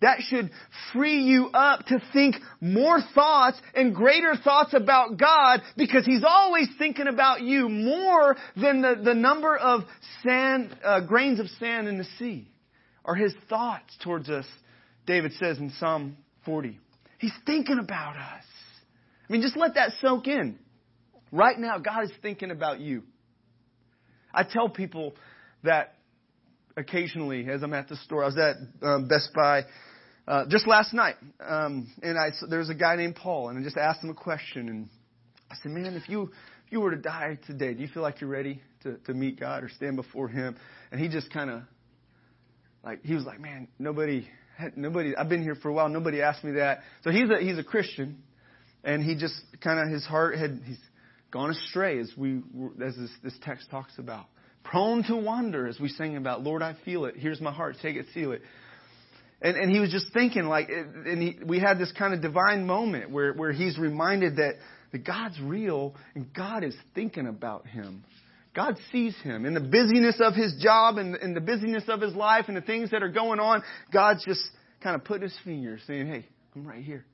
That 0.00 0.20
should 0.22 0.50
free 0.92 1.22
you 1.24 1.50
up 1.52 1.86
to 1.86 2.02
think 2.12 2.36
more 2.60 3.00
thoughts 3.14 3.60
and 3.74 3.94
greater 3.94 4.34
thoughts 4.34 4.72
about 4.72 5.18
God 5.18 5.60
because 5.76 6.06
He's 6.06 6.24
always 6.26 6.68
thinking 6.78 7.06
about 7.06 7.42
you 7.42 7.68
more 7.68 8.36
than 8.56 8.80
the, 8.80 9.00
the 9.02 9.14
number 9.14 9.56
of 9.56 9.82
sand, 10.22 10.74
uh, 10.82 11.00
grains 11.00 11.38
of 11.38 11.48
sand 11.58 11.86
in 11.86 11.98
the 11.98 12.06
sea 12.18 12.48
are 13.04 13.14
His 13.14 13.34
thoughts 13.48 13.94
towards 14.02 14.30
us, 14.30 14.46
David 15.06 15.32
says 15.38 15.58
in 15.58 15.70
Psalm 15.78 16.16
40. 16.46 16.78
He's 17.18 17.34
thinking 17.44 17.78
about 17.78 18.16
us. 18.16 18.44
I 19.28 19.32
mean, 19.32 19.42
just 19.42 19.56
let 19.56 19.74
that 19.74 19.92
soak 20.00 20.26
in. 20.26 20.58
Right 21.30 21.58
now, 21.58 21.78
God 21.78 22.04
is 22.04 22.10
thinking 22.22 22.50
about 22.50 22.80
you. 22.80 23.02
I 24.32 24.44
tell 24.44 24.68
people 24.68 25.14
that 25.62 25.94
occasionally 26.76 27.48
as 27.48 27.62
I'm 27.62 27.74
at 27.74 27.88
the 27.88 27.96
store. 27.96 28.22
I 28.22 28.26
was 28.26 28.38
at 28.38 28.56
um, 28.82 29.08
Best 29.08 29.30
Buy 29.34 29.64
uh, 30.26 30.44
just 30.48 30.66
last 30.66 30.92
night, 30.94 31.16
um, 31.46 31.92
and 32.02 32.18
I 32.18 32.30
there 32.48 32.58
was 32.58 32.70
a 32.70 32.74
guy 32.74 32.96
named 32.96 33.16
Paul, 33.16 33.48
and 33.48 33.58
I 33.58 33.62
just 33.62 33.76
asked 33.76 34.02
him 34.02 34.10
a 34.10 34.14
question, 34.14 34.68
and 34.68 34.88
I 35.50 35.56
said, 35.62 35.72
"Man, 35.72 35.94
if 35.94 36.08
you 36.08 36.24
if 36.66 36.72
you 36.72 36.80
were 36.80 36.90
to 36.90 37.00
die 37.00 37.38
today, 37.46 37.74
do 37.74 37.80
you 37.80 37.88
feel 37.88 38.02
like 38.02 38.20
you're 38.20 38.30
ready 38.30 38.60
to 38.82 38.96
to 39.06 39.14
meet 39.14 39.40
God 39.40 39.64
or 39.64 39.68
stand 39.68 39.96
before 39.96 40.28
Him?" 40.28 40.56
And 40.92 41.00
he 41.00 41.08
just 41.08 41.32
kind 41.32 41.50
of 41.50 41.62
like 42.84 43.02
he 43.04 43.14
was 43.14 43.24
like, 43.24 43.40
"Man, 43.40 43.68
nobody." 43.78 44.26
Nobody. 44.76 45.16
I've 45.16 45.30
been 45.30 45.42
here 45.42 45.54
for 45.54 45.70
a 45.70 45.72
while. 45.72 45.88
Nobody 45.88 46.20
asked 46.20 46.44
me 46.44 46.52
that. 46.52 46.80
So 47.02 47.10
he's 47.10 47.30
a 47.30 47.38
he's 47.40 47.56
a 47.56 47.64
Christian, 47.64 48.22
and 48.84 49.02
he 49.02 49.14
just 49.14 49.34
kind 49.62 49.80
of 49.80 49.88
his 49.88 50.04
heart 50.04 50.36
had 50.36 50.60
he's 50.66 50.76
gone 51.30 51.48
astray 51.48 51.98
as 51.98 52.12
we 52.14 52.42
as 52.84 52.94
this, 52.94 53.10
this 53.24 53.38
text 53.42 53.70
talks 53.70 53.98
about 53.98 54.26
prone 54.64 55.02
to 55.04 55.16
wander, 55.16 55.66
as 55.66 55.78
we 55.80 55.88
sing 55.88 56.16
about, 56.16 56.42
Lord, 56.42 56.62
I 56.62 56.76
feel 56.84 57.04
it. 57.04 57.14
Here's 57.16 57.40
my 57.40 57.52
heart. 57.52 57.76
Take 57.82 57.96
it, 57.96 58.06
seal 58.14 58.32
it. 58.32 58.42
And, 59.42 59.56
and 59.56 59.70
he 59.70 59.80
was 59.80 59.90
just 59.90 60.12
thinking, 60.12 60.44
like, 60.44 60.68
and 60.68 61.22
he, 61.22 61.38
we 61.44 61.58
had 61.58 61.78
this 61.78 61.92
kind 61.92 62.12
of 62.12 62.20
divine 62.20 62.66
moment 62.66 63.10
where, 63.10 63.32
where 63.32 63.52
he's 63.52 63.78
reminded 63.78 64.36
that, 64.36 64.56
that 64.92 65.04
God's 65.04 65.40
real 65.40 65.94
and 66.14 66.32
God 66.34 66.62
is 66.62 66.76
thinking 66.94 67.26
about 67.26 67.66
him. 67.66 68.04
God 68.54 68.76
sees 68.92 69.16
him 69.22 69.46
in 69.46 69.54
the 69.54 69.60
busyness 69.60 70.20
of 70.20 70.34
his 70.34 70.56
job 70.60 70.98
and, 70.98 71.14
and 71.14 71.36
the 71.36 71.40
busyness 71.40 71.84
of 71.88 72.00
his 72.00 72.14
life 72.14 72.46
and 72.48 72.56
the 72.56 72.60
things 72.60 72.90
that 72.90 73.02
are 73.02 73.08
going 73.08 73.38
on. 73.38 73.62
God's 73.92 74.24
just 74.24 74.42
kind 74.82 74.96
of 74.96 75.04
putting 75.04 75.22
his 75.22 75.36
fingers 75.44 75.80
saying, 75.86 76.08
Hey, 76.08 76.26
I'm 76.54 76.66
right 76.66 76.82
here. 76.82 77.04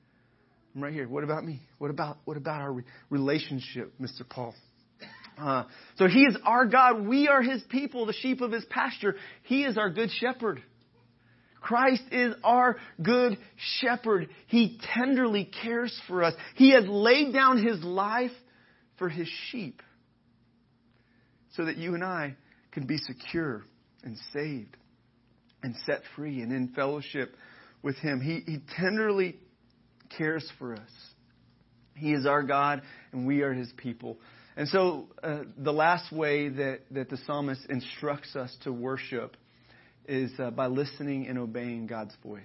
I'm 0.75 0.83
right 0.83 0.93
here. 0.93 1.07
What 1.07 1.23
about 1.23 1.45
me? 1.45 1.61
What 1.77 1.91
about, 1.91 2.17
what 2.25 2.37
about 2.37 2.61
our 2.61 2.83
relationship, 3.09 3.93
Mr. 4.01 4.27
Paul? 4.27 4.55
Uh, 5.37 5.63
so 5.97 6.07
he 6.07 6.21
is 6.21 6.35
our 6.43 6.65
God. 6.65 7.05
We 7.05 7.27
are 7.27 7.41
his 7.41 7.61
people, 7.69 8.05
the 8.05 8.13
sheep 8.13 8.41
of 8.41 8.51
his 8.51 8.65
pasture. 8.65 9.15
He 9.43 9.63
is 9.63 9.77
our 9.77 9.89
good 9.89 10.09
shepherd. 10.19 10.61
Christ 11.61 12.03
is 12.11 12.33
our 12.43 12.77
good 13.01 13.37
shepherd. 13.79 14.29
He 14.47 14.79
tenderly 14.93 15.49
cares 15.63 15.99
for 16.07 16.23
us. 16.23 16.33
He 16.55 16.71
has 16.73 16.85
laid 16.87 17.33
down 17.33 17.63
his 17.63 17.83
life 17.83 18.31
for 18.97 19.09
his 19.09 19.27
sheep 19.51 19.81
so 21.55 21.65
that 21.65 21.77
you 21.77 21.93
and 21.93 22.03
I 22.03 22.35
can 22.71 22.85
be 22.85 22.97
secure 22.97 23.63
and 24.03 24.17
saved 24.33 24.77
and 25.63 25.75
set 25.85 26.01
free 26.15 26.41
and 26.41 26.51
in 26.51 26.69
fellowship 26.69 27.35
with 27.83 27.97
him. 27.97 28.21
He, 28.21 28.49
he 28.49 28.59
tenderly 28.79 29.35
cares 30.17 30.49
for 30.57 30.73
us. 30.73 30.89
He 31.95 32.13
is 32.13 32.25
our 32.25 32.43
God 32.43 32.81
and 33.11 33.27
we 33.27 33.41
are 33.41 33.53
his 33.53 33.71
people. 33.75 34.19
And 34.57 34.67
so, 34.67 35.07
uh, 35.21 35.41
the 35.55 35.71
last 35.71 36.11
way 36.11 36.49
that, 36.49 36.79
that 36.89 37.09
the 37.11 37.17
psalmist 37.27 37.61
instructs 37.69 38.35
us 38.35 38.53
to 38.63 38.73
worship 38.73 39.37
is 40.07 40.31
uh, 40.39 40.49
by 40.49 40.65
listening 40.65 41.27
and 41.27 41.37
obeying 41.37 41.85
God's 41.85 42.15
voice. 42.23 42.41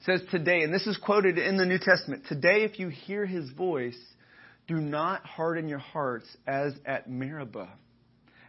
It 0.00 0.04
says 0.04 0.22
today, 0.30 0.64
and 0.64 0.74
this 0.74 0.86
is 0.86 0.98
quoted 0.98 1.38
in 1.38 1.56
the 1.56 1.64
New 1.64 1.78
Testament 1.78 2.24
today, 2.28 2.64
if 2.64 2.78
you 2.78 2.88
hear 2.88 3.24
his 3.24 3.48
voice, 3.52 3.98
do 4.68 4.74
not 4.74 5.24
harden 5.24 5.66
your 5.66 5.78
hearts 5.78 6.26
as 6.46 6.74
at 6.84 7.08
Meribah 7.08 7.70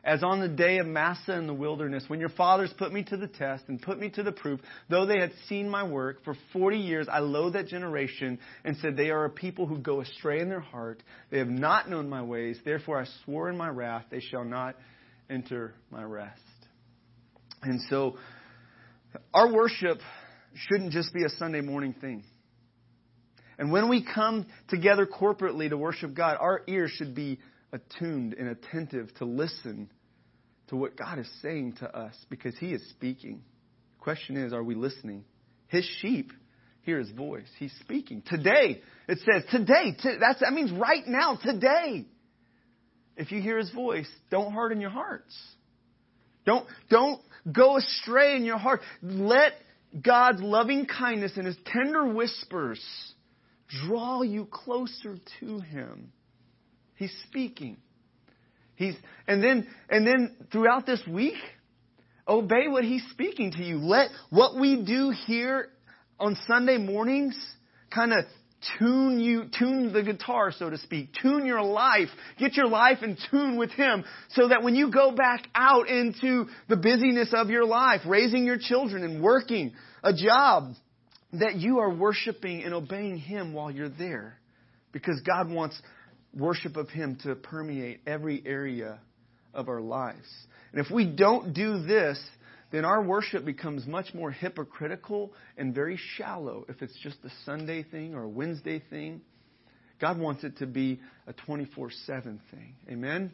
as 0.04 0.22
on 0.22 0.42
the 0.42 0.50
day 0.50 0.80
of 0.80 0.86
Massah 0.86 1.38
in 1.38 1.48
the 1.48 1.54
wilderness, 1.54 2.04
when 2.08 2.20
your 2.20 2.30
fathers 2.30 2.74
put 2.78 2.92
me 2.92 3.04
to 3.04 3.16
the 3.16 3.28
test 3.28 3.63
and 3.70 3.82
put 3.82 3.98
me 3.98 4.10
to 4.10 4.24
the 4.24 4.34
proof, 4.34 4.60
though 4.89 5.06
they 5.06 5.20
had 5.20 5.32
seen 5.48 5.70
my 5.70 5.84
work, 5.84 6.24
for 6.26 6.36
40 6.52 6.78
years 6.78 7.08
I 7.10 7.20
loathed 7.20 7.56
that 7.56 7.68
generation 7.68 8.38
and 8.66 8.76
said, 8.78 8.98
They 8.98 9.12
are 9.12 9.24
a 9.26 9.30
people 9.30 9.66
who 9.66 9.78
go 9.78 10.02
astray 10.02 10.42
in 10.42 10.50
their 10.50 10.60
heart. 10.60 11.02
They 11.32 11.38
have 11.38 11.48
not 11.48 11.89
known 11.89 12.10
my 12.10 12.22
ways. 12.22 12.60
Therefore 12.66 13.00
I 13.00 13.06
swore 13.24 13.50
in 13.50 13.56
my 13.56 13.70
wrath, 13.70 14.06
they 14.12 14.20
shall 14.20 14.44
not 14.44 14.76
enter 15.30 15.74
my 15.89 16.04
rest. 16.04 16.42
And 17.62 17.80
so, 17.89 18.18
our 19.34 19.54
worship 19.54 20.00
shouldn't 20.54 20.92
just 20.92 21.13
be 21.13 21.24
a 21.24 21.30
Sunday 21.30 21.62
morning 21.62 21.96
thing. 22.00 22.26
And 23.58 23.72
when 23.72 23.88
we 23.88 24.04
come 24.04 24.48
together 24.68 25.06
corporately 25.06 25.70
to 25.70 25.78
worship 25.78 26.13
God, 26.13 26.38
our 26.42 26.63
ears 26.68 26.92
should 26.98 27.16
be 27.16 27.39
attuned 27.74 28.36
and 28.36 28.48
attentive 28.48 29.14
to 29.16 29.26
listen 29.26 29.90
to 30.68 30.76
what 30.76 30.96
God 30.96 31.20
is 31.20 31.30
saying 31.42 31.74
to 31.80 31.98
us 31.98 32.16
because 32.30 32.56
He 32.58 32.68
is 32.68 32.88
speaking. 32.92 33.42
The 33.98 34.04
question 34.04 34.38
is, 34.38 34.54
are 34.54 34.64
we 34.64 34.76
listening? 34.76 35.26
His 35.68 35.86
sheep 36.00 36.32
hear 36.84 37.00
His 37.00 37.12
voice. 37.12 37.50
He's 37.58 37.74
speaking. 37.82 38.22
Today, 38.26 38.82
it 39.08 39.20
says, 39.20 39.43
today, 39.52 39.97
that's, 40.20 40.39
that 40.39 40.54
means 40.54 40.72
right 40.72 41.06
now, 41.06 41.38
today. 41.41 42.06
If 43.18 43.32
you 43.32 43.41
hear 43.41 43.58
His 43.58 43.72
voice, 43.72 44.10
don't 44.32 44.54
harden 44.54 44.80
your 44.80 44.89
hearts. 44.89 45.36
Don't, 46.45 46.68
don't 46.89 47.22
go 47.52 47.78
astray 47.78 48.36
in 48.36 48.45
your 48.45 48.58
heart. 48.58 48.82
Let 49.02 49.54
God's 50.00 50.41
loving 50.41 50.86
kindness 50.86 51.34
and 51.36 51.45
His 51.45 51.58
tender 51.66 52.06
whispers 52.06 52.82
draw 53.86 54.22
you 54.22 54.45
closer 54.45 55.18
to 55.39 55.60
Him. 55.60 56.12
He's 56.96 57.14
speaking. 57.28 57.78
He's, 58.76 58.96
and 59.28 59.44
then, 59.44 59.68
and 59.89 60.06
then 60.06 60.36
throughout 60.52 60.86
this 60.86 61.02
week, 61.08 61.38
obey 62.28 62.68
what 62.68 62.84
he's 62.84 63.04
speaking 63.12 63.52
to 63.52 63.64
you. 63.64 63.78
Let 63.78 64.10
what 64.30 64.60
we 64.60 64.84
do 64.84 65.14
here 65.26 65.70
on 66.20 66.38
Sunday 66.48 66.78
mornings 66.78 67.36
kind 67.94 68.14
of 68.14 68.26
tune 68.80 69.20
you, 69.20 69.46
tune 69.58 69.94
the 69.94 70.04
guitar, 70.04 70.52
so 70.52 70.70
to 70.70 70.78
speak. 70.78 71.10
Tune 71.22 71.46
your 71.46 71.62
life. 71.62 72.10
Get 72.39 72.56
your 72.56 72.68
life 72.68 73.00
in 73.02 73.18
tune 73.30 73.58
with 73.58 73.72
Him 73.72 74.04
so 74.30 74.48
that 74.48 74.64
when 74.64 74.76
you 74.76 74.91
go 74.91 75.12
back 75.12 75.48
out 75.54 75.89
into 75.89 76.46
the 76.70 76.78
busyness 76.78 77.34
of 77.34 77.50
your 77.50 77.66
life, 77.66 78.02
raising 78.06 78.46
your 78.46 78.58
children 78.58 79.04
and 79.04 79.22
working 79.22 79.74
a 80.04 80.14
job, 80.14 80.74
that 81.34 81.56
you 81.56 81.80
are 81.80 81.94
worshiping 81.94 82.64
and 82.64 82.74
obeying 82.74 83.18
Him 83.18 83.54
while 83.54 83.72
you're 83.72 83.89
there. 83.89 84.38
Because 84.91 85.20
God 85.26 85.50
wants 85.50 85.80
worship 86.36 86.78
of 86.78 86.90
Him 86.90 87.18
to 87.24 87.36
permeate 87.36 88.02
every 88.08 88.42
area 88.46 89.00
of 89.54 89.70
our 89.70 89.82
lives. 89.82 90.28
And 90.72 90.84
if 90.84 90.92
we 90.92 91.06
don't 91.06 91.54
do 91.54 91.84
this, 91.84 92.20
then 92.72 92.86
our 92.86 93.04
worship 93.04 93.46
becomes 93.46 93.86
much 93.86 94.14
more 94.16 94.32
hypocritical 94.32 95.32
and 95.58 95.76
very 95.76 96.00
shallow 96.18 96.66
if 96.68 96.82
it's 96.82 96.98
just 97.04 97.18
a 97.24 97.30
Sunday 97.46 97.84
thing 97.84 98.16
or 98.16 98.24
a 98.24 98.30
Wednesday 98.30 98.82
thing. 98.90 99.22
God 100.02 100.20
wants 100.20 100.44
it 100.44 100.58
to 100.58 100.66
be 100.66 101.00
a 101.28 101.34
24 101.34 101.92
7 101.92 102.42
thing. 102.50 102.76
Amen? 102.90 103.32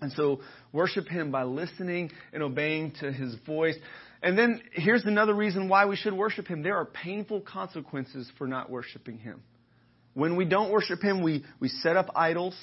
And 0.00 0.12
so 0.12 0.40
worship 0.72 1.08
Him 1.08 1.30
by 1.30 1.42
listening 1.42 2.12
and 2.32 2.42
obeying 2.42 2.92
to 3.00 3.12
His 3.12 3.34
voice. 3.46 3.76
And 4.22 4.38
then 4.38 4.62
here's 4.72 5.04
another 5.04 5.34
reason 5.34 5.68
why 5.68 5.86
we 5.86 5.96
should 5.96 6.14
worship 6.14 6.46
Him 6.46 6.62
there 6.62 6.76
are 6.76 6.86
painful 6.86 7.40
consequences 7.40 8.30
for 8.38 8.46
not 8.46 8.70
worshiping 8.70 9.18
Him. 9.18 9.42
When 10.14 10.36
we 10.36 10.44
don't 10.44 10.70
worship 10.70 11.02
Him, 11.02 11.22
we, 11.22 11.44
we 11.60 11.68
set 11.68 11.96
up 11.96 12.10
idols. 12.14 12.56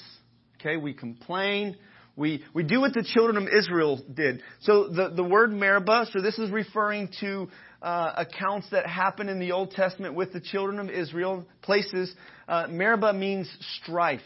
Okay, 0.60 0.76
we 0.76 0.92
complain, 0.92 1.76
we, 2.16 2.44
we 2.52 2.64
do 2.64 2.80
what 2.80 2.92
the 2.92 3.02
children 3.02 3.36
of 3.38 3.48
Israel 3.48 3.98
did. 4.12 4.42
So 4.60 4.88
the, 4.88 5.08
the 5.08 5.24
word 5.24 5.52
Meribah, 5.52 6.06
so 6.12 6.20
this 6.20 6.38
is 6.38 6.50
referring 6.50 7.08
to 7.20 7.48
uh, 7.80 8.12
accounts 8.18 8.68
that 8.72 8.86
happen 8.86 9.28
in 9.30 9.38
the 9.38 9.52
Old 9.52 9.70
Testament 9.70 10.14
with 10.14 10.32
the 10.32 10.40
children 10.40 10.78
of 10.78 10.90
Israel, 10.90 11.46
places. 11.62 12.14
Uh, 12.46 12.66
Meribah 12.68 13.14
means 13.14 13.50
strife. 13.82 14.20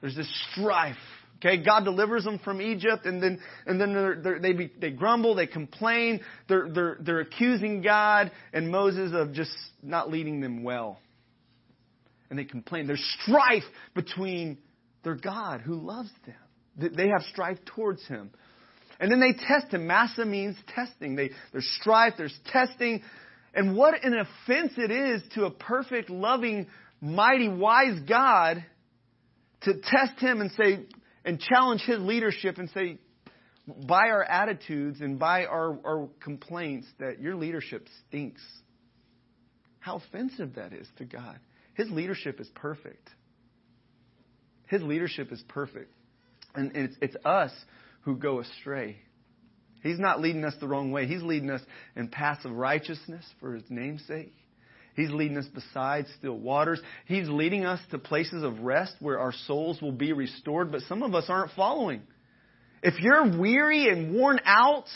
There's 0.00 0.16
this 0.16 0.44
strife. 0.52 0.96
Okay, 1.38 1.62
God 1.62 1.84
delivers 1.84 2.24
them 2.24 2.38
from 2.42 2.62
Egypt, 2.62 3.04
and 3.04 3.22
then 3.22 3.40
and 3.66 3.78
then 3.78 3.92
they're, 3.92 4.20
they're, 4.22 4.38
they 4.38 4.52
be, 4.54 4.72
they 4.80 4.90
grumble, 4.90 5.34
they 5.34 5.46
complain, 5.46 6.20
they're 6.48 6.66
they're 6.70 6.96
they're 6.98 7.20
accusing 7.20 7.82
God 7.82 8.32
and 8.54 8.70
Moses 8.70 9.12
of 9.12 9.34
just 9.34 9.50
not 9.82 10.10
leading 10.10 10.40
them 10.40 10.62
well, 10.62 10.98
and 12.30 12.38
they 12.38 12.44
complain. 12.44 12.86
There's 12.86 13.16
strife 13.22 13.64
between 13.94 14.58
their 15.02 15.14
God 15.14 15.60
who 15.60 15.74
loves 15.74 16.10
them. 16.26 16.92
They 16.94 17.08
have 17.08 17.22
strife 17.30 17.58
towards 17.64 18.06
him. 18.06 18.30
And 18.98 19.10
then 19.10 19.20
they 19.20 19.32
test 19.32 19.72
him. 19.72 19.86
Massah 19.86 20.24
means 20.24 20.56
testing. 20.74 21.16
They, 21.16 21.30
there's 21.52 21.68
strife, 21.80 22.14
there's 22.16 22.38
testing. 22.52 23.02
And 23.54 23.76
what 23.76 24.04
an 24.04 24.14
offense 24.14 24.72
it 24.76 24.90
is 24.90 25.22
to 25.34 25.44
a 25.44 25.50
perfect, 25.50 26.10
loving, 26.10 26.66
mighty, 27.00 27.48
wise 27.48 28.00
God 28.08 28.64
to 29.62 29.72
test 29.74 30.18
him 30.18 30.40
and 30.40 30.50
say, 30.52 30.86
and 31.24 31.40
challenge 31.40 31.82
his 31.82 31.98
leadership 32.00 32.58
and 32.58 32.70
say, 32.70 32.98
by 33.86 34.08
our 34.10 34.22
attitudes 34.22 35.00
and 35.00 35.18
by 35.18 35.44
our, 35.46 35.78
our 35.84 36.08
complaints, 36.20 36.86
that 37.00 37.20
your 37.20 37.34
leadership 37.34 37.88
stinks. 38.06 38.42
How 39.80 39.96
offensive 39.96 40.54
that 40.54 40.72
is 40.72 40.86
to 40.98 41.04
God. 41.04 41.38
His 41.76 41.90
leadership 41.90 42.40
is 42.40 42.48
perfect. 42.54 43.08
His 44.68 44.82
leadership 44.82 45.30
is 45.30 45.42
perfect. 45.48 45.92
And 46.54 46.72
it's, 46.74 46.96
it's 47.00 47.16
us 47.24 47.52
who 48.02 48.16
go 48.16 48.40
astray. 48.40 48.96
He's 49.82 49.98
not 49.98 50.20
leading 50.20 50.44
us 50.44 50.54
the 50.58 50.66
wrong 50.66 50.90
way. 50.90 51.06
He's 51.06 51.22
leading 51.22 51.50
us 51.50 51.60
in 51.94 52.08
paths 52.08 52.44
of 52.44 52.52
righteousness 52.52 53.24
for 53.40 53.54
His 53.54 53.64
name's 53.68 54.04
sake. 54.06 54.32
He's 54.94 55.10
leading 55.10 55.36
us 55.36 55.46
beside 55.46 56.06
still 56.18 56.38
waters. 56.38 56.80
He's 57.04 57.28
leading 57.28 57.66
us 57.66 57.80
to 57.90 57.98
places 57.98 58.42
of 58.42 58.60
rest 58.60 58.94
where 58.98 59.20
our 59.20 59.34
souls 59.46 59.80
will 59.82 59.92
be 59.92 60.14
restored, 60.14 60.72
but 60.72 60.80
some 60.88 61.02
of 61.02 61.14
us 61.14 61.26
aren't 61.28 61.52
following. 61.52 62.02
If 62.82 62.98
you're 63.00 63.38
weary 63.38 63.90
and 63.90 64.14
worn 64.14 64.40
out, 64.46 64.86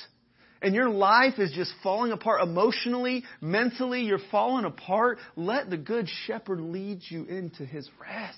and 0.62 0.74
your 0.74 0.90
life 0.90 1.38
is 1.38 1.52
just 1.52 1.72
falling 1.82 2.12
apart 2.12 2.42
emotionally, 2.42 3.24
mentally, 3.40 4.02
you're 4.02 4.20
falling 4.30 4.64
apart, 4.64 5.18
let 5.36 5.70
the 5.70 5.78
Good 5.78 6.08
Shepherd 6.26 6.60
lead 6.60 7.00
you 7.08 7.24
into 7.24 7.64
His 7.64 7.88
rest. 8.00 8.36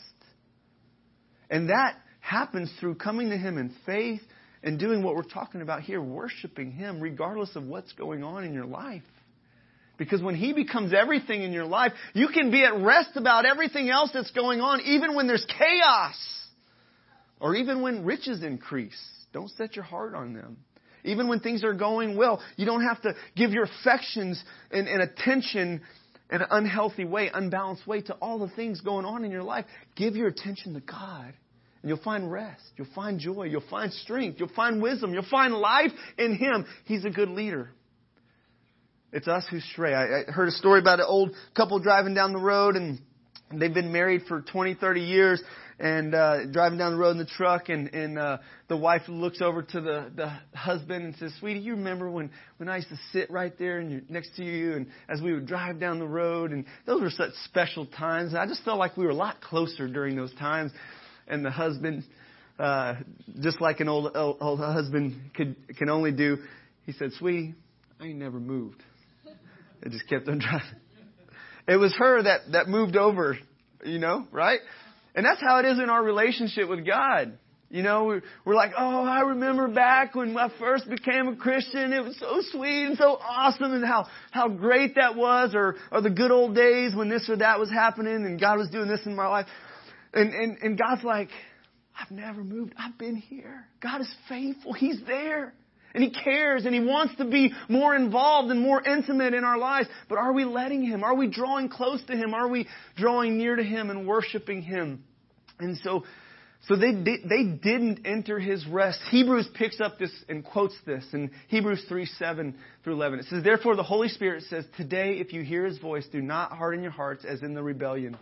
And 1.51 1.69
that 1.71 1.97
happens 2.21 2.73
through 2.79 2.95
coming 2.95 3.31
to 3.31 3.37
Him 3.37 3.59
in 3.59 3.75
faith 3.85 4.23
and 4.63 4.79
doing 4.79 5.03
what 5.03 5.17
we're 5.17 5.23
talking 5.23 5.63
about 5.63 5.83
here, 5.83 6.01
worshiping 6.01 6.71
Him 6.71 7.01
regardless 7.01 7.57
of 7.57 7.65
what's 7.65 7.93
going 7.93 8.23
on 8.23 8.45
in 8.45 8.53
your 8.53 8.67
life. 8.67 9.03
Because 9.99 10.23
when 10.23 10.37
He 10.37 10.53
becomes 10.53 10.95
everything 10.95 11.43
in 11.43 11.53
your 11.53 11.67
life, 11.67 11.93
you 12.15 12.29
can 12.29 12.51
be 12.51 12.65
at 12.65 12.81
rest 12.81 13.11
about 13.17 13.47
everything 13.47 13.91
else 13.91 14.11
that's 14.15 14.31
going 14.31 14.61
on, 14.61 14.81
even 14.83 15.15
when 15.15 15.27
there's 15.27 15.47
chaos. 15.59 16.17
Or 17.41 17.57
even 17.57 17.83
when 17.83 18.05
riches 18.05 18.45
increase. 18.45 19.01
Don't 19.33 19.51
set 19.51 19.75
your 19.75 19.85
heart 19.85 20.15
on 20.15 20.33
them. 20.33 20.59
Even 21.05 21.29
when 21.29 21.41
things 21.41 21.65
are 21.65 21.73
going 21.73 22.17
well, 22.17 22.41
you 22.57 22.67
don't 22.67 22.85
have 22.85 23.01
to 23.03 23.15
give 23.37 23.51
your 23.51 23.65
affections 23.65 24.43
and, 24.71 24.87
and 24.87 25.03
attention 25.03 25.83
in 26.31 26.41
an 26.41 26.47
unhealthy 26.51 27.05
way, 27.05 27.31
unbalanced 27.33 27.87
way 27.87 28.01
to 28.03 28.15
all 28.15 28.39
the 28.39 28.49
things 28.55 28.81
going 28.81 29.05
on 29.05 29.25
in 29.25 29.31
your 29.31 29.43
life. 29.43 29.67
Give 29.97 30.17
your 30.17 30.29
attention 30.29 30.75
to 30.75 30.81
God 30.81 31.35
and 31.83 31.89
you'll 31.89 32.03
find 32.03 32.31
rest. 32.31 32.63
You'll 32.77 32.87
find 32.95 33.19
joy. 33.19 33.45
You'll 33.45 33.65
find 33.69 33.93
strength. 33.93 34.39
You'll 34.39 34.49
find 34.55 34.81
wisdom. 34.81 35.13
You'll 35.13 35.27
find 35.31 35.55
life 35.55 35.91
in 36.17 36.37
Him. 36.37 36.65
He's 36.85 37.05
a 37.05 37.11
good 37.11 37.29
leader. 37.29 37.71
It's 39.13 39.29
us 39.29 39.45
who 39.51 39.61
stray. 39.61 39.93
I, 39.93 40.21
I 40.21 40.33
heard 40.33 40.49
a 40.49 40.53
story 40.53 40.81
about 40.81 41.01
an 41.01 41.07
old 41.07 41.33
couple 41.55 41.79
driving 41.81 42.15
down 42.15 42.33
the 42.33 42.39
road 42.39 42.77
and 42.77 43.01
they've 43.55 43.73
been 43.73 43.93
married 43.93 44.23
for 44.29 44.43
20, 44.43 44.75
30 44.75 45.01
years 45.01 45.43
and 45.79 46.15
uh, 46.15 46.47
driving 46.47 46.79
down 46.79 46.93
the 46.93 46.99
road 46.99 47.13
in 47.13 47.19
the 47.19 47.25
truck, 47.25 47.69
and 47.69 47.93
and 47.93 48.19
uh, 48.19 48.39
the 48.69 48.77
wife 48.77 49.03
looks 49.09 49.41
over 49.41 49.63
to 49.63 49.81
the 49.81 50.13
the 50.15 50.33
husband 50.57 51.05
and 51.05 51.17
says, 51.17 51.33
"Sweetie, 51.41 51.61
you 51.61 51.73
remember 51.73 52.11
when 52.11 52.31
when 52.59 52.69
I 52.69 52.77
used 52.77 52.91
to 52.91 52.99
sit 53.13 53.31
right 53.31 53.57
there 53.59 53.79
and 53.79 54.09
next 54.09 54.37
to 54.37 54.45
you, 54.45 54.75
and 54.75 54.87
as 55.09 55.21
we 55.21 55.33
would 55.33 55.47
drive 55.47 55.81
down 55.81 55.99
the 55.99 56.07
road, 56.07 56.53
and 56.53 56.67
those 56.87 57.01
were 57.01 57.11
such 57.11 57.33
special 57.47 57.87
times. 57.87 58.31
And 58.31 58.39
I 58.39 58.47
just 58.47 58.65
felt 58.65 58.79
like 58.79 58.97
we 58.97 59.05
were 59.05 59.11
a 59.11 59.15
lot 59.15 59.41
closer 59.41 59.89
during 59.89 60.15
those 60.15 60.35
times." 60.35 60.73
and 61.27 61.45
the 61.45 61.51
husband, 61.51 62.05
uh, 62.59 62.95
just 63.41 63.61
like 63.61 63.81
an 63.81 63.89
old, 63.89 64.17
old, 64.17 64.39
old 64.41 64.61
husband 64.61 65.31
could, 65.35 65.57
can 65.77 65.89
only 65.89 66.13
do, 66.13 66.39
he 66.85 66.93
said, 66.93 67.11
Sweetie, 67.19 67.55
I 68.01 68.07
ain't 68.07 68.19
never 68.19 68.41
moved. 68.41 68.83
It 69.83 69.91
just 69.91 70.09
kept 70.09 70.29
on 70.29 70.39
driving. 70.39 70.82
It 71.69 71.77
was 71.77 71.95
her 71.99 72.23
that, 72.23 72.53
that 72.53 72.69
moved 72.69 72.97
over, 72.97 73.39
you 73.85 73.99
know, 73.99 74.27
right? 74.33 74.61
And 75.15 75.25
that's 75.25 75.41
how 75.41 75.59
it 75.59 75.67
is 75.67 75.79
in 75.79 75.91
our 75.91 76.03
relationship 76.03 76.69
with 76.69 76.87
God. 76.87 77.39
You 77.71 77.83
know, 77.83 78.05
we're, 78.05 78.23
we're 78.45 78.55
like, 78.55 78.73
oh, 78.77 79.05
I 79.05 79.21
remember 79.21 79.67
back 79.67 80.15
when 80.15 80.37
I 80.37 80.51
first 80.59 80.89
became 80.91 81.29
a 81.29 81.37
Christian. 81.37 81.95
It 81.95 82.05
was 82.05 82.19
so 82.19 82.41
sweet 82.51 82.85
and 82.85 82.99
so 82.99 83.17
awesome 83.17 83.73
and 83.73 83.85
how, 83.85 84.07
how 84.31 84.49
great 84.49 84.97
that 84.97 85.17
was 85.17 85.55
or, 85.55 85.77
or 85.91 86.03
the 86.03 86.11
good 86.11 86.31
old 86.31 86.55
days 86.55 86.95
when 86.95 87.09
this 87.09 87.31
or 87.31 87.37
that 87.37 87.59
was 87.59 87.71
happening 87.71 88.27
and 88.27 88.39
God 88.39 88.59
was 88.59 88.69
doing 88.69 88.89
this 88.89 89.01
in 89.07 89.17
my 89.17 89.27
life. 89.27 89.47
And, 90.13 90.35
and, 90.35 90.59
and 90.59 90.79
God's 90.79 91.03
like, 91.03 91.31
I've 91.99 92.11
never 92.11 92.45
moved. 92.45 92.75
I've 92.79 92.99
been 92.99 93.17
here. 93.17 93.67
God 93.83 94.03
is 94.03 94.15
faithful. 94.29 94.75
He's 94.75 95.01
there. 95.07 95.55
And 95.95 96.03
He 96.03 96.11
cares 96.11 96.65
and 96.65 96.75
He 96.75 96.81
wants 96.81 97.17
to 97.17 97.25
be 97.25 97.53
more 97.69 97.95
involved 97.95 98.51
and 98.51 98.61
more 98.61 98.83
intimate 98.83 99.35
in 99.35 99.45
our 99.45 99.59
lives. 99.59 99.89
But 100.09 100.19
are 100.19 100.33
we 100.33 100.45
letting 100.45 100.83
Him? 100.85 101.05
Are 101.05 101.15
we 101.15 101.29
drawing 101.29 101.69
close 101.69 102.03
to 102.07 102.17
Him? 102.17 102.35
Are 102.35 102.49
we 102.49 102.69
drawing 102.97 103.39
near 103.39 103.57
to 103.57 103.63
Him 103.63 103.91
and 103.91 104.07
worshiping 104.07 104.63
Him? 104.63 105.05
And 105.59 105.79
so, 105.79 106.05
so 106.69 106.77
they, 106.77 106.93
they 106.93 107.45
didn't 107.45 108.07
enter 108.07 108.39
His 108.39 108.67
rest. 108.67 109.01
Hebrews 109.11 109.49
picks 109.55 109.81
up 109.81 109.99
this 109.99 110.13
and 110.29 110.45
quotes 110.45 110.75
this 110.87 111.05
in 111.13 111.31
Hebrews 111.49 111.85
3, 111.89 112.07
7 112.07 112.55
through 112.85 112.95
11. 112.95 113.21
It 113.21 113.27
says, 113.27 113.45
Therefore 113.45 113.77
the 113.77 113.83
Holy 113.83 114.09
Spirit 114.09 114.45
says, 114.49 114.65
Today 114.77 115.19
if 115.19 115.33
you 115.33 115.43
hear 115.43 115.65
His 115.65 115.79
voice, 115.79 116.07
do 116.11 116.23
not 116.23 116.53
harden 116.53 116.83
your 116.83 116.93
hearts 116.93 117.25
as 117.25 117.43
in 117.43 117.55
the 117.55 117.63
rebellion 117.63 118.17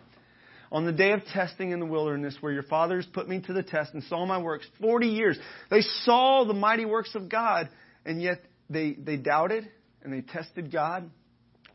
on 0.72 0.86
the 0.86 0.92
day 0.92 1.12
of 1.12 1.24
testing 1.26 1.72
in 1.72 1.80
the 1.80 1.86
wilderness 1.86 2.36
where 2.40 2.52
your 2.52 2.62
fathers 2.62 3.06
put 3.12 3.28
me 3.28 3.40
to 3.40 3.52
the 3.52 3.62
test 3.62 3.92
and 3.94 4.02
saw 4.04 4.24
my 4.24 4.38
works 4.38 4.66
40 4.80 5.08
years. 5.08 5.38
They 5.70 5.80
saw 6.04 6.44
the 6.44 6.54
mighty 6.54 6.84
works 6.84 7.14
of 7.14 7.28
God, 7.28 7.68
and 8.04 8.22
yet 8.22 8.40
they, 8.68 8.92
they 8.92 9.16
doubted 9.16 9.68
and 10.02 10.12
they 10.12 10.20
tested 10.20 10.70
God 10.72 11.10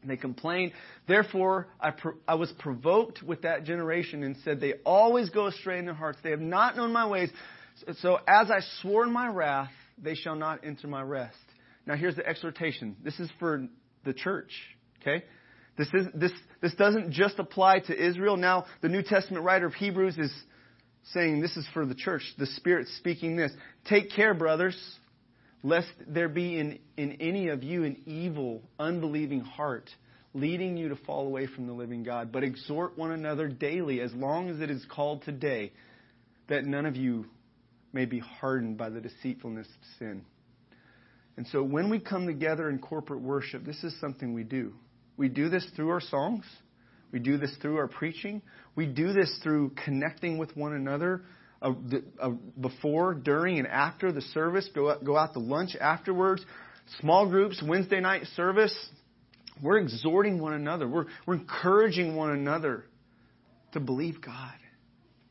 and 0.01 0.09
they 0.09 0.17
complained. 0.17 0.71
Therefore, 1.07 1.67
I, 1.79 1.91
pro- 1.91 2.15
I 2.27 2.35
was 2.35 2.51
provoked 2.59 3.21
with 3.23 3.41
that 3.41 3.65
generation 3.65 4.23
and 4.23 4.37
said, 4.43 4.59
They 4.59 4.73
always 4.85 5.29
go 5.29 5.47
astray 5.47 5.79
in 5.79 5.85
their 5.85 5.93
hearts. 5.93 6.19
They 6.23 6.31
have 6.31 6.39
not 6.39 6.77
known 6.77 6.93
my 6.93 7.07
ways. 7.07 7.29
So 7.99 8.19
as 8.27 8.49
I 8.49 8.59
swore 8.81 9.03
in 9.03 9.11
my 9.11 9.27
wrath, 9.27 9.71
they 9.97 10.15
shall 10.15 10.35
not 10.35 10.63
enter 10.63 10.87
my 10.87 11.01
rest. 11.01 11.35
Now 11.85 11.95
here's 11.95 12.15
the 12.15 12.25
exhortation. 12.25 12.95
This 13.03 13.19
is 13.19 13.29
for 13.39 13.67
the 14.05 14.13
church, 14.13 14.51
okay? 15.01 15.25
This, 15.78 15.88
is, 15.93 16.07
this, 16.13 16.32
this 16.61 16.73
doesn't 16.76 17.11
just 17.11 17.38
apply 17.39 17.80
to 17.80 17.95
Israel. 17.95 18.38
Now, 18.38 18.65
the 18.82 18.89
New 18.89 19.03
Testament 19.03 19.43
writer 19.43 19.65
of 19.65 19.73
Hebrews 19.73 20.17
is 20.17 20.32
saying 21.13 21.41
this 21.41 21.57
is 21.57 21.67
for 21.73 21.86
the 21.86 21.95
church. 21.95 22.23
The 22.38 22.47
Spirit 22.47 22.88
speaking 22.97 23.36
this. 23.36 23.51
Take 23.86 24.11
care, 24.11 24.34
brothers, 24.34 24.78
lest 25.63 25.91
there 26.07 26.30
be 26.30 26.57
in, 26.57 26.80
in 26.97 27.13
any 27.13 27.49
of 27.49 27.63
you 27.63 27.84
an 27.84 28.01
evil, 28.05 28.61
unbelieving 28.80 29.41
heart 29.41 29.89
leading 30.36 30.76
you 30.76 30.89
to 30.89 30.97
fall 30.97 31.26
away 31.26 31.47
from 31.47 31.65
the 31.65 31.73
living 31.73 32.03
God. 32.03 32.32
But 32.32 32.43
exhort 32.43 32.97
one 32.97 33.11
another 33.11 33.47
daily, 33.47 34.01
as 34.01 34.13
long 34.13 34.49
as 34.49 34.59
it 34.59 34.69
is 34.69 34.86
called 34.91 35.23
today, 35.23 35.71
that 36.49 36.65
none 36.65 36.86
of 36.86 36.95
you 36.95 37.26
may 37.93 38.05
be 38.05 38.19
hardened 38.19 38.78
by 38.78 38.89
the 38.89 38.99
deceitfulness 38.99 39.65
of 39.65 39.97
sin. 39.97 40.26
And 41.38 41.47
so 41.47 41.63
when 41.63 41.89
we 41.89 41.99
come 41.99 42.28
together 42.28 42.69
in 42.69 42.80
corporate 42.80 43.21
worship, 43.21 43.65
this 43.65 43.82
is 43.84 43.97
something 43.99 44.34
we 44.34 44.43
do. 44.43 44.73
We 45.18 45.30
do 45.30 45.49
this 45.49 45.66
through 45.76 45.89
our 45.89 46.01
songs. 46.01 46.43
We 47.11 47.20
do 47.20 47.38
this 47.38 47.55
through 47.61 47.78
our 47.78 47.88
preaching. 47.88 48.41
We 48.76 48.86
do 48.86 49.13
this 49.13 49.39
through 49.41 49.72
connecting 49.84 50.38
with 50.38 50.55
one 50.57 50.74
another 50.74 51.22
uh, 51.61 51.74
uh, 52.20 52.30
before, 52.59 53.13
during, 53.13 53.57
and 53.57 53.68
after 53.68 54.11
the 54.11 54.22
service. 54.22 54.70
Go 54.76 54.91
out, 54.91 55.03
go 55.03 55.18
out 55.18 55.34
to 55.34 55.39
lunch 55.39 55.76
afterwards. 55.80 56.45
Small 56.99 57.30
groups, 57.30 57.63
Wednesday 57.66 57.99
night 57.99 58.24
service. 58.36 58.76
We're 59.61 59.78
exhorting 59.78 60.39
one 60.39 60.53
another. 60.53 60.88
We're, 60.88 61.05
we're 61.26 61.36
encouraging 61.36 62.16
one 62.16 62.32
another 62.32 62.86
to 63.72 63.80
believe 63.80 64.22
God, 64.22 64.53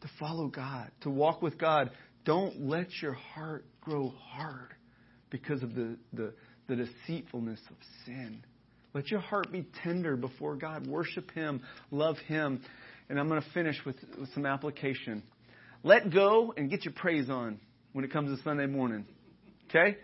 to 0.01 0.09
follow 0.18 0.49
God, 0.49 0.91
to 1.03 1.11
walk 1.11 1.43
with 1.43 1.59
God. 1.59 1.91
Don't 2.24 2.68
let 2.68 2.89
your 3.03 3.12
heart 3.12 3.66
grow 3.82 4.14
hard 4.18 4.72
because 5.28 5.62
of 5.62 5.74
the, 5.74 5.97
the, 6.14 6.32
the 6.68 6.76
deceitfulness 6.76 7.61
of 7.70 7.76
sin. 8.07 8.43
Let 8.95 9.11
your 9.11 9.18
heart 9.18 9.51
be 9.51 9.66
tender 9.82 10.16
before 10.16 10.55
God. 10.55 10.86
Worship 10.86 11.32
Him, 11.32 11.62
love 11.90 12.16
Him. 12.28 12.62
And 13.09 13.18
I'm 13.18 13.28
going 13.28 13.42
to 13.42 13.51
finish 13.51 13.76
with, 13.84 13.97
with 14.18 14.32
some 14.34 14.47
application. 14.47 15.24
Let 15.82 16.12
go 16.12 16.55
and 16.57 16.70
get 16.70 16.84
your 16.84 16.95
praise 16.95 17.28
on 17.28 17.59
when 17.92 18.05
it 18.05 18.12
comes 18.12 18.36
to 18.36 18.42
Sunday 18.45 18.66
morning. 18.66 19.05
Okay? 19.68 19.97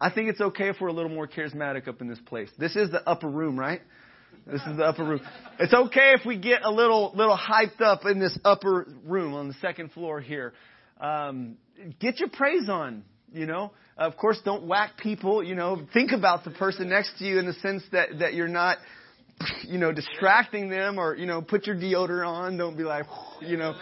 I 0.00 0.10
think 0.10 0.28
it's 0.28 0.40
okay 0.40 0.68
if 0.68 0.76
we're 0.80 0.88
a 0.88 0.92
little 0.92 1.10
more 1.10 1.26
charismatic 1.26 1.88
up 1.88 2.00
in 2.00 2.08
this 2.08 2.20
place. 2.24 2.48
This 2.56 2.76
is 2.76 2.90
the 2.92 3.06
upper 3.06 3.28
room, 3.28 3.58
right? 3.58 3.82
This 4.46 4.62
is 4.62 4.76
the 4.76 4.84
upper 4.84 5.04
room. 5.04 5.20
It's 5.58 5.74
okay 5.74 6.14
if 6.18 6.24
we 6.24 6.38
get 6.38 6.62
a 6.62 6.70
little 6.70 7.12
little 7.14 7.36
hyped 7.36 7.82
up 7.82 8.06
in 8.06 8.18
this 8.20 8.38
upper 8.44 8.86
room 9.04 9.34
on 9.34 9.48
the 9.48 9.54
second 9.54 9.92
floor 9.92 10.20
here. 10.20 10.54
Um, 11.00 11.56
get 12.00 12.20
your 12.20 12.30
praise 12.30 12.68
on. 12.68 13.04
You 13.32 13.46
know, 13.46 13.72
of 13.96 14.16
course, 14.16 14.38
don't 14.44 14.66
whack 14.66 14.98
people. 14.98 15.42
You 15.42 15.54
know, 15.54 15.86
think 15.92 16.12
about 16.12 16.44
the 16.44 16.50
person 16.50 16.88
next 16.88 17.18
to 17.18 17.24
you 17.24 17.38
in 17.38 17.46
the 17.46 17.52
sense 17.54 17.82
that 17.92 18.18
that 18.18 18.34
you're 18.34 18.48
not, 18.48 18.78
you 19.62 19.78
know, 19.78 19.92
distracting 19.92 20.68
them 20.68 20.98
or 20.98 21.16
you 21.16 21.26
know, 21.26 21.40
put 21.42 21.66
your 21.66 21.76
deodorant 21.76 22.26
on. 22.26 22.56
Don't 22.56 22.76
be 22.76 22.82
like, 22.82 23.06
you 23.40 23.56
know, 23.56 23.74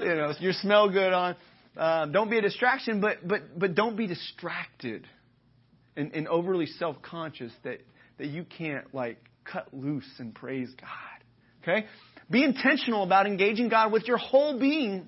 you 0.00 0.14
know, 0.14 0.32
you 0.38 0.52
smell 0.52 0.88
good 0.88 1.12
on. 1.12 1.36
Uh, 1.76 2.06
don't 2.06 2.30
be 2.30 2.38
a 2.38 2.42
distraction, 2.42 3.00
but 3.00 3.26
but 3.26 3.58
but 3.58 3.74
don't 3.74 3.96
be 3.96 4.06
distracted 4.06 5.06
and, 5.96 6.12
and 6.12 6.28
overly 6.28 6.66
self 6.66 7.00
conscious 7.02 7.52
that 7.64 7.80
that 8.18 8.28
you 8.28 8.44
can't 8.44 8.94
like 8.94 9.18
cut 9.44 9.72
loose 9.72 10.08
and 10.18 10.34
praise 10.34 10.70
God. 10.80 10.88
Okay, 11.62 11.86
be 12.30 12.44
intentional 12.44 13.02
about 13.02 13.26
engaging 13.26 13.68
God 13.68 13.92
with 13.92 14.06
your 14.06 14.18
whole 14.18 14.58
being 14.58 15.06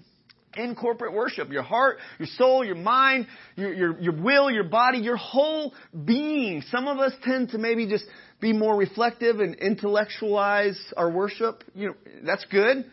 in 0.57 0.74
corporate 0.74 1.12
worship. 1.12 1.50
Your 1.50 1.62
heart, 1.62 1.98
your 2.18 2.28
soul, 2.36 2.64
your 2.64 2.76
mind, 2.76 3.26
your, 3.57 3.72
your, 3.72 4.00
your 4.00 4.12
will, 4.12 4.50
your 4.50 4.64
body, 4.64 4.98
your 4.98 5.16
whole 5.16 5.74
being. 6.05 6.62
Some 6.70 6.88
of 6.88 6.98
us 6.98 7.12
tend 7.22 7.50
to 7.50 7.59
maybe 7.59 7.88
just 7.88 8.05
be 8.40 8.52
more 8.52 8.76
reflective 8.76 9.40
and 9.40 9.55
intellectualize 9.57 10.78
our 10.96 11.11
worship. 11.11 11.64
You 11.74 11.88
know, 11.88 11.94
that's 12.24 12.44
good. 12.50 12.84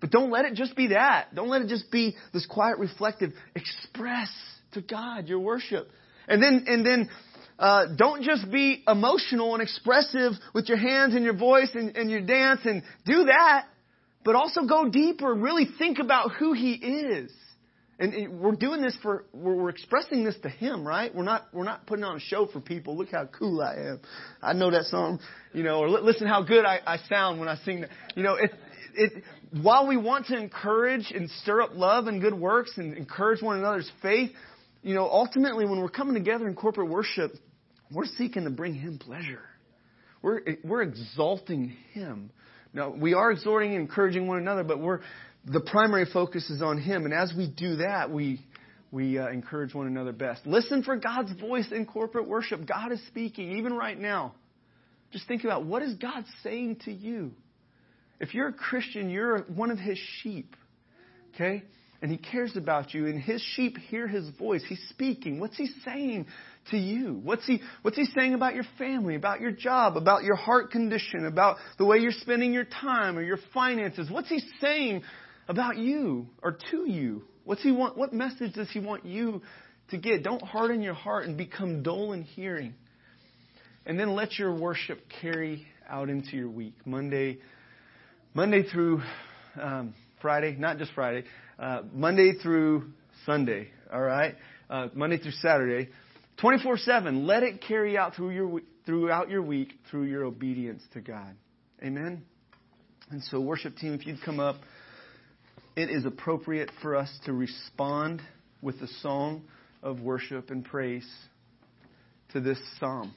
But 0.00 0.10
don't 0.10 0.30
let 0.30 0.44
it 0.44 0.54
just 0.54 0.76
be 0.76 0.88
that. 0.88 1.34
Don't 1.34 1.48
let 1.48 1.62
it 1.62 1.68
just 1.68 1.90
be 1.90 2.16
this 2.32 2.46
quiet, 2.46 2.78
reflective. 2.78 3.32
Express 3.54 4.30
to 4.72 4.80
God 4.80 5.28
your 5.28 5.40
worship. 5.40 5.88
And 6.28 6.42
then, 6.42 6.64
and 6.68 6.86
then, 6.86 7.08
uh, 7.58 7.86
don't 7.96 8.22
just 8.22 8.50
be 8.52 8.84
emotional 8.86 9.54
and 9.54 9.62
expressive 9.62 10.32
with 10.54 10.68
your 10.68 10.78
hands 10.78 11.14
and 11.14 11.24
your 11.24 11.36
voice 11.36 11.70
and, 11.74 11.96
and 11.96 12.08
your 12.08 12.20
dance 12.20 12.60
and 12.64 12.84
do 13.04 13.24
that 13.24 13.66
but 14.28 14.36
also 14.36 14.66
go 14.66 14.86
deeper, 14.90 15.32
really 15.32 15.66
think 15.78 15.98
about 15.98 16.32
who 16.32 16.52
He 16.52 16.72
is. 16.72 17.32
And 17.98 18.38
we're 18.38 18.56
doing 18.56 18.82
this 18.82 18.94
for, 19.00 19.24
we're 19.32 19.70
expressing 19.70 20.22
this 20.22 20.36
to 20.42 20.50
Him, 20.50 20.86
right? 20.86 21.14
We're 21.14 21.24
not, 21.24 21.46
we're 21.50 21.64
not 21.64 21.86
putting 21.86 22.04
on 22.04 22.16
a 22.16 22.20
show 22.20 22.44
for 22.44 22.60
people. 22.60 22.94
Look 22.94 23.08
how 23.10 23.24
cool 23.24 23.62
I 23.62 23.76
am. 23.76 24.00
I 24.42 24.52
know 24.52 24.70
that 24.70 24.84
song, 24.84 25.20
you 25.54 25.62
know, 25.62 25.78
or 25.78 25.88
listen 25.88 26.26
how 26.26 26.42
good 26.42 26.66
I, 26.66 26.80
I 26.86 26.98
sound 27.08 27.40
when 27.40 27.48
I 27.48 27.56
sing 27.64 27.80
that. 27.80 27.90
You 28.16 28.22
know, 28.22 28.34
it, 28.34 28.52
it, 28.94 29.24
while 29.62 29.86
we 29.86 29.96
want 29.96 30.26
to 30.26 30.36
encourage 30.36 31.10
and 31.10 31.30
stir 31.42 31.62
up 31.62 31.70
love 31.72 32.06
and 32.06 32.20
good 32.20 32.34
works 32.34 32.72
and 32.76 32.98
encourage 32.98 33.40
one 33.40 33.56
another's 33.56 33.90
faith, 34.02 34.30
you 34.82 34.94
know, 34.94 35.08
ultimately 35.08 35.64
when 35.64 35.80
we're 35.80 35.88
coming 35.88 36.12
together 36.12 36.46
in 36.46 36.54
corporate 36.54 36.90
worship, 36.90 37.32
we're 37.90 38.04
seeking 38.04 38.44
to 38.44 38.50
bring 38.50 38.74
Him 38.74 38.98
pleasure. 38.98 39.40
We're, 40.20 40.42
we're 40.62 40.82
exalting 40.82 41.74
Him. 41.94 42.30
Now, 42.72 42.90
we 42.90 43.14
are 43.14 43.30
exhorting 43.30 43.72
and 43.72 43.80
encouraging 43.80 44.26
one 44.26 44.38
another, 44.38 44.64
but 44.64 44.80
we're, 44.80 45.00
the 45.44 45.60
primary 45.60 46.06
focus 46.12 46.50
is 46.50 46.62
on 46.62 46.78
Him. 46.78 47.04
And 47.04 47.14
as 47.14 47.32
we 47.36 47.48
do 47.48 47.76
that, 47.76 48.10
we, 48.10 48.40
we 48.90 49.18
uh, 49.18 49.28
encourage 49.28 49.74
one 49.74 49.86
another 49.86 50.12
best. 50.12 50.46
Listen 50.46 50.82
for 50.82 50.96
God's 50.96 51.32
voice 51.40 51.68
in 51.72 51.86
corporate 51.86 52.28
worship. 52.28 52.66
God 52.66 52.92
is 52.92 53.04
speaking, 53.06 53.58
even 53.58 53.72
right 53.72 53.98
now. 53.98 54.34
Just 55.12 55.26
think 55.26 55.44
about 55.44 55.64
what 55.64 55.82
is 55.82 55.94
God 55.94 56.24
saying 56.42 56.80
to 56.84 56.92
you? 56.92 57.32
If 58.20 58.34
you're 58.34 58.48
a 58.48 58.52
Christian, 58.52 59.10
you're 59.10 59.40
one 59.44 59.70
of 59.70 59.78
His 59.78 59.98
sheep. 60.22 60.54
Okay? 61.34 61.62
And 62.02 62.10
He 62.10 62.18
cares 62.18 62.56
about 62.56 62.92
you, 62.92 63.06
and 63.06 63.20
His 63.20 63.42
sheep 63.54 63.78
hear 63.78 64.06
His 64.06 64.28
voice. 64.30 64.62
He's 64.68 64.84
speaking. 64.90 65.40
What's 65.40 65.56
He 65.56 65.68
saying 65.84 66.26
to 66.70 66.76
you? 66.76 67.20
What's 67.22 67.46
he, 67.46 67.60
what's 67.82 67.96
he 67.96 68.06
saying 68.16 68.34
about 68.34 68.54
your 68.54 68.64
family, 68.78 69.14
about 69.14 69.40
your 69.40 69.50
job, 69.50 69.96
about 69.96 70.24
your 70.24 70.36
heart 70.36 70.70
condition, 70.70 71.26
about 71.26 71.56
the 71.78 71.84
way 71.84 71.98
you're 71.98 72.12
spending 72.12 72.52
your 72.52 72.64
time 72.64 73.18
or 73.18 73.22
your 73.22 73.38
finances? 73.54 74.10
What's 74.10 74.28
he 74.28 74.40
saying 74.60 75.02
about 75.48 75.76
you 75.78 76.28
or 76.42 76.58
to 76.70 76.88
you? 76.90 77.22
What's 77.44 77.62
he 77.62 77.72
want, 77.72 77.96
what 77.96 78.12
message 78.12 78.54
does 78.54 78.70
he 78.70 78.80
want 78.80 79.06
you 79.06 79.42
to 79.90 79.96
get? 79.96 80.22
Don't 80.22 80.42
harden 80.42 80.82
your 80.82 80.94
heart 80.94 81.26
and 81.26 81.36
become 81.36 81.82
dull 81.82 82.12
in 82.12 82.22
hearing. 82.22 82.74
And 83.86 83.98
then 83.98 84.14
let 84.14 84.38
your 84.38 84.54
worship 84.54 85.00
carry 85.22 85.66
out 85.88 86.10
into 86.10 86.36
your 86.36 86.50
week. 86.50 86.74
Monday, 86.84 87.38
Monday 88.34 88.62
through 88.68 89.00
um, 89.60 89.94
Friday, 90.20 90.56
not 90.58 90.76
just 90.76 90.92
Friday, 90.92 91.24
uh, 91.58 91.82
Monday 91.92 92.34
through 92.42 92.90
Sunday, 93.24 93.68
all 93.92 94.02
right? 94.02 94.34
Uh, 94.68 94.88
Monday 94.92 95.16
through 95.16 95.32
Saturday. 95.32 95.88
24 96.40 96.78
7. 96.78 97.26
Let 97.26 97.42
it 97.42 97.62
carry 97.66 97.98
out 97.98 98.14
through 98.14 98.30
your, 98.30 98.60
throughout 98.86 99.28
your 99.28 99.42
week 99.42 99.72
through 99.90 100.04
your 100.04 100.24
obedience 100.24 100.82
to 100.92 101.00
God. 101.00 101.34
Amen? 101.82 102.24
And 103.10 103.22
so, 103.24 103.40
worship 103.40 103.76
team, 103.76 103.94
if 103.94 104.06
you'd 104.06 104.22
come 104.24 104.38
up, 104.38 104.56
it 105.76 105.90
is 105.90 106.04
appropriate 106.04 106.70
for 106.82 106.96
us 106.96 107.10
to 107.24 107.32
respond 107.32 108.20
with 108.62 108.76
a 108.82 108.88
song 109.00 109.42
of 109.82 110.00
worship 110.00 110.50
and 110.50 110.64
praise 110.64 111.08
to 112.32 112.40
this 112.40 112.58
psalm, 112.78 113.14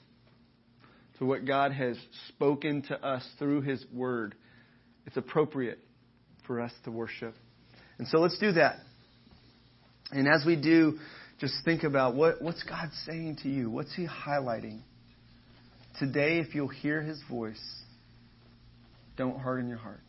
to 1.18 1.26
what 1.26 1.46
God 1.46 1.74
has 1.74 1.98
spoken 2.30 2.84
to 2.84 3.06
us 3.06 3.28
through 3.38 3.62
His 3.62 3.84
Word. 3.94 4.36
It's 5.06 5.18
appropriate 5.18 5.80
for 6.46 6.62
us 6.62 6.72
to 6.86 6.92
worship. 6.92 7.36
And 7.98 8.08
so 8.08 8.20
let's 8.20 8.38
do 8.40 8.54
that. 8.54 8.78
And 10.12 10.28
as 10.28 10.46
we 10.46 10.56
do, 10.56 11.00
just 11.42 11.56
think 11.66 11.82
about 11.84 12.14
what, 12.14 12.40
what's 12.40 12.62
God 12.62 12.92
saying 13.08 13.40
to 13.42 13.50
you? 13.50 13.70
What's 13.70 13.94
He 13.96 14.06
highlighting? 14.06 14.82
Today, 15.98 16.38
if 16.38 16.54
you'll 16.54 16.68
hear 16.68 17.02
His 17.02 17.20
voice, 17.28 17.60
don't 19.18 19.40
harden 19.40 19.68
your 19.68 19.80
hearts. 19.80 20.02